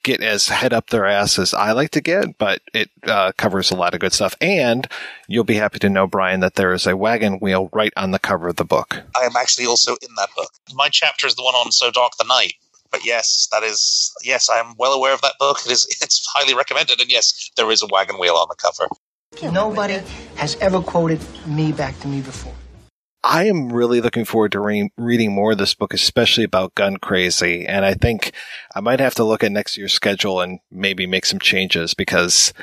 [0.03, 3.71] get as head up their ass as I like to get, but it uh, covers
[3.71, 4.35] a lot of good stuff.
[4.41, 4.87] And
[5.29, 8.19] you'll be happy to know, Brian, that there is a wagon wheel right on the
[8.19, 9.03] cover of the book.
[9.21, 10.51] I am actually also in that book.
[10.75, 12.55] My chapter is the one on So Dark the Night.
[12.91, 15.59] But yes, that is yes, I am well aware of that book.
[15.65, 18.89] It is it's highly recommended, and yes, there is a wagon wheel on the cover.
[19.53, 20.03] Nobody
[20.35, 22.50] has ever quoted me back to me before.
[23.23, 26.97] I am really looking forward to re- reading more of this book, especially about Gun
[26.97, 27.67] Crazy.
[27.67, 28.33] And I think
[28.75, 32.55] I might have to look at next year's schedule and maybe make some changes because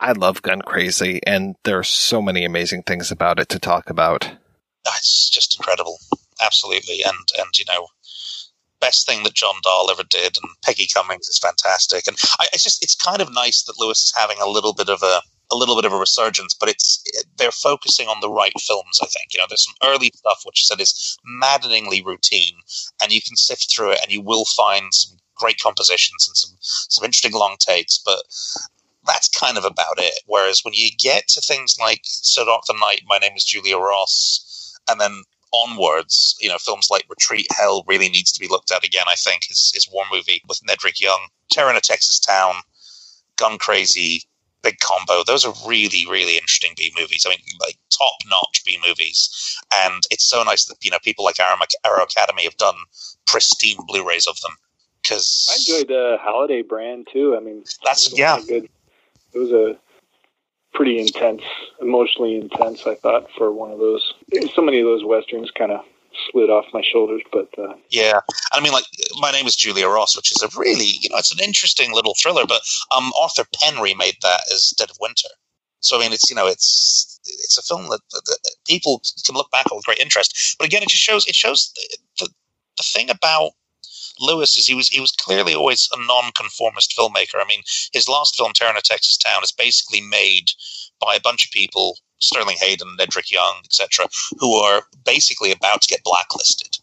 [0.00, 3.88] I love Gun Crazy and there are so many amazing things about it to talk
[3.88, 4.30] about.
[4.86, 5.98] Ah, it's just incredible,
[6.44, 7.02] absolutely.
[7.04, 7.86] And and you know,
[8.80, 12.06] best thing that John Dall ever did, and Peggy Cummins is fantastic.
[12.06, 14.88] And I, it's just it's kind of nice that Lewis is having a little bit
[14.88, 15.22] of a
[15.52, 17.04] a little bit of a resurgence, but it's
[17.36, 18.98] they're focusing on the right films.
[19.02, 22.56] I think you know there's some early stuff which I said is maddeningly routine,
[23.02, 26.56] and you can sift through it, and you will find some great compositions and some
[26.60, 28.22] some interesting long takes, but.
[29.04, 30.20] That's kind of about it.
[30.26, 32.04] Whereas when you get to things like
[32.36, 37.04] Dark the Night, My Name is Julia Ross, and then onwards, you know, films like
[37.08, 40.42] Retreat Hell really needs to be looked at again, I think, is, is War movie
[40.48, 41.28] with Nedrick Young.
[41.50, 42.54] Terror in a Texas Town,
[43.36, 44.22] Gun Crazy,
[44.62, 45.24] Big Combo.
[45.24, 47.24] Those are really, really interesting B movies.
[47.26, 49.58] I mean, like top notch B movies.
[49.74, 52.76] And it's so nice that, you know, people like Arrow, Arrow Academy have done
[53.26, 54.52] pristine Blu rays of them.
[55.02, 57.36] Because I enjoyed the Halliday Brand too.
[57.36, 58.38] I mean, that's, yeah.
[58.46, 58.68] Good.
[59.34, 59.76] It was a
[60.74, 61.42] pretty intense,
[61.80, 62.86] emotionally intense.
[62.86, 64.14] I thought for one of those.
[64.54, 65.84] So many of those westerns kind of
[66.30, 68.20] slid off my shoulders, but uh, yeah,
[68.52, 68.84] I mean, like
[69.20, 72.14] my name is Julia Ross, which is a really, you know, it's an interesting little
[72.20, 72.46] thriller.
[72.46, 72.62] But
[72.94, 75.28] um, Arthur Penn remade that as Dead of Winter.
[75.80, 79.34] So I mean, it's you know, it's it's a film that, that, that people can
[79.34, 80.56] look back on with great interest.
[80.58, 82.28] But again, it just shows it shows the, the,
[82.76, 83.52] the thing about
[84.20, 87.40] Lewis is he was he was clearly always a non-conformist filmmaker.
[87.40, 87.62] I mean,
[87.92, 90.50] his last film, Terror in a Texas Town, is basically made
[91.00, 94.08] by a bunch of people, Sterling Hayden, Nedrick Young, etc.,
[94.38, 96.78] who are basically about to get blacklisted.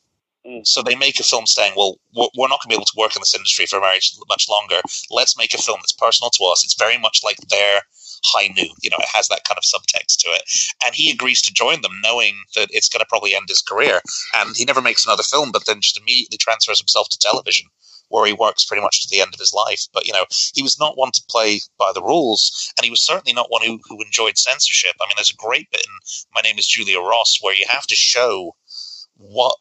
[0.45, 0.65] Mm.
[0.65, 2.97] So they make a film saying, "Well, we're, we're not going to be able to
[2.97, 4.81] work in this industry for very much longer.
[5.11, 6.63] Let's make a film that's personal to us.
[6.63, 7.81] It's very much like their
[8.23, 8.73] high noon.
[8.81, 10.43] You know, it has that kind of subtext to it.
[10.85, 14.01] And he agrees to join them, knowing that it's going to probably end his career.
[14.35, 17.67] And he never makes another film, but then just immediately transfers himself to television,
[18.09, 19.87] where he works pretty much to the end of his life.
[19.93, 23.05] But you know, he was not one to play by the rules, and he was
[23.05, 24.95] certainly not one who, who enjoyed censorship.
[25.01, 25.91] I mean, there's a great bit in
[26.33, 28.55] My Name Is Julia Ross where you have to show
[29.15, 29.55] what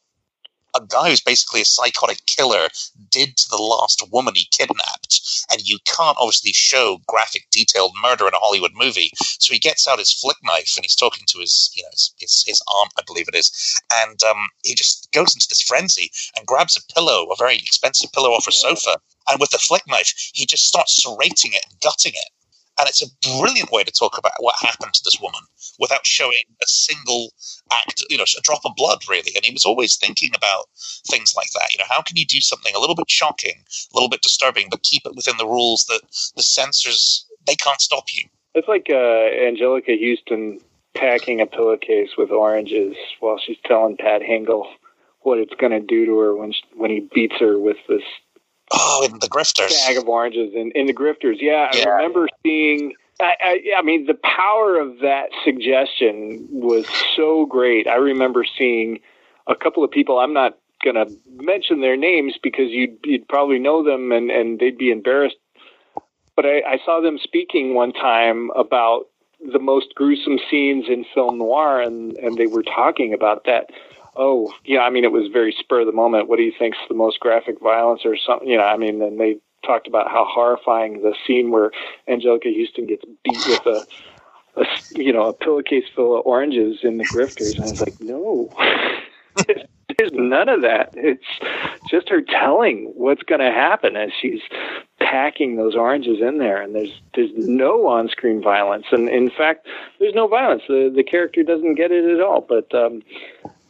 [0.75, 2.69] a guy who's basically a psychotic killer
[3.11, 5.47] did to the last woman he kidnapped.
[5.51, 9.11] And you can't obviously show graphic, detailed murder in a Hollywood movie.
[9.17, 12.13] So he gets out his flick knife and he's talking to his, you know, his,
[12.19, 13.81] his, his aunt, I believe it is.
[13.95, 18.13] And um, he just goes into this frenzy and grabs a pillow, a very expensive
[18.13, 18.97] pillow off a sofa.
[19.29, 22.31] And with the flick knife, he just starts serrating it and gutting it.
[22.79, 25.41] And it's a brilliant way to talk about what happened to this woman
[25.79, 27.31] without showing a single
[27.73, 29.33] act, you know, a drop of blood, really.
[29.35, 30.67] And he was always thinking about
[31.09, 31.73] things like that.
[31.73, 34.69] You know, how can you do something a little bit shocking, a little bit disturbing,
[34.71, 36.03] but keep it within the rules that
[36.37, 38.25] the censors, they can't stop you?
[38.55, 40.61] It's like uh, Anjelica Huston
[40.95, 44.67] packing a pillowcase with oranges while she's telling Pat Hingle
[45.21, 48.03] what it's going to do to her when she, when he beats her with this
[48.73, 49.87] Oh, in the grifters.
[49.87, 51.37] Bag of oranges in, in the grifters.
[51.41, 51.89] Yeah, Yeah.
[51.89, 52.95] I remember seeing.
[53.21, 56.87] I, I, I mean, the power of that suggestion was
[57.17, 57.89] so great.
[57.89, 59.01] I remember seeing
[59.49, 60.19] a couple of people.
[60.19, 61.13] I'm not going to
[61.43, 65.37] mention their names because you'd you'd probably know them and and they'd be embarrassed.
[66.37, 69.07] But I, I saw them speaking one time about
[69.53, 73.71] the most gruesome scenes in film noir, and and they were talking about that
[74.19, 76.29] oh, yeah, I mean, it was very spur of the moment.
[76.29, 78.49] What do you think's the most graphic violence or something?
[78.49, 81.71] You know, I mean, and they talked about how horrifying the scene where
[82.09, 83.87] Anjelica Huston gets beat with a,
[84.61, 87.55] a you know, a pillowcase full of oranges in the grifters.
[87.55, 88.51] And I was like, no,
[89.47, 90.91] there's none of that.
[90.95, 91.25] It's
[91.89, 94.41] just her telling what's going to happen as she's
[94.99, 99.67] packing those oranges in there and there's there's no on-screen violence and in fact
[99.99, 103.03] there's no violence the the character doesn't get it at all but um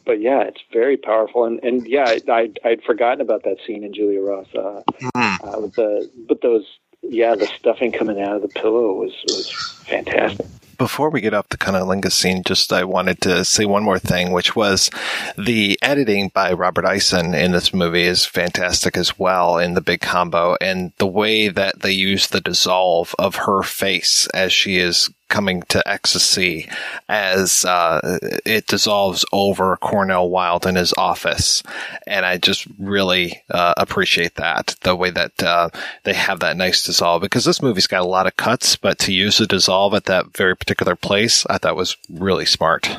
[0.09, 3.93] but yeah, it's very powerful, and and yeah, I I'd forgotten about that scene in
[3.95, 4.49] Julia Ross.
[4.55, 5.49] Uh, Mm-hmm.
[5.49, 6.67] uh, with the but those
[7.03, 9.51] yeah, the stuffing coming out of the pillow was was
[9.87, 10.47] fantastic.
[10.79, 14.31] Before we get off the cunnilingus scene, just I wanted to say one more thing,
[14.33, 14.91] which was
[15.37, 20.01] the editing by Robert Eisen in this movie is fantastic as well in the big
[20.01, 25.11] combo, and the way that they use the dissolve of her face as she is
[25.29, 26.69] coming to ecstasy
[27.09, 31.63] as uh, it dissolves over Cornel Wilde in his office,
[32.07, 35.71] and I just really uh, appreciate that the way that uh,
[36.05, 39.13] they have that nice dissolve because this movie's got a lot of cuts, but to
[39.13, 42.99] use the dissolve at that very particular place, I thought was really smart.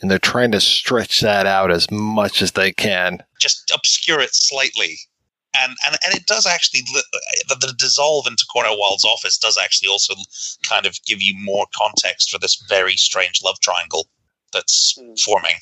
[0.00, 3.22] And they're trying to stretch that out as much as they can.
[3.40, 4.98] Just obscure it slightly
[5.60, 9.88] and and and it does actually the, the dissolve into Cornel Wilde's office does actually
[9.88, 10.14] also
[10.62, 14.08] kind of give you more context for this very strange love triangle
[14.52, 15.18] that's mm.
[15.20, 15.56] forming.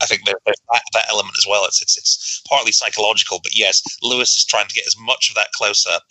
[0.00, 1.64] I think there's that, that element as well.
[1.64, 5.34] It's it's it's partly psychological, but yes, Lewis is trying to get as much of
[5.36, 6.04] that close up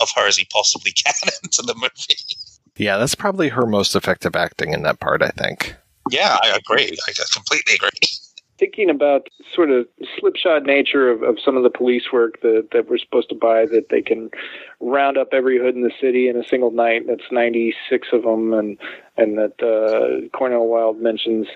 [0.00, 2.20] of her as he possibly can into the movie.
[2.76, 5.22] Yeah, that's probably her most effective acting in that part.
[5.22, 5.74] I think.
[6.10, 6.96] Yeah, I agree.
[7.08, 7.90] I completely agree
[8.58, 9.86] thinking about sort of
[10.18, 13.66] slipshod nature of, of some of the police work that, that we're supposed to buy
[13.66, 14.30] that they can
[14.80, 17.02] round up every hood in the city in a single night.
[17.06, 18.52] That's 96 of them.
[18.52, 18.78] And,
[19.16, 21.46] and that uh, Cornel Wilde mentions,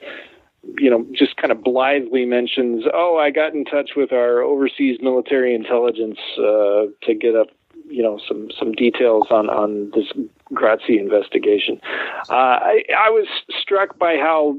[0.78, 4.98] you know, just kind of blithely mentions, oh, I got in touch with our overseas
[5.00, 7.48] military intelligence uh, to get up
[7.90, 10.12] you know some some details on on this
[10.52, 11.80] Grazzi investigation.
[12.28, 14.58] Uh, I I was struck by how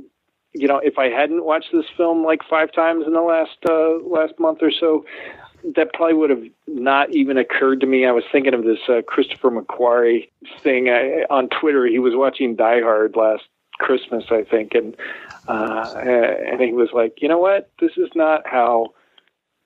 [0.53, 3.99] you know, if I hadn't watched this film like five times in the last uh,
[4.07, 5.05] last month or so,
[5.75, 8.05] that probably would have not even occurred to me.
[8.05, 10.29] I was thinking of this uh, Christopher McQuarrie
[10.61, 11.85] thing I, on Twitter.
[11.85, 13.43] He was watching Die Hard last
[13.79, 14.95] Christmas, I think, and
[15.47, 18.93] uh, and he was like, you know what, this is not how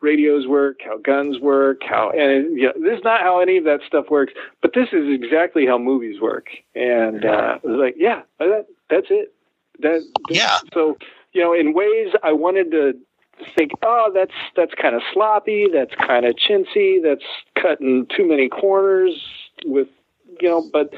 [0.01, 3.63] radios work, how guns work, how and you know, this is not how any of
[3.63, 4.33] that stuff works.
[4.61, 6.47] But this is exactly how movies work.
[6.75, 9.33] And uh, I was like, yeah, that, that's it.
[9.79, 10.59] That, yeah.
[10.73, 10.97] So
[11.33, 12.93] you know, in ways I wanted to
[13.55, 17.25] think, oh, that's that's kind of sloppy, that's kind of chintzy, that's
[17.55, 19.21] cutting too many corners
[19.65, 19.87] with
[20.39, 20.93] you know, but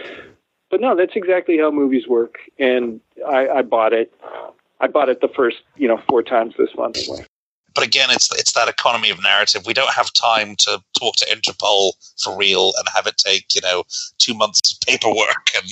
[0.69, 4.13] but no, that's exactly how movies work, and I, I bought it.
[4.81, 7.25] I bought it the first you know four times this month anyway.
[7.73, 9.65] But again, it's it's that economy of narrative.
[9.65, 13.61] We don't have time to talk to Interpol for real and have it take you
[13.61, 13.83] know
[14.17, 15.65] two months of paperwork and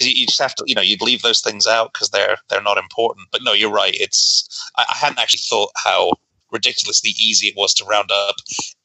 [0.00, 2.62] because you, just have to, you know, you'd leave those things out because they're they're
[2.62, 3.28] not important.
[3.30, 3.94] But no, you're right.
[3.94, 6.12] It's I, I hadn't actually thought how
[6.52, 8.36] ridiculously easy it was to round up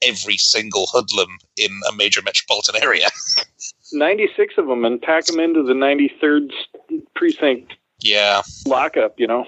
[0.03, 3.07] every single hoodlum in a major metropolitan area.
[3.91, 6.51] 96 of them and pack them into the 93rd
[7.15, 9.45] precinct yeah lockup you know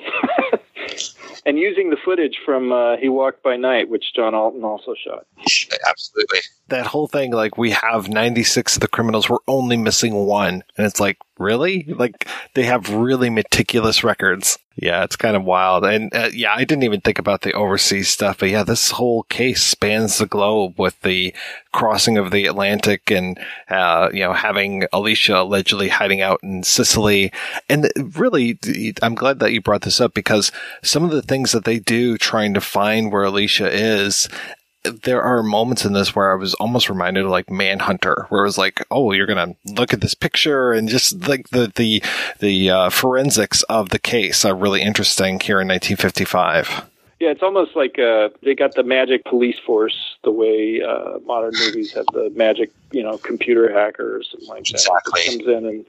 [1.46, 5.26] and using the footage from uh, he walked by night which john alton also shot
[5.90, 10.64] absolutely that whole thing like we have 96 of the criminals we're only missing one
[10.78, 11.84] and it's like really?
[11.84, 14.58] Like they have really meticulous records.
[14.80, 15.86] Yeah, it's kind of wild.
[15.86, 19.24] And uh, yeah, I didn't even think about the overseas stuff, but yeah, this whole
[19.24, 21.34] case spans the globe with the
[21.72, 23.40] crossing of the Atlantic and,
[23.70, 27.32] uh, you know, having Alicia allegedly hiding out in Sicily.
[27.68, 28.60] And really,
[29.02, 30.52] I'm glad that you brought this up because
[30.84, 34.30] some of the things that they do trying to find where Alicia is
[34.92, 38.48] there are moments in this where I was almost reminded of like Manhunter, where it
[38.48, 42.04] was like, oh, you're gonna look at this picture and just like the the
[42.40, 46.86] the uh, forensics of the case are really interesting here in 1955.
[47.20, 51.54] Yeah, it's almost like uh, they got the magic police force, the way uh, modern
[51.60, 54.74] movies have the magic, you know, computer hackers and like that.
[54.74, 55.22] Exactly.
[55.26, 55.86] Comes in and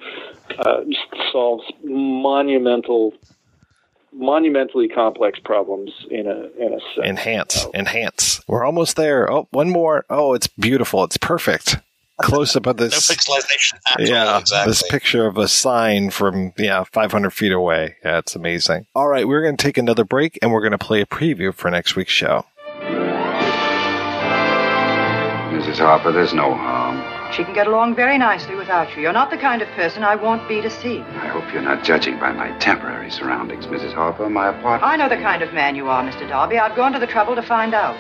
[0.59, 3.13] uh, just solves monumental
[4.13, 7.07] monumentally complex problems in a in a sense.
[7.07, 8.41] Enhance, enhance.
[8.49, 9.31] We're almost there.
[9.31, 10.05] Oh, one more.
[10.11, 11.05] Oh, it's beautiful.
[11.05, 11.77] It's perfect.
[12.21, 12.93] Close up of this.
[12.93, 13.75] no pixelization.
[14.01, 14.71] yeah, exactly.
[14.71, 17.97] this picture of a sign from yeah 500 feet away.
[18.05, 18.87] Yeah, it's amazing.
[18.95, 21.55] All right, we're going to take another break and we're going to play a preview
[21.55, 22.45] for next week's show.
[25.53, 25.79] Mrs.
[25.79, 26.88] Harper, there's no harm.
[27.33, 29.03] She can get along very nicely without you.
[29.03, 31.01] You're not the kind of person I want Bea to see.
[31.01, 33.93] I hope you're not judging by my temporary surroundings, Mrs.
[33.93, 34.29] Harper.
[34.31, 34.83] My apartment.
[34.83, 36.27] I know the kind of man you are, Mr.
[36.29, 36.59] Darby.
[36.59, 37.97] I've gone to the trouble to find out.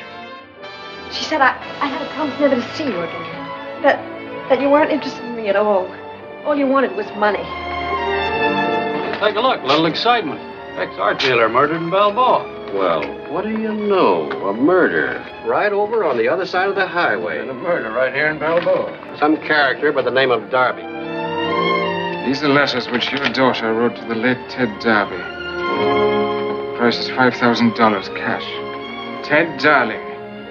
[1.12, 3.82] She said I, I had a promise never to see you again.
[3.82, 3.98] That
[4.48, 5.86] that you weren't interested in me at all.
[6.44, 7.44] All you wanted was money.
[9.20, 9.60] Take a look.
[9.62, 10.40] A little excitement.
[10.78, 12.57] Ex art dealer murdered in Balboa.
[12.74, 14.30] Well, what do you know?
[14.48, 15.24] A murder.
[15.46, 17.40] Right over on the other side of the highway.
[17.40, 19.16] And a murder right here in Balboa.
[19.18, 20.82] Some character by the name of Darby.
[22.26, 25.16] These are letters which your daughter wrote to the late Ted Darby.
[25.16, 29.26] The price is $5,000 cash.
[29.26, 30.00] Ted, darling,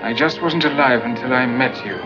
[0.02, 1.98] I just wasn't alive until I met you.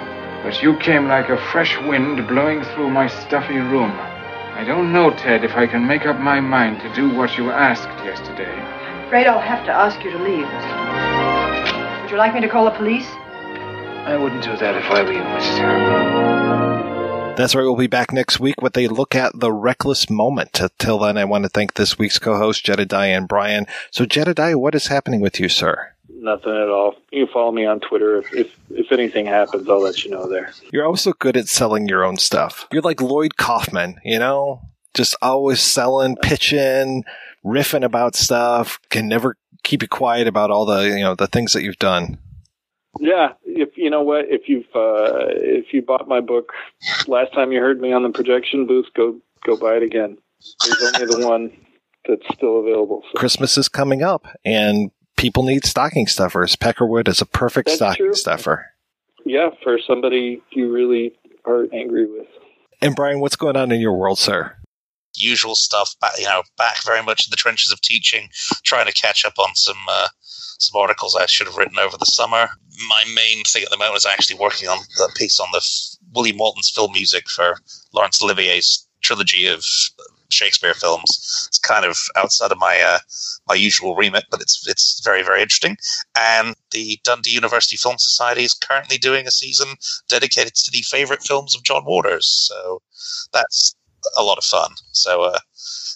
[0.44, 3.92] But you came like a fresh wind blowing through my stuffy room.
[3.92, 7.50] I don't know, Ted, if I can make up my mind to do what you
[7.50, 8.71] asked yesterday.
[9.12, 10.48] Afraid I'll have to ask you to leave.
[12.02, 13.06] Would you like me to call the police?
[14.08, 15.58] I wouldn't do that if I were you, Mrs.
[15.58, 17.36] Harriman.
[17.36, 17.64] That's right.
[17.64, 20.62] We'll be back next week with a look at the reckless moment.
[20.62, 23.68] Uh, till then, I want to thank this week's co-host, Jedidiah and Brian.
[23.92, 25.92] So, Jedidiah, what is happening with you, sir?
[26.08, 26.96] Nothing at all.
[27.12, 28.20] You can follow me on Twitter.
[28.20, 30.54] If, if if anything happens, I'll let you know there.
[30.72, 32.66] You're also good at selling your own stuff.
[32.72, 34.62] You're like Lloyd Kaufman, you know?
[34.94, 37.04] Just always selling, pitching,
[37.46, 41.54] riffing about stuff, can never keep you quiet about all the, you know, the things
[41.54, 42.18] that you've done.
[43.00, 46.52] Yeah, if you know what, if you've uh, if you bought my book
[47.08, 50.18] last time you heard me on the projection booth, go go buy it again.
[50.66, 51.52] There's only the one
[52.08, 53.04] that's still available.
[53.12, 53.20] So.
[53.20, 56.56] Christmas is coming up and people need stocking stuffers.
[56.56, 58.14] Peckerwood is a perfect That's stocking true.
[58.14, 58.66] stuffer.
[59.26, 61.14] Yeah, for somebody you really
[61.46, 62.28] are angry with.
[62.82, 64.56] And Brian, what's going on in your world, sir?
[65.16, 68.30] Usual stuff, back, you know, back very much in the trenches of teaching,
[68.64, 70.08] trying to catch up on some uh,
[70.62, 72.50] some articles I should have written over the summer.
[72.88, 75.98] My main thing at the moment is actually working on the piece on the f-
[76.14, 77.56] William Walton's film music for
[77.94, 79.66] Laurence Olivier's trilogy of
[80.30, 81.46] Shakespeare films.
[81.48, 83.00] It's kind of outside of my uh,
[83.48, 85.78] my usual remit, but it's it's very very interesting.
[86.18, 89.76] And the Dundee University Film Society is currently doing a season
[90.08, 92.28] dedicated to the favorite films of John Waters.
[92.28, 92.82] So
[93.34, 93.76] that's
[94.18, 94.72] a lot of fun.
[94.92, 95.40] So uh,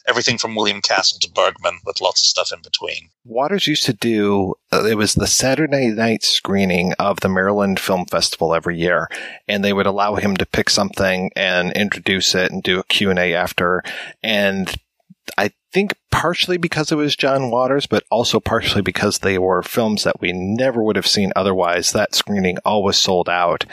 [0.07, 3.09] everything from William Castle to Bergman, with lots of stuff in between.
[3.23, 8.05] Waters used to do uh, it was the Saturday night screening of the Maryland Film
[8.05, 9.09] Festival every year
[9.47, 13.33] and they would allow him to pick something and introduce it and do a Q&A
[13.33, 13.83] after
[14.23, 14.75] and
[15.37, 20.03] I think partially because it was John Waters, but also partially because they were films
[20.03, 21.91] that we never would have seen otherwise.
[21.91, 23.65] That screening always sold out.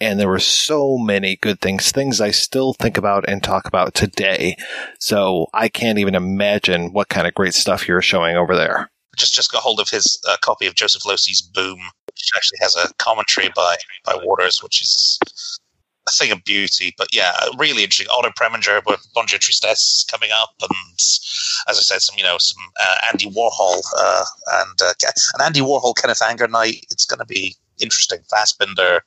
[0.00, 3.94] And there were so many good things, things I still think about and talk about
[3.94, 4.56] today.
[4.98, 8.90] So I can't even imagine what kind of great stuff you're showing over there.
[9.16, 12.76] Just just got hold of his uh, copy of Joseph Losey's Boom, which actually has
[12.76, 15.18] a commentary by by Waters, which is
[16.08, 16.94] a thing of beauty.
[16.96, 18.06] But yeah, really interesting.
[18.10, 20.98] Otto Preminger with Bonjour Tristesse coming up, and
[21.68, 24.92] as I said, some you know some uh, Andy Warhol uh, and uh,
[25.34, 26.86] an Andy Warhol Kenneth Anger night.
[26.90, 28.20] It's going to be interesting.
[28.32, 29.00] Fassbinder,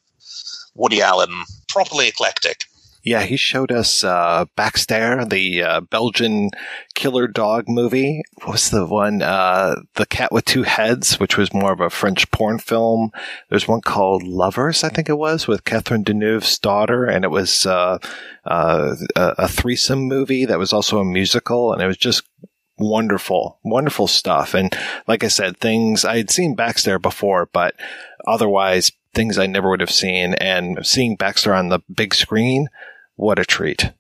[0.76, 2.66] Woody Allen, properly eclectic.
[3.04, 6.52] Yeah, he showed us uh, Baxter, the uh, Belgian
[6.96, 8.24] killer dog movie.
[8.36, 9.22] What was the one?
[9.22, 13.12] Uh, the Cat with Two Heads, which was more of a French porn film.
[13.50, 17.66] There's one called Lovers, I think it was, with Catherine Deneuve's daughter, and it was
[17.66, 17.98] uh,
[18.46, 22.24] uh, a, threesome movie that was also a musical, and it was just
[22.78, 24.54] wonderful, wonderful stuff.
[24.54, 24.74] And
[25.08, 27.76] like I said, things I had seen Baxter before, but
[28.26, 30.34] otherwise things I never would have seen.
[30.36, 32.68] And seeing Baxter on the big screen,
[33.16, 33.92] what a treat.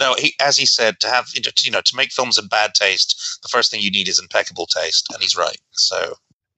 [0.00, 3.38] No, he, as he said, to have you know to make films in bad taste,
[3.42, 5.58] the first thing you need is impeccable taste, and he's right.
[5.72, 6.14] So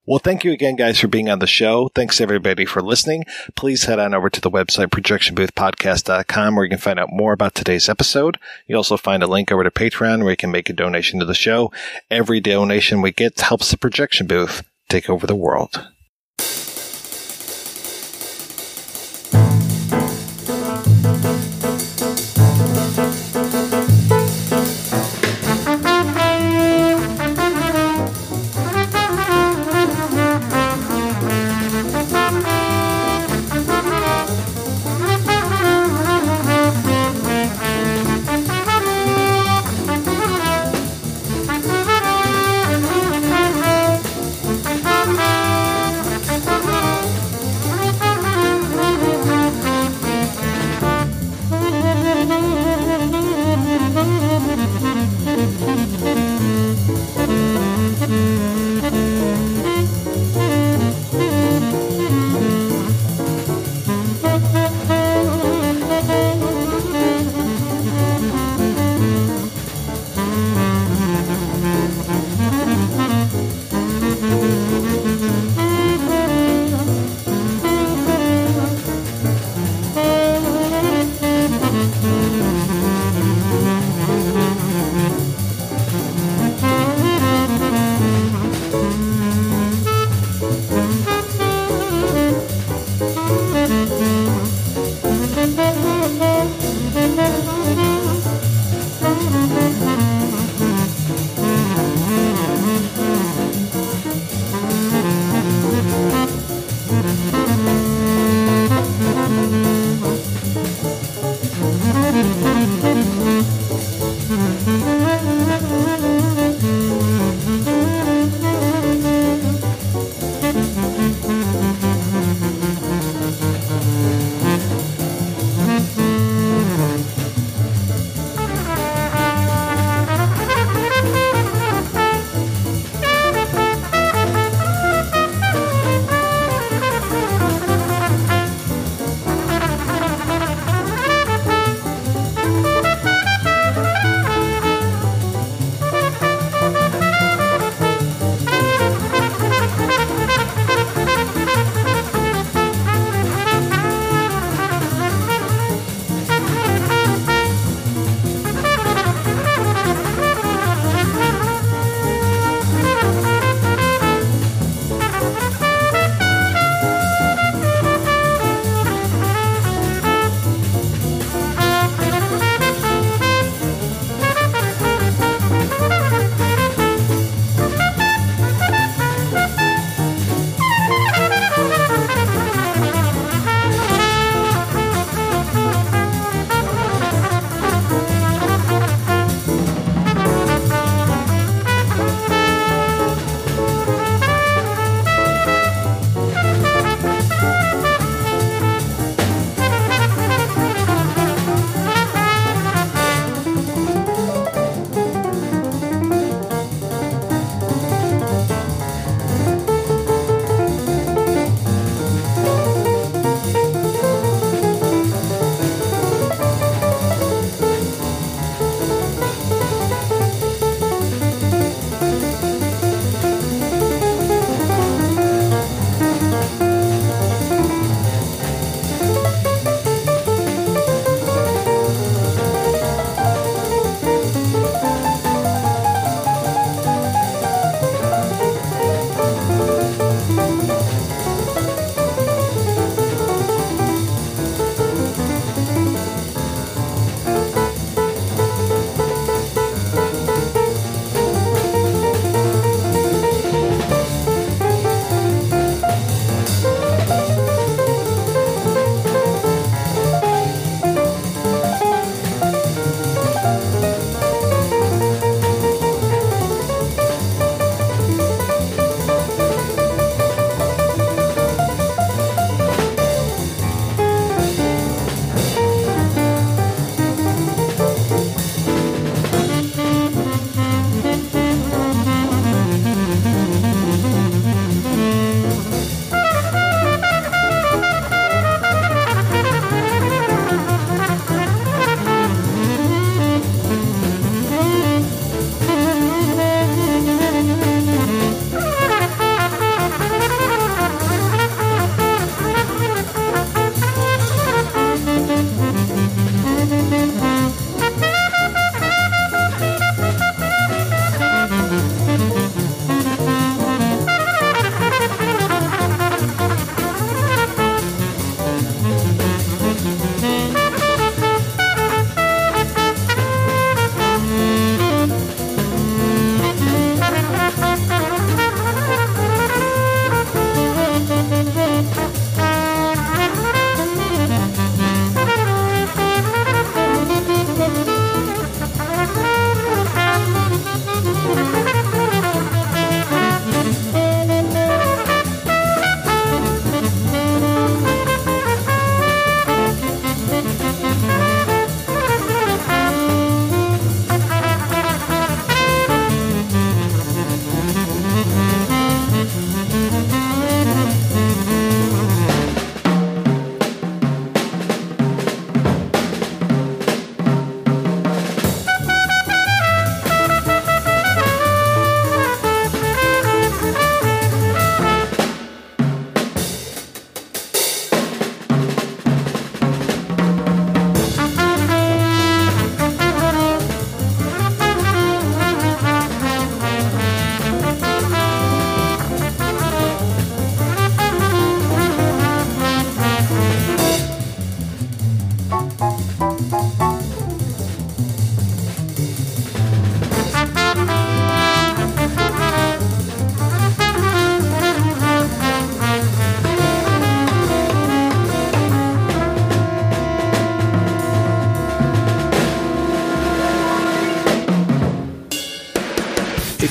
[0.07, 1.91] Well, thank you again, guys, for being on the show.
[1.95, 3.25] Thanks everybody for listening.
[3.57, 7.55] Please head on over to the website projectionboothpodcast.com where you can find out more about
[7.55, 8.39] today's episode.
[8.67, 11.27] You also find a link over to Patreon where you can make a donation to
[11.27, 11.73] the show.
[12.11, 15.89] Every donation we get helps the projection booth take over the world.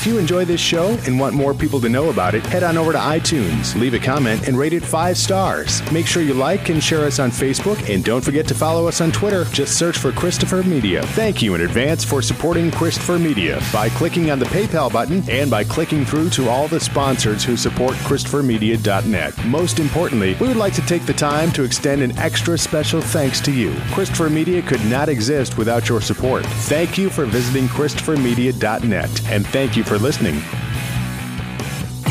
[0.08, 2.92] You enjoy this show and want more people to know about it, head on over
[2.92, 5.82] to iTunes, leave a comment, and rate it five stars.
[5.92, 9.00] Make sure you like and share us on Facebook, and don't forget to follow us
[9.00, 9.44] on Twitter.
[9.52, 11.02] Just search for Christopher Media.
[11.08, 15.50] Thank you in advance for supporting Christopher Media by clicking on the PayPal button and
[15.50, 19.37] by clicking through to all the sponsors who support ChristopherMedia.net.
[19.48, 23.40] Most importantly, we would like to take the time to extend an extra special thanks
[23.40, 23.74] to you.
[23.92, 26.44] Christopher Media could not exist without your support.
[26.44, 30.42] Thank you for visiting ChristopherMedia.net, and thank you for listening.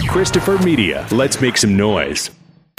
[0.10, 2.32] Christopher Media, let's make some noise.